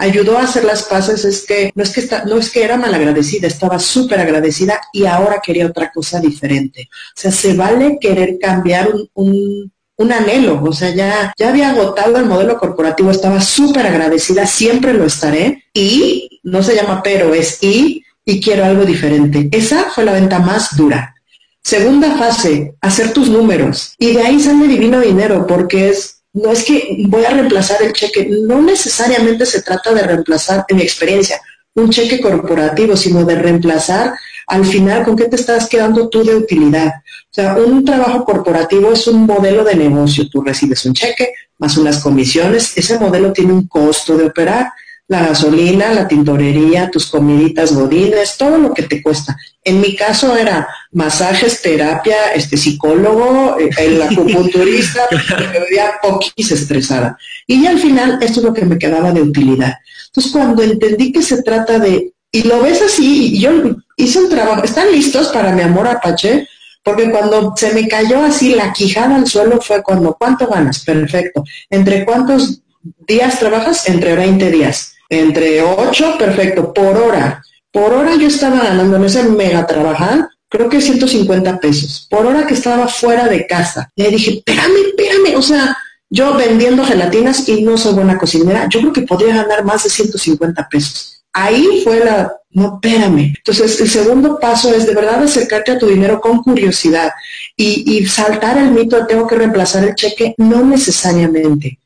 ayudó 0.00 0.38
a 0.38 0.44
hacer 0.44 0.64
las 0.64 0.84
paces 0.84 1.24
es 1.24 1.46
que 1.46 1.70
no 1.74 1.82
es 1.82 1.90
que, 1.90 2.00
está, 2.00 2.24
no 2.24 2.38
es 2.38 2.50
que 2.50 2.64
era 2.64 2.76
malagradecida, 2.76 3.46
estaba 3.46 3.78
súper 3.78 4.18
agradecida 4.18 4.80
y 4.92 5.04
ahora 5.04 5.40
quería 5.42 5.66
otra 5.66 5.92
cosa 5.92 6.20
diferente. 6.20 6.88
O 6.90 7.20
sea, 7.20 7.30
se 7.30 7.54
vale 7.54 7.98
querer 8.00 8.38
cambiar 8.40 8.88
un, 9.14 9.70
un, 9.96 10.12
anhelo, 10.12 10.62
o 10.64 10.72
sea, 10.72 10.94
ya, 10.94 11.32
ya 11.38 11.50
había 11.50 11.70
agotado 11.70 12.16
el 12.16 12.24
modelo 12.24 12.58
corporativo, 12.58 13.10
estaba 13.10 13.40
súper 13.40 13.86
agradecida, 13.86 14.46
siempre 14.46 14.94
lo 14.94 15.04
estaré 15.04 15.64
y 15.74 16.40
no 16.42 16.62
se 16.62 16.74
llama 16.74 17.02
pero, 17.02 17.34
es 17.34 17.62
y 17.62 18.02
y 18.24 18.40
quiero 18.40 18.64
algo 18.64 18.84
diferente. 18.84 19.48
Esa 19.52 19.90
fue 19.90 20.04
la 20.04 20.12
venta 20.12 20.38
más 20.38 20.76
dura. 20.76 21.14
Segunda 21.62 22.16
fase, 22.16 22.74
hacer 22.80 23.12
tus 23.12 23.28
números. 23.28 23.94
Y 23.98 24.14
de 24.14 24.22
ahí 24.22 24.40
sale 24.40 24.66
divino 24.66 25.00
dinero, 25.00 25.46
porque 25.46 25.90
es 25.90 26.19
no 26.32 26.52
es 26.52 26.64
que 26.64 27.04
voy 27.08 27.24
a 27.24 27.30
reemplazar 27.30 27.82
el 27.82 27.92
cheque, 27.92 28.28
no 28.28 28.62
necesariamente 28.62 29.46
se 29.46 29.62
trata 29.62 29.92
de 29.92 30.02
reemplazar, 30.02 30.64
en 30.68 30.76
mi 30.76 30.82
experiencia, 30.82 31.40
un 31.74 31.90
cheque 31.90 32.20
corporativo, 32.20 32.96
sino 32.96 33.24
de 33.24 33.36
reemplazar 33.36 34.14
al 34.46 34.64
final 34.64 35.04
con 35.04 35.16
qué 35.16 35.26
te 35.26 35.36
estás 35.36 35.68
quedando 35.68 36.08
tú 36.08 36.24
de 36.24 36.34
utilidad. 36.34 36.88
O 36.88 37.32
sea, 37.32 37.54
un 37.54 37.84
trabajo 37.84 38.24
corporativo 38.24 38.92
es 38.92 39.06
un 39.06 39.24
modelo 39.24 39.62
de 39.62 39.76
negocio. 39.76 40.28
Tú 40.28 40.42
recibes 40.42 40.84
un 40.86 40.94
cheque 40.94 41.32
más 41.60 41.76
unas 41.76 42.02
comisiones, 42.02 42.76
ese 42.76 42.98
modelo 42.98 43.32
tiene 43.32 43.52
un 43.52 43.68
costo 43.68 44.16
de 44.16 44.26
operar 44.26 44.72
la 45.10 45.26
gasolina, 45.26 45.92
la 45.92 46.06
tintorería, 46.06 46.88
tus 46.88 47.10
comiditas 47.10 47.74
godines, 47.74 48.36
todo 48.38 48.58
lo 48.58 48.72
que 48.72 48.84
te 48.84 49.02
cuesta. 49.02 49.36
En 49.64 49.80
mi 49.80 49.96
caso 49.96 50.36
era 50.36 50.68
masajes, 50.92 51.60
terapia, 51.60 52.32
este 52.32 52.56
psicólogo, 52.56 53.58
eh, 53.58 53.70
el 53.78 54.00
acupunturista, 54.02 55.08
porque 55.10 55.48
me 55.48 55.58
veía 55.58 55.94
poquís 56.00 56.52
estresada. 56.52 57.18
Y 57.44 57.66
al 57.66 57.80
final 57.80 58.20
esto 58.22 58.38
es 58.38 58.46
lo 58.46 58.54
que 58.54 58.64
me 58.64 58.78
quedaba 58.78 59.10
de 59.10 59.22
utilidad. 59.22 59.74
Entonces 60.06 60.30
cuando 60.30 60.62
entendí 60.62 61.10
que 61.10 61.22
se 61.22 61.42
trata 61.42 61.80
de, 61.80 62.12
y 62.30 62.42
lo 62.44 62.62
ves 62.62 62.80
así, 62.80 63.34
y 63.34 63.40
yo 63.40 63.50
hice 63.96 64.20
un 64.20 64.30
trabajo, 64.30 64.62
¿están 64.62 64.92
listos 64.92 65.26
para 65.30 65.50
mi 65.50 65.62
amor 65.62 65.88
Apache? 65.88 66.46
Porque 66.84 67.10
cuando 67.10 67.52
se 67.56 67.74
me 67.74 67.88
cayó 67.88 68.22
así 68.22 68.54
la 68.54 68.72
quijada 68.72 69.16
al 69.16 69.26
suelo 69.26 69.60
fue 69.60 69.82
cuando, 69.82 70.14
¿cuánto 70.16 70.46
ganas? 70.46 70.84
Perfecto. 70.84 71.42
¿Entre 71.68 72.04
cuántos 72.04 72.62
días 73.08 73.40
trabajas? 73.40 73.88
Entre 73.88 74.14
20 74.14 74.50
días 74.52 74.94
entre 75.10 75.62
8, 75.62 76.16
perfecto, 76.18 76.72
por 76.72 76.96
hora. 76.96 77.42
Por 77.72 77.92
hora 77.92 78.16
yo 78.16 78.28
estaba 78.28 78.60
ganando 78.60 78.96
en 78.96 79.04
ese 79.04 79.24
mega 79.24 79.66
trabajar, 79.66 80.28
creo 80.48 80.68
que 80.68 80.80
150 80.80 81.58
pesos, 81.58 82.06
por 82.10 82.26
hora 82.26 82.46
que 82.46 82.54
estaba 82.54 82.88
fuera 82.88 83.28
de 83.28 83.46
casa. 83.46 83.90
Y 83.94 84.02
ahí 84.02 84.12
dije, 84.12 84.30
espérame, 84.38 84.88
espérame, 84.88 85.36
o 85.36 85.42
sea, 85.42 85.76
yo 86.08 86.34
vendiendo 86.34 86.84
gelatinas 86.84 87.48
y 87.48 87.62
no 87.62 87.76
soy 87.76 87.94
buena 87.94 88.18
cocinera, 88.18 88.68
yo 88.68 88.80
creo 88.80 88.92
que 88.92 89.02
podría 89.02 89.36
ganar 89.36 89.64
más 89.64 89.84
de 89.84 89.90
150 89.90 90.68
pesos. 90.68 91.22
Ahí 91.32 91.82
fue 91.84 92.04
la, 92.04 92.32
no, 92.50 92.74
espérame. 92.74 93.32
Entonces, 93.36 93.80
el 93.80 93.88
segundo 93.88 94.40
paso 94.40 94.74
es 94.74 94.86
de 94.86 94.94
verdad 94.94 95.22
acercarte 95.22 95.72
a 95.72 95.78
tu 95.78 95.86
dinero 95.86 96.20
con 96.20 96.42
curiosidad 96.42 97.10
y, 97.56 97.98
y 97.98 98.06
saltar 98.06 98.58
el 98.58 98.72
mito 98.72 98.96
de 98.96 99.06
tengo 99.06 99.28
que 99.28 99.36
reemplazar 99.36 99.84
el 99.84 99.94
cheque, 99.94 100.34
no 100.38 100.64
necesariamente. 100.64 101.78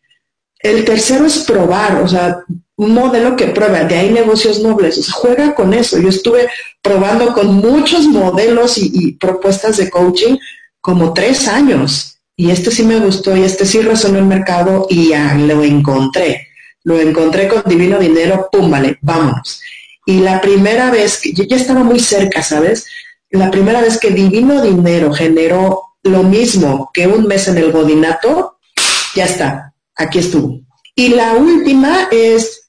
El 0.58 0.82
tercero 0.86 1.26
es 1.26 1.40
probar, 1.40 2.00
o 2.00 2.08
sea, 2.08 2.42
un 2.76 2.92
modelo 2.92 3.36
que 3.36 3.48
prueba, 3.48 3.84
de 3.84 3.96
ahí 3.96 4.10
negocios 4.10 4.60
nobles, 4.60 4.98
o 4.98 5.02
sea, 5.02 5.14
juega 5.14 5.54
con 5.54 5.74
eso. 5.74 5.98
Yo 5.98 6.08
estuve 6.08 6.48
probando 6.82 7.32
con 7.32 7.54
muchos 7.54 8.06
modelos 8.06 8.78
y, 8.78 9.12
propuestas 9.12 9.76
de 9.76 9.90
coaching 9.90 10.36
como 10.80 11.12
tres 11.12 11.48
años 11.48 12.18
y 12.36 12.50
este 12.50 12.70
sí 12.70 12.82
me 12.82 12.98
gustó 12.98 13.36
y 13.36 13.42
este 13.42 13.64
sí 13.64 13.80
resonó 13.80 14.18
el 14.18 14.24
mercado 14.24 14.86
y 14.90 15.10
ya 15.10 15.34
lo 15.34 15.62
encontré. 15.62 16.48
Lo 16.82 17.00
encontré 17.00 17.48
con 17.48 17.62
Divino 17.64 17.98
Dinero, 17.98 18.48
pum, 18.50 18.70
vale, 18.70 18.98
vámonos. 19.00 19.60
Y 20.04 20.20
la 20.20 20.40
primera 20.40 20.90
vez 20.90 21.20
que 21.20 21.32
yo 21.32 21.44
ya 21.44 21.56
estaba 21.56 21.82
muy 21.82 22.00
cerca, 22.00 22.42
¿sabes? 22.42 22.86
La 23.30 23.50
primera 23.50 23.80
vez 23.80 23.98
que 23.98 24.10
Divino 24.10 24.60
Dinero 24.60 25.12
generó 25.12 25.82
lo 26.02 26.22
mismo 26.22 26.90
que 26.92 27.06
un 27.06 27.26
mes 27.26 27.48
en 27.48 27.56
el 27.56 27.72
Godinato, 27.72 28.58
ya 29.14 29.24
está, 29.24 29.72
aquí 29.96 30.18
estuvo. 30.18 30.60
Y 30.94 31.08
la 31.08 31.32
última 31.32 32.08
es 32.10 32.63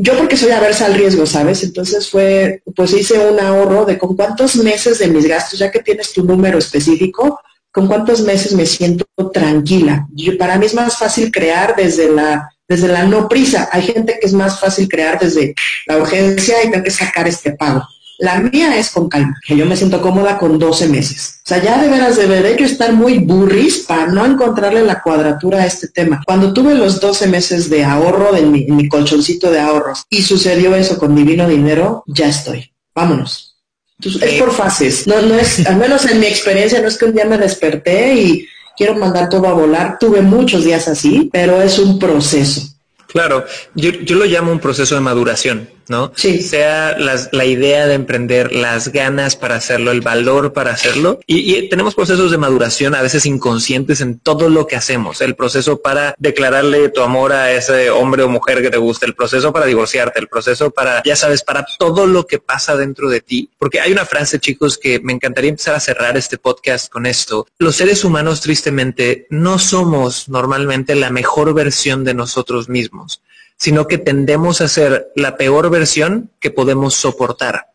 yo 0.00 0.16
porque 0.16 0.36
soy 0.36 0.50
aversa 0.50 0.86
al 0.86 0.94
riesgo, 0.94 1.26
¿sabes? 1.26 1.62
Entonces 1.62 2.08
fue, 2.08 2.62
pues 2.74 2.92
hice 2.92 3.18
un 3.18 3.38
ahorro 3.40 3.84
de 3.84 3.98
con 3.98 4.16
cuántos 4.16 4.56
meses 4.56 4.98
de 4.98 5.08
mis 5.08 5.26
gastos, 5.26 5.58
ya 5.58 5.70
que 5.70 5.80
tienes 5.80 6.12
tu 6.12 6.24
número 6.24 6.58
específico, 6.58 7.40
con 7.70 7.86
cuántos 7.86 8.20
meses 8.20 8.52
me 8.52 8.66
siento 8.66 9.06
tranquila. 9.32 10.06
para 10.38 10.58
mí 10.58 10.66
es 10.66 10.74
más 10.74 10.98
fácil 10.98 11.32
crear 11.32 11.74
desde 11.74 12.10
la, 12.10 12.50
desde 12.68 12.88
la 12.88 13.04
no 13.04 13.28
prisa. 13.28 13.68
Hay 13.72 13.82
gente 13.82 14.18
que 14.20 14.26
es 14.26 14.34
más 14.34 14.60
fácil 14.60 14.88
crear 14.88 15.18
desde 15.18 15.54
la 15.86 15.98
urgencia 15.98 16.62
y 16.62 16.70
tengo 16.70 16.84
que 16.84 16.90
sacar 16.90 17.26
este 17.26 17.52
pago. 17.52 17.82
La 18.22 18.38
mía 18.38 18.78
es 18.78 18.90
con 18.90 19.08
calma, 19.08 19.36
que 19.44 19.56
yo 19.56 19.66
me 19.66 19.76
siento 19.76 20.00
cómoda 20.00 20.38
con 20.38 20.56
12 20.56 20.88
meses. 20.88 21.40
O 21.44 21.48
sea, 21.48 21.60
ya 21.60 21.82
de 21.82 21.88
veras 21.88 22.16
deberé 22.16 22.56
yo 22.56 22.64
estar 22.64 22.92
muy 22.92 23.18
burris 23.18 23.80
para 23.80 24.06
no 24.06 24.24
encontrarle 24.24 24.84
la 24.84 25.02
cuadratura 25.02 25.62
a 25.62 25.66
este 25.66 25.88
tema. 25.88 26.22
Cuando 26.24 26.52
tuve 26.52 26.76
los 26.76 27.00
12 27.00 27.26
meses 27.26 27.68
de 27.68 27.84
ahorro 27.84 28.36
en 28.36 28.52
mi, 28.52 28.64
mi 28.66 28.88
colchoncito 28.88 29.50
de 29.50 29.58
ahorros 29.58 30.04
y 30.08 30.22
sucedió 30.22 30.76
eso 30.76 30.98
con 30.98 31.16
Divino 31.16 31.48
Dinero, 31.48 32.04
ya 32.06 32.28
estoy. 32.28 32.72
Vámonos. 32.94 33.56
Entonces, 33.98 34.22
es 34.22 34.40
por 34.40 34.52
fases. 34.52 35.04
No, 35.08 35.20
no 35.22 35.34
es, 35.34 35.66
al 35.66 35.74
menos 35.74 36.04
en 36.06 36.20
mi 36.20 36.26
experiencia, 36.26 36.80
no 36.80 36.86
es 36.86 36.96
que 36.96 37.06
un 37.06 37.14
día 37.14 37.24
me 37.24 37.38
desperté 37.38 38.14
y 38.14 38.46
quiero 38.76 38.94
mandar 38.94 39.30
todo 39.30 39.48
a 39.48 39.52
volar. 39.52 39.98
Tuve 39.98 40.20
muchos 40.22 40.62
días 40.62 40.86
así, 40.86 41.28
pero 41.32 41.60
es 41.60 41.76
un 41.80 41.98
proceso. 41.98 42.62
Claro, 43.08 43.44
yo, 43.74 43.90
yo 43.90 44.14
lo 44.14 44.26
llamo 44.26 44.52
un 44.52 44.60
proceso 44.60 44.94
de 44.94 45.00
maduración. 45.00 45.68
¿No? 45.88 46.12
Sí. 46.16 46.42
Sea 46.42 46.96
la 46.98 47.44
idea 47.44 47.86
de 47.86 47.94
emprender, 47.94 48.52
las 48.52 48.88
ganas 48.88 49.36
para 49.36 49.56
hacerlo, 49.56 49.90
el 49.90 50.00
valor 50.00 50.52
para 50.52 50.72
hacerlo. 50.72 51.20
Y, 51.26 51.68
tenemos 51.68 51.94
procesos 51.94 52.30
de 52.30 52.38
maduración 52.38 52.94
a 52.94 53.02
veces 53.02 53.26
inconscientes 53.26 54.00
en 54.00 54.18
todo 54.18 54.48
lo 54.48 54.66
que 54.66 54.76
hacemos. 54.76 55.20
El 55.20 55.34
proceso 55.34 55.80
para 55.80 56.14
declararle 56.18 56.88
tu 56.88 57.02
amor 57.02 57.32
a 57.32 57.52
ese 57.52 57.90
hombre 57.90 58.22
o 58.22 58.28
mujer 58.28 58.62
que 58.62 58.70
te 58.70 58.76
gusta, 58.76 59.06
el 59.06 59.14
proceso 59.14 59.52
para 59.52 59.66
divorciarte, 59.66 60.20
el 60.20 60.28
proceso 60.28 60.70
para, 60.70 61.02
ya 61.04 61.16
sabes, 61.16 61.42
para 61.42 61.66
todo 61.78 62.06
lo 62.06 62.26
que 62.26 62.38
pasa 62.38 62.76
dentro 62.76 63.08
de 63.08 63.20
ti. 63.20 63.50
Porque 63.58 63.80
hay 63.80 63.92
una 63.92 64.04
frase, 64.04 64.38
chicos, 64.38 64.78
que 64.78 65.00
me 65.00 65.12
encantaría 65.12 65.50
empezar 65.50 65.74
a 65.74 65.80
cerrar 65.80 66.16
este 66.16 66.38
podcast 66.38 66.90
con 66.90 67.06
esto. 67.06 67.46
Los 67.58 67.76
seres 67.76 68.04
humanos, 68.04 68.40
tristemente, 68.40 69.26
no 69.30 69.58
somos 69.58 70.28
normalmente 70.28 70.94
la 70.94 71.10
mejor 71.10 71.54
versión 71.54 72.04
de 72.04 72.14
nosotros 72.14 72.68
mismos 72.68 73.20
sino 73.62 73.86
que 73.86 73.96
tendemos 73.96 74.60
a 74.60 74.66
ser 74.66 75.12
la 75.14 75.36
peor 75.36 75.70
versión 75.70 76.32
que 76.40 76.50
podemos 76.50 76.96
soportar. 76.96 77.68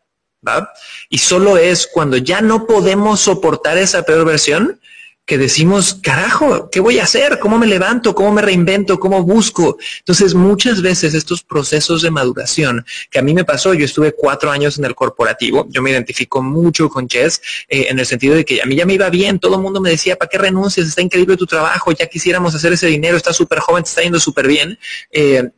Y 1.07 1.19
solo 1.19 1.55
es 1.55 1.87
cuando 1.87 2.17
ya 2.17 2.41
no 2.41 2.67
podemos 2.67 3.21
soportar 3.21 3.77
esa 3.77 4.03
peor 4.03 4.25
versión 4.25 4.81
que 5.25 5.37
decimos, 5.37 5.97
carajo, 6.01 6.69
¿qué 6.69 6.81
voy 6.81 6.99
a 6.99 7.03
hacer? 7.03 7.39
¿Cómo 7.39 7.57
me 7.57 7.67
levanto? 7.67 8.13
¿Cómo 8.13 8.33
me 8.33 8.41
reinvento? 8.41 8.99
¿Cómo 8.99 9.23
busco? 9.23 9.77
Entonces, 9.99 10.33
muchas 10.33 10.81
veces 10.81 11.13
estos 11.13 11.41
procesos 11.41 12.01
de 12.01 12.11
maduración 12.11 12.85
que 13.09 13.19
a 13.19 13.21
mí 13.21 13.33
me 13.33 13.45
pasó, 13.45 13.73
yo 13.73 13.85
estuve 13.85 14.11
cuatro 14.11 14.51
años 14.51 14.77
en 14.77 14.83
el 14.83 14.93
corporativo, 14.93 15.67
yo 15.69 15.81
me 15.81 15.91
identifico 15.91 16.41
mucho 16.41 16.89
con 16.89 17.07
Jess 17.07 17.41
eh, 17.69 17.87
en 17.89 17.97
el 17.99 18.05
sentido 18.05 18.35
de 18.35 18.43
que 18.43 18.61
a 18.61 18.65
mí 18.65 18.75
ya 18.75 18.85
me 18.85 18.95
iba 18.95 19.09
bien, 19.09 19.39
todo 19.39 19.55
el 19.55 19.61
mundo 19.61 19.79
me 19.79 19.89
decía, 19.89 20.17
¿para 20.17 20.27
qué 20.27 20.37
renuncias? 20.37 20.85
Está 20.85 21.01
increíble 21.01 21.37
tu 21.37 21.45
trabajo, 21.45 21.93
ya 21.93 22.07
quisiéramos 22.07 22.53
hacer 22.55 22.73
ese 22.73 22.87
dinero, 22.87 23.15
estás 23.15 23.37
súper 23.37 23.59
joven, 23.59 23.83
te 23.83 23.89
está 23.89 24.01
yendo 24.01 24.19
súper 24.19 24.47
bien. 24.47 24.77
Eh, 25.11 25.49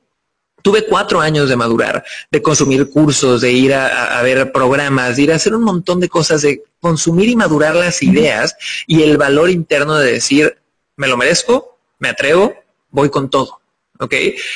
Tuve 0.62 0.86
cuatro 0.86 1.22
años 1.22 1.50
de 1.50 1.56
madurar, 1.56 2.04
de 2.32 2.42
consumir 2.42 2.90
cursos, 2.90 3.42
de 3.42 3.52
ir 3.52 3.74
a, 3.74 4.22
ver 4.22 4.52
programas, 4.52 5.16
de 5.16 5.24
ir 5.24 5.32
a 5.32 5.36
hacer 5.36 5.56
un 5.56 5.64
montón 5.64 6.00
de 6.00 6.10
cosas, 6.10 6.42
de 6.42 6.64
consumir 6.80 7.30
y 7.30 7.36
madurar 7.36 7.76
las 7.76 8.04
ideas 8.04 8.56
y 8.88 9.04
el 9.04 9.18
valor 9.18 9.50
interno 9.50 9.96
de 9.96 10.14
decir, 10.14 10.58
me 10.96 11.08
lo 11.08 11.18
merezco, 11.18 11.78
me 12.00 12.10
atrevo, 12.10 12.54
voy 12.92 13.10
con 13.10 13.30
todo. 13.30 13.60
¿Ok? 14.02 14.14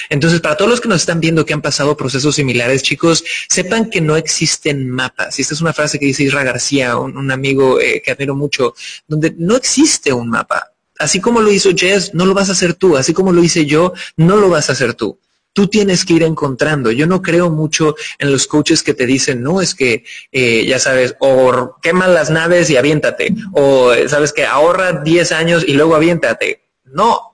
Entonces, 0.09 0.39
para 0.39 0.55
todos 0.55 0.71
los 0.71 0.79
que 0.79 0.87
nos 0.87 1.01
están 1.01 1.19
viendo 1.19 1.45
que 1.45 1.53
han 1.53 1.61
pasado 1.61 1.97
procesos 1.97 2.35
similares, 2.35 2.81
chicos, 2.81 3.25
sepan 3.49 3.89
que 3.89 3.99
no 3.99 4.15
existen 4.15 4.89
mapas. 4.89 5.37
Y 5.37 5.41
esta 5.41 5.53
es 5.53 5.59
una 5.59 5.73
frase 5.73 5.99
que 5.99 6.05
dice 6.05 6.23
Isra 6.23 6.43
García, 6.43 6.95
un, 6.95 7.29
amigo 7.29 7.77
eh, 7.81 8.01
que 8.03 8.11
admiro 8.11 8.35
mucho, 8.35 8.73
donde 9.05 9.35
no 9.37 9.57
existe 9.57 10.13
un 10.13 10.29
mapa. 10.29 10.71
Así 10.97 11.19
como 11.19 11.41
lo 11.41 11.51
hizo 11.51 11.71
Jess, 11.75 12.13
no 12.13 12.25
lo 12.25 12.33
vas 12.33 12.47
a 12.47 12.53
hacer 12.53 12.73
tú. 12.73 12.95
Así 12.95 13.13
como 13.13 13.33
lo 13.33 13.43
hice 13.43 13.65
yo, 13.65 13.91
no 14.15 14.37
lo 14.37 14.49
vas 14.49 14.69
a 14.69 14.73
hacer 14.73 14.93
tú 14.93 15.19
tú 15.53 15.67
tienes 15.67 16.03
que 16.03 16.13
ir 16.13 16.23
encontrando. 16.23 16.91
Yo 16.91 17.07
no 17.07 17.21
creo 17.21 17.49
mucho 17.49 17.95
en 18.19 18.31
los 18.31 18.47
coaches 18.47 18.83
que 18.83 18.93
te 18.93 19.05
dicen, 19.05 19.41
no, 19.41 19.61
es 19.61 19.75
que, 19.75 20.03
eh, 20.31 20.65
ya 20.65 20.79
sabes, 20.79 21.15
o 21.19 21.77
quema 21.81 22.07
las 22.07 22.29
naves 22.29 22.69
y 22.69 22.77
aviéntate, 22.77 23.33
o 23.53 23.93
sabes 24.07 24.33
que 24.33 24.45
ahorra 24.45 25.03
10 25.03 25.31
años 25.31 25.63
y 25.65 25.73
luego 25.73 25.95
aviéntate. 25.95 26.63
No, 26.85 27.32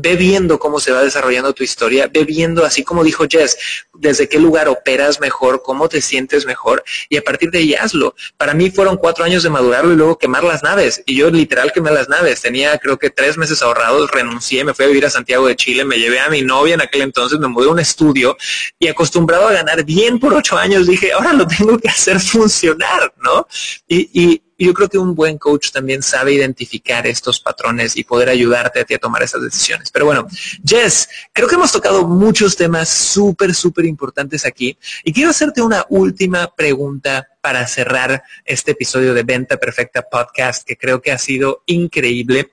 ve 0.00 0.16
viendo 0.16 0.58
cómo 0.58 0.80
se 0.80 0.92
va 0.92 1.02
desarrollando 1.02 1.52
tu 1.52 1.64
historia, 1.64 2.08
ve 2.12 2.24
viendo, 2.24 2.64
así 2.64 2.84
como 2.84 3.02
dijo 3.02 3.24
Jess, 3.28 3.58
desde 3.94 4.28
qué 4.28 4.38
lugar 4.38 4.68
operas 4.68 5.20
mejor, 5.20 5.62
cómo 5.62 5.88
te 5.88 6.00
sientes 6.00 6.46
mejor, 6.46 6.84
y 7.08 7.16
a 7.16 7.22
partir 7.22 7.50
de 7.50 7.58
ahí 7.58 7.74
hazlo. 7.74 8.14
Para 8.36 8.54
mí 8.54 8.70
fueron 8.70 8.96
cuatro 8.96 9.24
años 9.24 9.42
de 9.42 9.50
madurarlo 9.50 9.92
y 9.92 9.96
luego 9.96 10.18
quemar 10.18 10.44
las 10.44 10.62
naves, 10.62 11.02
y 11.06 11.16
yo 11.16 11.30
literal 11.30 11.72
quemé 11.72 11.90
las 11.90 12.08
naves. 12.08 12.40
Tenía 12.40 12.78
creo 12.78 12.98
que 12.98 13.10
tres 13.10 13.36
meses 13.36 13.60
ahorrados, 13.62 14.10
renuncié, 14.10 14.64
me 14.64 14.74
fui 14.74 14.84
a 14.84 14.88
vivir 14.88 15.06
a 15.06 15.10
Santiago 15.10 15.46
de 15.46 15.56
Chile, 15.56 15.84
me 15.84 15.98
llevé 15.98 16.20
a 16.20 16.28
mi 16.28 16.42
novia 16.42 16.74
en 16.74 16.80
aquel 16.80 17.02
entonces, 17.02 17.38
me 17.38 17.48
mudé 17.48 17.68
a 17.68 17.72
un 17.72 17.80
estudio, 17.80 18.36
y 18.78 18.88
acostumbrado 18.88 19.48
a 19.48 19.52
ganar 19.52 19.84
bien 19.84 20.20
por 20.20 20.32
ocho 20.32 20.56
años, 20.56 20.86
dije, 20.86 21.12
ahora 21.12 21.32
lo 21.32 21.46
tengo 21.46 21.78
que 21.78 21.88
hacer 21.88 22.20
funcionar, 22.20 23.12
¿no? 23.18 23.46
Y, 23.88 24.10
y 24.12 24.42
yo 24.64 24.74
creo 24.74 24.88
que 24.88 24.98
un 24.98 25.14
buen 25.14 25.38
coach 25.38 25.70
también 25.70 26.02
sabe 26.02 26.32
identificar 26.32 27.06
estos 27.06 27.38
patrones 27.38 27.96
y 27.96 28.04
poder 28.04 28.28
ayudarte 28.28 28.80
a 28.80 28.84
ti 28.84 28.94
a 28.94 28.98
tomar 28.98 29.22
esas 29.22 29.42
decisiones. 29.42 29.90
Pero 29.90 30.06
bueno, 30.06 30.26
Jess, 30.64 31.08
creo 31.32 31.46
que 31.46 31.54
hemos 31.54 31.70
tocado 31.70 32.06
muchos 32.06 32.56
temas 32.56 32.88
súper, 32.88 33.54
súper 33.54 33.84
importantes 33.84 34.44
aquí 34.44 34.76
y 35.04 35.12
quiero 35.12 35.30
hacerte 35.30 35.62
una 35.62 35.86
última 35.88 36.52
pregunta 36.54 37.28
para 37.40 37.66
cerrar 37.68 38.22
este 38.44 38.72
episodio 38.72 39.14
de 39.14 39.22
Venta 39.22 39.56
Perfecta 39.56 40.02
Podcast 40.02 40.66
que 40.66 40.76
creo 40.76 41.00
que 41.00 41.12
ha 41.12 41.18
sido 41.18 41.62
increíble. 41.66 42.50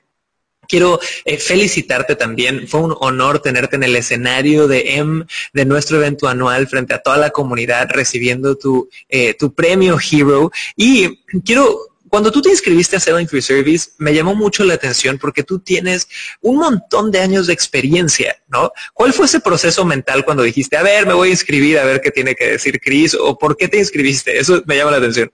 Quiero 0.68 1.00
eh, 1.26 1.38
felicitarte 1.38 2.16
también. 2.16 2.68
Fue 2.68 2.82
un 2.82 2.96
honor 3.00 3.40
tenerte 3.40 3.76
en 3.76 3.84
el 3.84 3.96
escenario 3.96 4.68
de 4.68 4.96
M 4.96 5.26
de 5.54 5.66
nuestro 5.66 5.98
evento 5.98 6.28
anual 6.28 6.68
frente 6.68 6.94
a 6.94 7.00
toda 7.04 7.18
la 7.18 7.30
comunidad 7.30 7.90
recibiendo 7.92 8.56
tu, 8.56 8.90
eh, 9.10 9.36
tu 9.36 9.54
premio 9.54 9.98
Hero. 10.00 10.52
Y 10.76 11.24
quiero 11.44 11.95
cuando 12.16 12.32
tú 12.32 12.42
te 12.42 12.50
inscribiste 12.50 12.96
a 12.96 13.00
Selling 13.02 13.28
Free 13.28 13.42
Service, 13.42 13.90
me 13.98 14.14
llamó 14.14 14.36
mucho 14.36 14.64
la 14.64 14.76
atención 14.76 15.18
porque 15.18 15.44
tú 15.44 15.60
tienes 15.60 16.08
un 16.40 16.56
montón 16.56 17.12
de 17.12 17.20
años 17.20 17.48
de 17.48 17.52
experiencia, 17.52 18.38
¿no? 18.48 18.72
¿Cuál 18.94 19.12
fue 19.12 19.26
ese 19.26 19.42
proceso 19.42 19.84
mental 19.84 20.24
cuando 20.24 20.42
dijiste, 20.42 20.78
a 20.78 20.82
ver, 20.82 21.06
me 21.06 21.14
voy 21.14 21.28
a 21.28 21.32
inscribir 21.32 21.78
a 21.78 21.84
ver 21.84 22.00
qué 22.00 22.12
tiene 22.12 22.34
que 22.34 22.52
decir 22.52 22.80
Chris 22.80 23.16
o 23.16 23.38
por 23.38 23.58
qué 23.58 23.68
te 23.68 23.80
inscribiste? 23.80 24.40
Eso 24.40 24.64
me 24.66 24.78
llama 24.78 24.92
la 24.92 24.98
atención. 25.00 25.30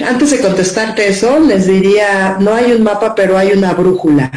Antes 0.00 0.32
de 0.32 0.40
contestarte 0.42 1.08
eso, 1.08 1.40
les 1.40 1.66
diría, 1.66 2.36
no 2.38 2.52
hay 2.52 2.72
un 2.72 2.82
mapa, 2.82 3.14
pero 3.14 3.38
hay 3.38 3.52
una 3.52 3.72
brújula. 3.72 4.30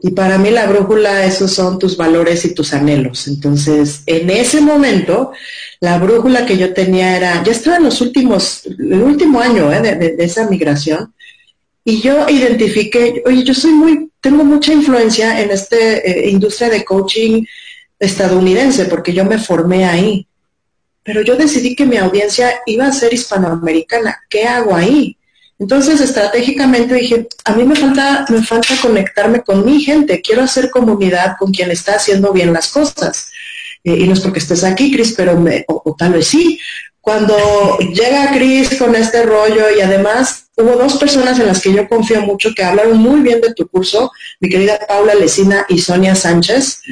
Y 0.00 0.10
para 0.10 0.38
mí 0.38 0.50
la 0.50 0.66
brújula, 0.66 1.24
esos 1.24 1.52
son 1.52 1.78
tus 1.78 1.96
valores 1.96 2.44
y 2.44 2.54
tus 2.54 2.72
anhelos. 2.72 3.26
Entonces, 3.26 4.02
en 4.06 4.30
ese 4.30 4.60
momento, 4.60 5.32
la 5.80 5.98
brújula 5.98 6.46
que 6.46 6.56
yo 6.56 6.72
tenía 6.72 7.16
era, 7.16 7.42
ya 7.42 7.52
estaba 7.52 7.78
en 7.78 7.84
los 7.84 8.00
últimos, 8.00 8.64
el 8.66 9.02
último 9.02 9.40
año 9.40 9.72
¿eh? 9.72 9.80
de, 9.80 10.16
esa 10.18 10.48
migración, 10.48 11.12
y 11.84 12.00
yo 12.00 12.28
identifiqué, 12.28 13.22
oye, 13.26 13.42
yo 13.42 13.54
soy 13.54 13.72
muy, 13.72 14.10
tengo 14.20 14.44
mucha 14.44 14.72
influencia 14.72 15.40
en 15.40 15.50
esta 15.50 15.76
eh, 15.76 16.28
industria 16.30 16.68
de 16.68 16.84
coaching 16.84 17.44
estadounidense, 17.98 18.84
porque 18.84 19.12
yo 19.12 19.24
me 19.24 19.38
formé 19.38 19.84
ahí. 19.84 20.26
Pero 21.02 21.22
yo 21.22 21.36
decidí 21.36 21.74
que 21.74 21.86
mi 21.86 21.96
audiencia 21.96 22.60
iba 22.66 22.86
a 22.86 22.92
ser 22.92 23.14
hispanoamericana. 23.14 24.18
¿Qué 24.28 24.44
hago 24.44 24.74
ahí? 24.74 25.17
Entonces, 25.58 26.00
estratégicamente 26.00 26.94
dije, 26.94 27.28
a 27.44 27.54
mí 27.54 27.64
me 27.64 27.74
falta, 27.74 28.24
me 28.28 28.42
falta 28.42 28.74
conectarme 28.80 29.42
con 29.42 29.64
mi 29.64 29.80
gente, 29.80 30.22
quiero 30.22 30.42
hacer 30.42 30.70
comunidad 30.70 31.36
con 31.38 31.52
quien 31.52 31.70
está 31.70 31.96
haciendo 31.96 32.32
bien 32.32 32.52
las 32.52 32.68
cosas. 32.68 33.30
Eh, 33.82 33.96
y 33.98 34.06
no 34.06 34.12
es 34.12 34.20
porque 34.20 34.38
estés 34.38 34.62
aquí, 34.62 34.92
Cris, 34.92 35.14
pero 35.16 35.38
me, 35.38 35.64
o, 35.66 35.94
tal 35.98 36.12
vez 36.12 36.28
sí. 36.28 36.60
Cuando 37.00 37.78
llega 37.78 38.32
Cris 38.32 38.76
con 38.76 38.94
este 38.94 39.22
rollo 39.22 39.64
y 39.76 39.80
además 39.80 40.50
hubo 40.56 40.76
dos 40.76 40.96
personas 40.98 41.38
en 41.38 41.46
las 41.46 41.60
que 41.60 41.72
yo 41.72 41.88
confío 41.88 42.20
mucho 42.20 42.52
que 42.54 42.62
hablaron 42.62 42.98
muy 42.98 43.20
bien 43.20 43.40
de 43.40 43.54
tu 43.54 43.66
curso, 43.66 44.12
mi 44.40 44.48
querida 44.48 44.78
Paula 44.86 45.14
Lecina 45.14 45.64
y 45.68 45.78
Sonia 45.78 46.14
Sánchez, 46.14 46.82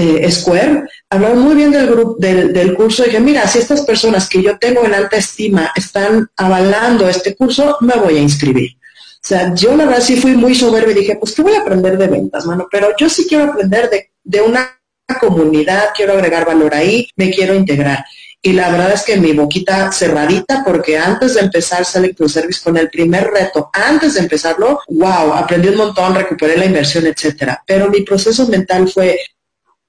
eh, 0.00 0.30
Square, 0.30 0.84
hablaron 1.10 1.40
muy 1.40 1.56
bien 1.56 1.72
del, 1.72 1.88
grupo, 1.88 2.16
del, 2.20 2.74
curso. 2.76 3.02
Y 3.02 3.06
dije, 3.06 3.18
mira, 3.18 3.48
si 3.48 3.58
estas 3.58 3.80
personas 3.80 4.28
que 4.28 4.40
yo 4.40 4.56
tengo 4.56 4.84
en 4.84 4.94
alta 4.94 5.16
estima 5.16 5.72
están 5.74 6.30
avalando 6.36 7.08
este 7.08 7.34
curso, 7.34 7.76
me 7.80 7.94
voy 7.94 8.16
a 8.16 8.20
inscribir. 8.20 8.76
O 8.76 9.26
sea, 9.28 9.52
yo 9.56 9.76
la 9.76 9.86
verdad 9.86 10.00
sí 10.00 10.14
fui 10.14 10.36
muy 10.36 10.54
soberbia 10.54 10.92
y 10.92 11.00
dije, 11.00 11.16
pues 11.16 11.34
¿qué 11.34 11.42
voy 11.42 11.54
a 11.54 11.62
aprender 11.62 11.98
de 11.98 12.06
ventas, 12.06 12.46
mano? 12.46 12.68
Pero 12.70 12.90
yo 12.96 13.08
sí 13.08 13.26
quiero 13.28 13.50
aprender 13.50 13.90
de, 13.90 14.12
de 14.22 14.40
una 14.40 14.78
comunidad, 15.20 15.86
quiero 15.96 16.12
agregar 16.12 16.46
valor 16.46 16.72
ahí, 16.76 17.08
me 17.16 17.30
quiero 17.30 17.56
integrar. 17.56 18.04
Y 18.40 18.52
la 18.52 18.70
verdad 18.70 18.92
es 18.92 19.02
que 19.02 19.16
mi 19.16 19.32
boquita 19.32 19.90
cerradita, 19.90 20.62
porque 20.64 20.96
antes 20.96 21.34
de 21.34 21.40
empezar 21.40 21.84
Select 21.84 22.24
Service 22.28 22.60
con 22.62 22.76
el 22.76 22.88
primer 22.88 23.24
reto, 23.32 23.68
antes 23.72 24.14
de 24.14 24.20
empezarlo, 24.20 24.80
wow, 24.86 25.32
aprendí 25.32 25.68
un 25.68 25.76
montón, 25.76 26.14
recuperé 26.14 26.56
la 26.56 26.66
inversión, 26.66 27.04
etcétera. 27.04 27.60
Pero 27.66 27.90
mi 27.90 28.02
proceso 28.02 28.46
mental 28.46 28.88
fue, 28.88 29.18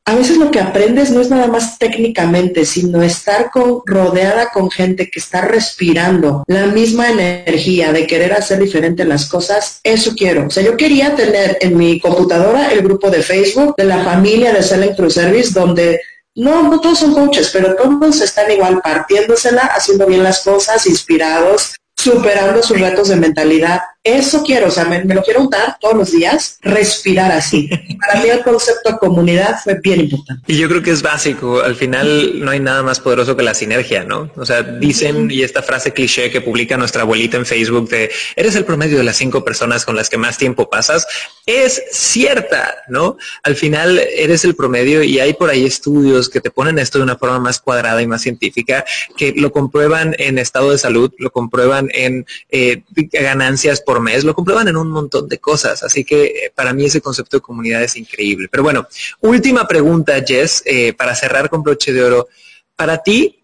a 0.05 0.15
veces 0.15 0.37
lo 0.37 0.49
que 0.49 0.59
aprendes 0.59 1.11
no 1.11 1.21
es 1.21 1.29
nada 1.29 1.47
más 1.47 1.77
técnicamente, 1.77 2.65
sino 2.65 3.03
estar 3.03 3.51
con, 3.51 3.81
rodeada 3.85 4.49
con 4.51 4.71
gente 4.71 5.09
que 5.11 5.19
está 5.19 5.41
respirando 5.41 6.43
la 6.47 6.65
misma 6.65 7.09
energía 7.09 7.93
de 7.93 8.07
querer 8.07 8.33
hacer 8.33 8.59
diferente 8.59 9.05
las 9.05 9.27
cosas. 9.27 9.79
Eso 9.83 10.15
quiero. 10.15 10.47
O 10.47 10.49
sea, 10.49 10.63
yo 10.63 10.75
quería 10.75 11.15
tener 11.15 11.57
en 11.61 11.77
mi 11.77 11.99
computadora 11.99 12.71
el 12.71 12.81
grupo 12.81 13.11
de 13.11 13.21
Facebook 13.21 13.75
de 13.77 13.83
la 13.83 14.03
familia 14.03 14.51
de 14.51 14.63
Selling 14.63 14.95
Through 14.95 15.11
Service 15.11 15.53
donde 15.53 16.01
no, 16.35 16.63
no 16.63 16.79
todos 16.79 16.99
son 16.99 17.13
coaches, 17.13 17.49
pero 17.51 17.75
todos 17.75 18.21
están 18.21 18.49
igual 18.49 18.79
partiéndosela, 18.81 19.61
haciendo 19.61 20.07
bien 20.07 20.23
las 20.23 20.39
cosas, 20.39 20.87
inspirados, 20.87 21.75
superando 21.97 22.63
sus 22.63 22.79
retos 22.79 23.09
de 23.09 23.17
mentalidad. 23.17 23.81
Eso 24.01 24.43
quiero, 24.43 24.67
o 24.67 24.71
sea, 24.71 24.85
me, 24.85 25.03
lo 25.03 25.21
quiero 25.21 25.41
untar 25.41 25.75
todos 25.81 25.93
los 25.93 26.11
días, 26.13 26.57
respirar 26.61 27.33
así. 27.33 27.69
Para 27.99 28.21
mí 28.21 28.29
el 28.29 28.41
concepto 28.43 28.91
de 28.93 28.97
comunidad 28.97 29.59
fue 29.61 29.77
bien 29.83 29.99
importante. 29.99 30.41
Y 30.47 30.57
yo 30.57 30.69
creo 30.69 30.81
que 30.81 30.91
es 30.91 31.01
básico. 31.01 31.61
Al 31.61 31.75
final 31.75 32.39
no 32.39 32.49
hay 32.51 32.61
nada 32.61 32.81
más 32.81 33.01
poderoso 33.01 33.35
que 33.35 33.43
la 33.43 33.53
sinergia, 33.53 34.05
¿no? 34.05 34.31
O 34.37 34.45
sea, 34.45 34.63
dicen, 34.63 35.29
y 35.29 35.43
esta 35.43 35.61
frase 35.61 35.91
cliché 35.91 36.31
que 36.31 36.39
publica 36.39 36.77
nuestra 36.77 37.01
abuelita 37.01 37.35
en 37.35 37.45
Facebook 37.45 37.89
de, 37.89 38.09
eres 38.37 38.55
el 38.55 38.63
promedio 38.63 38.97
de 38.97 39.03
las 39.03 39.17
cinco 39.17 39.43
personas 39.43 39.83
con 39.83 39.97
las 39.97 40.09
que 40.09 40.17
más 40.17 40.37
tiempo 40.37 40.69
pasas, 40.69 41.05
es 41.45 41.83
cierta, 41.91 42.77
¿no? 42.87 43.17
Al 43.43 43.57
final 43.57 43.99
eres 44.15 44.45
el 44.45 44.55
promedio 44.55 45.03
y 45.03 45.19
hay 45.19 45.33
por 45.33 45.49
ahí 45.49 45.65
estudios 45.65 46.29
que 46.29 46.39
te 46.39 46.51
ponen 46.51 46.79
esto 46.79 46.99
de 46.99 47.03
una 47.03 47.17
forma 47.17 47.39
más 47.39 47.59
cuadrada 47.59 48.01
y 48.01 48.07
más 48.07 48.21
científica, 48.21 48.85
que 49.17 49.33
lo 49.35 49.51
comprueban 49.51 50.15
en 50.19 50.37
estado 50.37 50.71
de 50.71 50.77
salud, 50.77 51.11
lo 51.17 51.31
comprueban 51.31 51.89
en 51.93 52.25
eh, 52.49 52.83
ganancias 53.11 53.81
por 53.89 54.01
mes, 54.01 54.23
lo 54.23 54.35
comprueban 54.35 54.67
en 54.67 54.77
un 54.77 54.91
montón 54.91 55.27
de 55.27 55.39
cosas. 55.39 55.81
Así 55.81 56.05
que 56.05 56.25
eh, 56.25 56.51
para 56.53 56.73
mí 56.73 56.85
ese 56.85 57.01
concepto 57.01 57.37
de 57.37 57.41
comunidad 57.41 57.81
es 57.81 57.95
increíble. 57.95 58.47
Pero 58.47 58.61
bueno, 58.61 58.87
última 59.21 59.67
pregunta, 59.67 60.23
Jess, 60.23 60.61
eh, 60.63 60.93
para 60.93 61.15
cerrar 61.15 61.49
con 61.49 61.63
broche 61.63 61.91
de 61.91 62.03
oro. 62.03 62.27
Para 62.75 62.99
ti, 62.99 63.43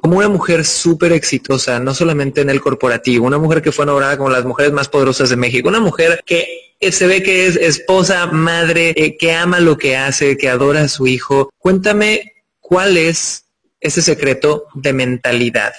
como 0.00 0.18
una 0.18 0.28
mujer 0.28 0.64
súper 0.64 1.10
exitosa, 1.10 1.80
no 1.80 1.92
solamente 1.92 2.40
en 2.40 2.50
el 2.50 2.60
corporativo, 2.60 3.26
una 3.26 3.38
mujer 3.38 3.62
que 3.62 3.72
fue 3.72 3.84
nombrada 3.84 4.16
como 4.16 4.30
las 4.30 4.44
mujeres 4.44 4.72
más 4.72 4.88
poderosas 4.88 5.28
de 5.28 5.34
México, 5.34 5.68
una 5.68 5.80
mujer 5.80 6.22
que 6.24 6.46
se 6.92 7.08
ve 7.08 7.24
que 7.24 7.48
es 7.48 7.56
esposa, 7.56 8.26
madre, 8.26 8.94
que 9.18 9.32
ama 9.32 9.58
lo 9.58 9.76
que 9.76 9.96
hace, 9.96 10.36
que 10.36 10.48
adora 10.48 10.82
a 10.82 10.88
su 10.88 11.08
hijo. 11.08 11.50
Cuéntame 11.58 12.44
cuál 12.60 12.96
es 12.96 13.46
ese 13.80 14.02
secreto 14.02 14.66
de 14.74 14.92
mentalidad 14.92 15.72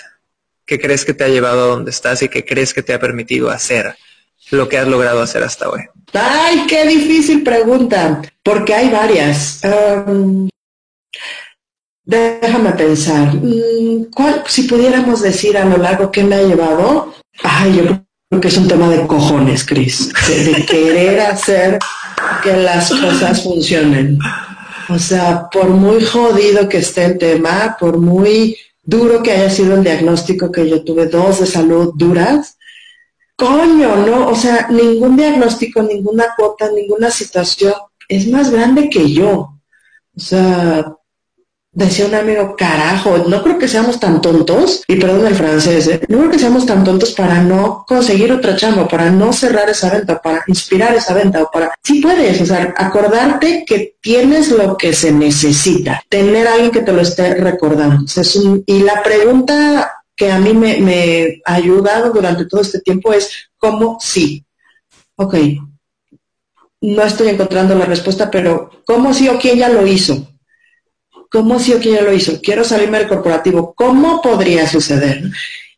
¿Qué 0.65 0.79
crees 0.79 1.03
que 1.03 1.13
te 1.13 1.23
ha 1.23 1.27
llevado 1.27 1.63
a 1.63 1.67
donde 1.67 1.91
estás 1.91 2.21
y 2.21 2.29
qué 2.29 2.45
crees 2.45 2.73
que 2.73 2.83
te 2.83 2.93
ha 2.93 2.99
permitido 2.99 3.49
hacer 3.49 3.95
lo 4.51 4.69
que 4.69 4.77
has 4.77 4.87
logrado 4.87 5.21
hacer 5.21 5.43
hasta 5.43 5.69
hoy? 5.69 5.81
Ay, 6.13 6.65
qué 6.67 6.85
difícil 6.85 7.43
pregunta, 7.43 8.21
porque 8.43 8.73
hay 8.73 8.89
varias. 8.89 9.61
déjame 12.05 12.71
pensar. 12.71 13.33
Mm, 13.35 14.05
¿Cuál, 14.13 14.43
si 14.47 14.63
pudiéramos 14.63 15.21
decir 15.21 15.57
a 15.57 15.65
lo 15.65 15.77
largo 15.77 16.11
qué 16.11 16.23
me 16.23 16.35
ha 16.35 16.43
llevado? 16.43 17.13
Ay, 17.43 17.77
yo 17.77 17.83
creo 18.29 18.41
que 18.41 18.47
es 18.47 18.57
un 18.57 18.67
tema 18.67 18.89
de 18.89 19.05
cojones, 19.07 19.65
Cris, 19.65 20.11
de 20.27 20.65
querer 20.65 21.19
hacer 21.21 21.79
que 22.41 22.55
las 22.55 22.89
cosas 22.89 23.43
funcionen. 23.43 24.19
O 24.89 24.99
sea, 24.99 25.49
por 25.49 25.69
muy 25.69 26.03
jodido 26.03 26.67
que 26.69 26.77
esté 26.77 27.05
el 27.05 27.17
tema, 27.17 27.75
por 27.79 27.97
muy 27.97 28.57
duro 28.83 29.23
que 29.23 29.31
haya 29.31 29.49
sido 29.49 29.75
el 29.75 29.83
diagnóstico 29.83 30.51
que 30.51 30.69
yo 30.69 30.83
tuve 30.83 31.07
dos 31.07 31.39
de 31.39 31.45
salud 31.45 31.93
duras, 31.95 32.57
coño, 33.35 33.95
¿no? 34.05 34.27
O 34.27 34.35
sea, 34.35 34.67
ningún 34.69 35.15
diagnóstico, 35.15 35.81
ninguna 35.81 36.35
cuota, 36.35 36.69
ninguna 36.69 37.09
situación 37.09 37.73
es 38.07 38.27
más 38.27 38.51
grande 38.51 38.89
que 38.89 39.11
yo. 39.11 39.59
O 40.15 40.19
sea, 40.19 40.95
decía 41.73 42.05
un 42.05 42.13
amigo, 42.13 42.55
carajo, 42.55 43.17
no 43.27 43.41
creo 43.41 43.57
que 43.57 43.67
seamos 43.67 43.99
tan 43.99 44.21
tontos, 44.21 44.83
y 44.87 44.95
perdón 44.95 45.25
el 45.25 45.35
francés, 45.35 45.87
¿eh? 45.87 46.01
no 46.07 46.19
creo 46.19 46.31
que 46.31 46.39
seamos 46.39 46.65
tan 46.65 46.83
tontos 46.83 47.11
para 47.11 47.41
no 47.41 47.83
conseguir 47.87 48.31
otra 48.31 48.55
chamba, 48.55 48.87
para 48.87 49.09
no 49.09 49.33
cerrar 49.33 49.69
esa 49.69 49.89
venta, 49.89 50.21
para 50.21 50.43
inspirar 50.47 50.95
esa 50.95 51.13
venta, 51.13 51.41
o 51.41 51.49
para... 51.51 51.73
Sí 51.83 51.99
puedes, 51.99 52.39
o 52.41 52.45
sea, 52.45 52.73
acordarte 52.77 53.65
que 53.65 53.95
tienes 53.99 54.51
lo 54.51 54.77
que 54.77 54.93
se 54.93 55.11
necesita, 55.11 56.03
tener 56.07 56.47
a 56.47 56.53
alguien 56.53 56.71
que 56.71 56.81
te 56.81 56.93
lo 56.93 57.01
esté 57.01 57.33
recordando. 57.35 58.05
Y 58.67 58.83
la 58.83 59.01
pregunta 59.01 59.91
que 60.15 60.31
a 60.31 60.37
mí 60.37 60.53
me, 60.53 60.77
me 60.77 61.41
ha 61.45 61.55
ayudado 61.55 62.11
durante 62.11 62.45
todo 62.45 62.61
este 62.61 62.81
tiempo 62.81 63.11
es, 63.11 63.49
¿cómo 63.57 63.97
sí? 63.99 64.45
Ok, 65.15 65.35
no 66.81 67.01
estoy 67.03 67.29
encontrando 67.29 67.73
la 67.75 67.85
respuesta, 67.85 68.29
pero 68.29 68.69
¿cómo 68.85 69.13
sí 69.13 69.27
o 69.29 69.39
quién 69.39 69.57
ya 69.57 69.69
lo 69.69 69.87
hizo? 69.87 70.27
¿Cómo 71.33 71.57
si 71.57 71.73
o 71.73 71.79
quién 71.79 71.95
ya 71.95 72.03
lo 72.03 72.13
hizo? 72.13 72.39
Quiero 72.39 72.63
salirme 72.63 72.99
del 72.99 73.07
corporativo. 73.07 73.73
¿Cómo 73.75 74.21
podría 74.21 74.67
suceder? 74.69 75.23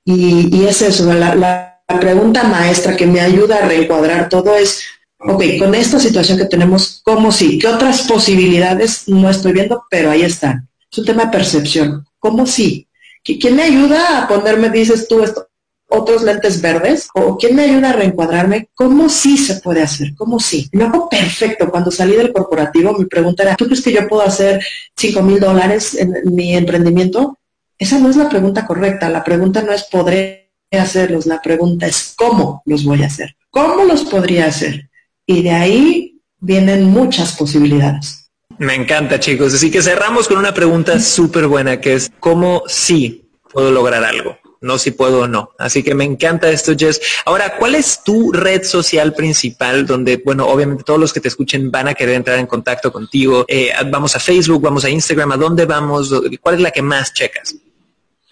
Y, 0.04 0.66
es 0.66 0.82
eso, 0.82 1.14
la, 1.14 1.82
pregunta 2.02 2.44
maestra 2.44 2.98
que 2.98 3.06
me 3.06 3.22
ayuda 3.22 3.60
a 3.60 3.68
reencuadrar 3.68 4.28
todo 4.28 4.54
es, 4.58 4.84
ok, 5.18 5.44
con 5.58 5.74
esta 5.74 5.98
situación 5.98 6.38
que 6.38 6.46
tenemos, 6.46 7.00
¿cómo 7.06 7.32
sí? 7.32 7.58
¿Qué 7.58 7.68
otras 7.68 8.02
posibilidades 8.02 9.08
no 9.08 9.30
estoy 9.30 9.54
viendo? 9.54 9.86
Pero 9.90 10.12
ahí 10.12 10.24
están. 10.24 10.68
Es 10.92 10.98
un 10.98 11.06
tema 11.06 11.26
de 11.26 11.32
percepción. 11.32 12.06
¿Cómo 12.20 12.46
sí? 12.46 12.90
¿Quién 13.24 13.56
me 13.56 13.64
ayuda 13.64 14.24
a 14.24 14.28
ponerme, 14.28 14.70
dices 14.70 15.08
tú, 15.08 15.24
esto, 15.24 15.48
otros 15.88 16.24
lentes 16.24 16.62
verdes? 16.62 17.10
¿O 17.14 17.38
quién 17.38 17.56
me 17.56 17.64
ayuda 17.64 17.92
a 17.92 17.94
reencuadrarme? 17.94 18.70
¿Cómo 18.74 19.10
sí 19.10 19.38
se 19.38 19.56
puede 19.56 19.82
hacer? 19.82 20.14
¿Cómo 20.16 20.40
sí? 20.40 20.70
Me 20.72 20.84
hago 20.84 21.10
perfecto. 21.10 21.70
Cuando 21.70 21.92
salí 21.92 22.16
del 22.16 22.34
corporativo, 22.34 22.94
mi 22.98 23.06
pregunta 23.06 23.44
era, 23.44 23.56
¿tú 23.56 23.66
crees 23.66 23.82
que 23.82 23.94
yo 23.94 24.08
puedo 24.08 24.24
hacer 24.24 24.64
5 24.96 25.22
mil 25.22 25.40
dólares 25.40 25.96
en 25.96 26.14
mi 26.26 26.56
emprendimiento? 26.56 27.38
Esa 27.78 28.00
no 28.00 28.10
es 28.10 28.16
la 28.16 28.30
pregunta 28.30 28.66
correcta. 28.66 29.10
La 29.10 29.24
pregunta 29.24 29.62
no 29.62 29.72
es 29.72 29.84
podré 29.84 30.52
hacerlos. 30.72 31.26
La 31.26 31.42
pregunta 31.42 31.88
es 31.88 32.14
cómo 32.16 32.62
los 32.66 32.84
voy 32.84 33.04
a 33.04 33.08
hacer. 33.08 33.36
¿Cómo 33.50 33.84
los 33.84 34.04
podría 34.06 34.48
hacer? 34.48 34.90
Y 35.26 35.44
de 35.44 35.52
ahí 35.52 36.22
vienen 36.40 36.84
muchas 36.86 37.34
posibilidades. 37.34 38.30
Me 38.58 38.76
encanta, 38.76 39.20
chicos. 39.20 39.54
Así 39.54 39.72
que 39.72 39.82
cerramos 39.82 40.28
con 40.28 40.38
una 40.38 40.54
pregunta 40.54 41.00
súper 41.00 41.48
buena 41.48 41.82
que 41.82 41.96
es, 41.96 42.12
¿cómo 42.20 42.64
sí 42.68 43.30
puedo 43.52 43.72
lograr 43.72 44.04
algo? 44.04 44.38
No 44.62 44.78
si 44.78 44.92
puedo 44.92 45.22
o 45.22 45.28
no. 45.28 45.52
Así 45.58 45.84
que 45.84 45.94
me 45.96 46.04
encanta 46.04 46.50
esto, 46.50 46.74
Jess. 46.78 47.02
Ahora, 47.26 47.58
¿cuál 47.58 47.76
es 47.76 48.04
tu 48.04 48.32
red 48.32 48.64
social 48.64 49.14
principal 49.14 49.86
donde, 49.86 50.22
bueno, 50.24 50.48
obviamente 50.48 50.84
todos 50.84 51.00
los 51.00 51.14
que 51.14 51.20
te 51.20 51.28
escuchen 51.28 51.72
van 51.72 51.88
a 51.88 51.94
querer 51.94 52.16
entrar 52.16 52.40
en 52.40 52.48
contacto 52.48 52.92
contigo? 52.92 53.46
Eh, 53.48 53.72
vamos 53.92 54.16
a 54.16 54.20
Facebook, 54.20 54.62
vamos 54.62 54.86
a 54.86 54.90
Instagram, 54.90 55.32
¿a 55.32 55.38
dónde 55.38 55.66
vamos? 55.66 56.14
¿Cuál 56.42 56.56
es 56.56 56.62
la 56.62 56.72
que 56.72 56.82
más 56.82 57.14
checas? 57.14 57.56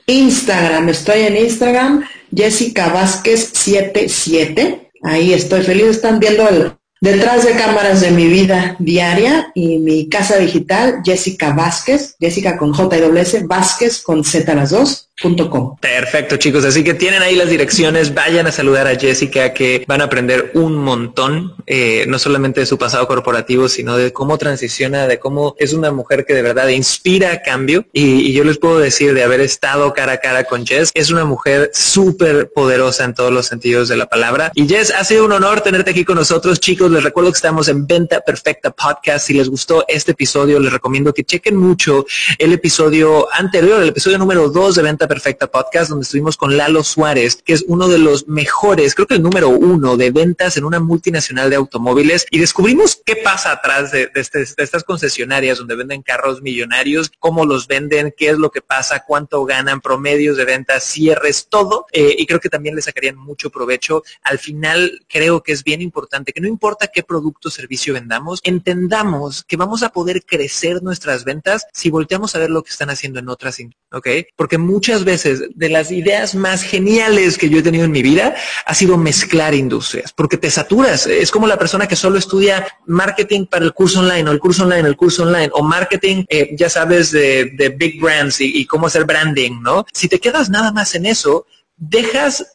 Instagram, 0.06 0.90
estoy 0.90 1.22
en 1.22 1.38
Instagram, 1.38 2.04
Jessica 2.36 2.90
Vázquez 2.90 3.52
77. 3.54 4.92
Ahí 5.04 5.34
estoy 5.34 5.62
feliz, 5.62 5.88
están 5.88 6.20
viendo 6.20 6.46
Detrás 7.04 7.44
de 7.44 7.52
cámaras 7.52 8.00
de 8.00 8.12
mi 8.12 8.28
vida 8.28 8.78
diaria 8.80 9.52
y 9.54 9.78
mi 9.80 10.08
casa 10.08 10.38
digital, 10.38 11.02
Jessica 11.04 11.52
Vázquez, 11.52 12.16
Jessica 12.18 12.58
con 12.58 12.72
J 12.72 12.96
S, 13.20 13.44
Vázquez 13.46 14.02
con 14.02 14.24
Z 14.24 14.56
las 14.56 14.70
dos, 14.70 15.10
Perfecto, 15.80 16.38
chicos. 16.38 16.66
Así 16.66 16.84
que 16.84 16.96
tienen 16.96 17.22
ahí 17.22 17.36
las 17.36 17.48
direcciones. 17.48 18.16
Vayan 18.16 18.48
a 18.48 18.52
saludar 18.52 18.88
a 18.88 18.96
Jessica, 18.96 19.54
que 19.54 19.84
van 19.88 20.02
a 20.02 20.06
aprender 20.06 20.52
un 20.56 20.76
montón, 20.76 21.54
eh, 21.68 22.06
no 22.08 22.18
solamente 22.18 22.62
de 22.62 22.66
su 22.66 22.80
pasado 22.80 23.08
corporativo, 23.08 23.70
sino 23.70 23.96
de 23.96 24.12
cómo 24.12 24.40
transiciona, 24.40 25.08
de 25.08 25.20
cómo 25.20 25.56
es 25.60 25.74
una 25.74 25.92
mujer 25.92 26.26
que 26.26 26.34
de 26.34 26.42
verdad 26.42 26.68
inspira 26.70 27.44
cambio. 27.44 27.86
Y, 27.94 28.34
yo 28.34 28.44
les 28.44 28.58
puedo 28.58 28.80
decir, 28.80 29.14
de 29.14 29.24
haber 29.24 29.42
estado 29.42 29.94
cara 29.94 30.14
a 30.14 30.18
cara 30.18 30.46
con 30.46 30.66
Jess, 30.66 30.90
es 30.96 31.12
una 31.12 31.26
mujer 31.26 31.70
súper 31.74 32.52
poderosa 32.52 33.04
en 33.04 33.14
todos 33.14 33.32
los 33.32 33.46
sentidos 33.46 33.90
de 33.90 33.98
la 33.98 34.08
palabra. 34.08 34.52
Y 34.56 34.68
Jess, 34.68 34.92
ha 34.92 35.04
sido 35.04 35.26
un 35.26 35.32
honor 35.32 35.62
tenerte 35.62 35.92
aquí 35.92 36.04
con 36.04 36.16
nosotros, 36.16 36.60
chicos. 36.60 36.90
Les 36.90 37.04
recuerdo 37.04 37.32
que 37.32 37.38
estamos 37.38 37.68
en 37.68 37.86
Venta 37.86 38.22
Perfecta 38.22 38.72
Podcast. 38.72 39.28
Si 39.28 39.36
les 39.36 39.48
gustó 39.48 39.86
este 39.88 40.14
episodio, 40.14 40.60
les 40.60 40.74
recomiendo 40.74 41.14
que 41.14 41.24
chequen 41.24 41.56
mucho 41.56 42.04
el 42.40 42.52
episodio 42.52 43.32
anterior, 43.32 43.84
el 43.84 43.90
episodio 43.90 44.18
número 44.18 44.50
2 44.50 44.76
de 44.76 44.82
Venta 44.82 45.03
Perfecta 45.08 45.48
Podcast, 45.48 45.90
donde 45.90 46.04
estuvimos 46.04 46.38
con 46.38 46.58
Lalo 46.58 46.84
Suárez, 46.84 47.42
que 47.44 47.54
es 47.54 47.64
uno 47.68 47.88
de 47.88 47.98
los 47.98 48.28
mejores, 48.28 48.96
creo 48.96 49.08
que 49.08 49.16
el 49.16 49.24
número 49.24 49.50
uno 49.50 49.98
de 49.98 50.12
ventas 50.12 50.58
en 50.58 50.66
una 50.66 50.80
multinacional 50.80 51.50
de 51.50 51.56
automóviles. 51.56 52.26
Y 52.32 52.40
descubrimos 52.40 53.02
qué 53.06 53.16
pasa 53.18 53.52
atrás 53.52 53.92
de, 53.92 54.10
este, 54.16 54.42
estas 54.42 54.84
concesionarias 54.84 55.58
donde 55.58 55.76
venden 55.76 56.02
carros 56.02 56.42
millonarios, 56.42 57.12
cómo 57.20 57.46
los 57.46 57.68
venden, 57.68 58.14
qué 58.16 58.30
es 58.30 58.38
lo 58.38 58.52
que 58.52 58.62
pasa, 58.62 59.04
cuánto 59.06 59.46
ganan, 59.46 59.82
promedios 59.82 60.38
de 60.38 60.46
ventas, 60.46 60.84
cierres, 60.84 61.48
todo. 61.50 61.86
Eh, 61.92 62.16
y 62.18 62.26
creo 62.26 62.40
que 62.40 62.50
también 62.50 62.76
le 62.76 62.82
sacarían 62.82 63.18
mucho 63.18 63.50
provecho. 63.50 64.04
Al 64.24 64.40
final, 64.40 65.02
creo 65.08 65.44
que 65.44 65.52
es 65.52 65.64
bien 65.64 65.82
importante 65.82 66.34
que 66.34 66.42
no 66.42 66.48
importa 66.48 66.88
qué 66.88 67.04
producto 67.04 67.50
o 67.50 67.52
servicio 67.52 67.94
vendamos, 67.94 68.40
entendamos 68.44 69.44
que 69.44 69.58
vamos 69.58 69.84
a 69.84 69.90
poder 69.90 70.24
crecer 70.26 70.82
nuestras 70.84 71.24
ventas 71.24 71.66
si 71.74 71.90
volteamos 71.90 72.36
a 72.36 72.40
ver 72.40 72.50
lo 72.50 72.64
que 72.64 72.72
están 72.72 72.90
haciendo 72.90 73.20
en 73.20 73.30
otras, 73.30 73.58
¿ok? 73.92 74.08
Porque 74.36 74.58
muchas 74.58 74.93
veces 75.04 75.42
de 75.54 75.70
las 75.70 75.92
ideas 75.92 76.36
más 76.36 76.62
geniales 76.62 77.38
que 77.38 77.50
yo 77.50 77.60
he 77.60 77.64
tenido 77.64 77.86
en 77.86 77.92
mi 77.92 78.02
vida 78.02 78.36
ha 78.66 78.74
sido 78.74 78.98
mezclar 78.98 79.54
industrias, 79.54 80.14
porque 80.14 80.38
te 80.38 80.52
saturas. 80.52 81.08
Es 81.08 81.32
como 81.32 81.48
la 81.48 81.58
persona 81.58 81.88
que 81.88 81.96
solo 81.96 82.18
estudia 82.18 82.68
marketing 82.86 83.46
para 83.48 83.66
el 83.66 83.74
curso 83.74 84.00
online 84.00 84.30
o 84.30 84.32
el 84.32 84.40
curso 84.40 84.64
online, 84.64 84.88
el 84.88 84.96
curso 84.96 85.24
online 85.24 85.50
o 85.54 85.64
marketing, 85.64 86.26
eh, 86.30 86.56
ya 86.56 86.70
sabes, 86.70 87.12
de, 87.12 87.76
big 87.76 88.00
brands 88.00 88.40
y, 88.40 88.60
y 88.60 88.66
cómo 88.66 88.88
hacer 88.88 89.06
branding, 89.06 89.62
¿no? 89.62 89.86
Si 89.92 90.08
te 90.08 90.20
quedas 90.20 90.50
nada 90.50 90.72
más 90.72 90.94
en 90.96 91.06
eso, 91.06 91.46
dejas 91.76 92.46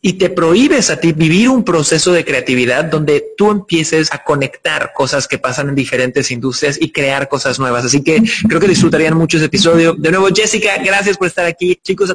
y 0.00 0.14
te 0.14 0.28
prohíbes 0.30 0.90
a 0.90 1.00
ti 1.00 1.12
vivir 1.12 1.48
un 1.48 1.64
proceso 1.64 2.12
de 2.12 2.24
creatividad 2.24 2.84
donde 2.84 3.24
tú 3.36 3.50
empieces 3.50 4.12
a 4.12 4.22
conectar 4.22 4.92
cosas 4.94 5.26
que 5.26 5.38
pasan 5.38 5.70
en 5.70 5.74
diferentes 5.74 6.30
industrias 6.30 6.78
y 6.80 6.92
crear 6.92 7.28
cosas 7.28 7.58
nuevas. 7.58 7.84
Así 7.84 8.02
que 8.02 8.22
creo 8.46 8.60
que 8.60 8.68
disfrutarían 8.68 9.16
mucho 9.16 9.38
ese 9.38 9.46
episodio. 9.46 9.94
De 9.94 10.10
nuevo, 10.10 10.28
Jessica, 10.34 10.76
gracias 10.84 11.16
por 11.16 11.26
estar 11.26 11.46
aquí. 11.46 11.78
Chicos, 11.82 12.10
a 12.10 12.14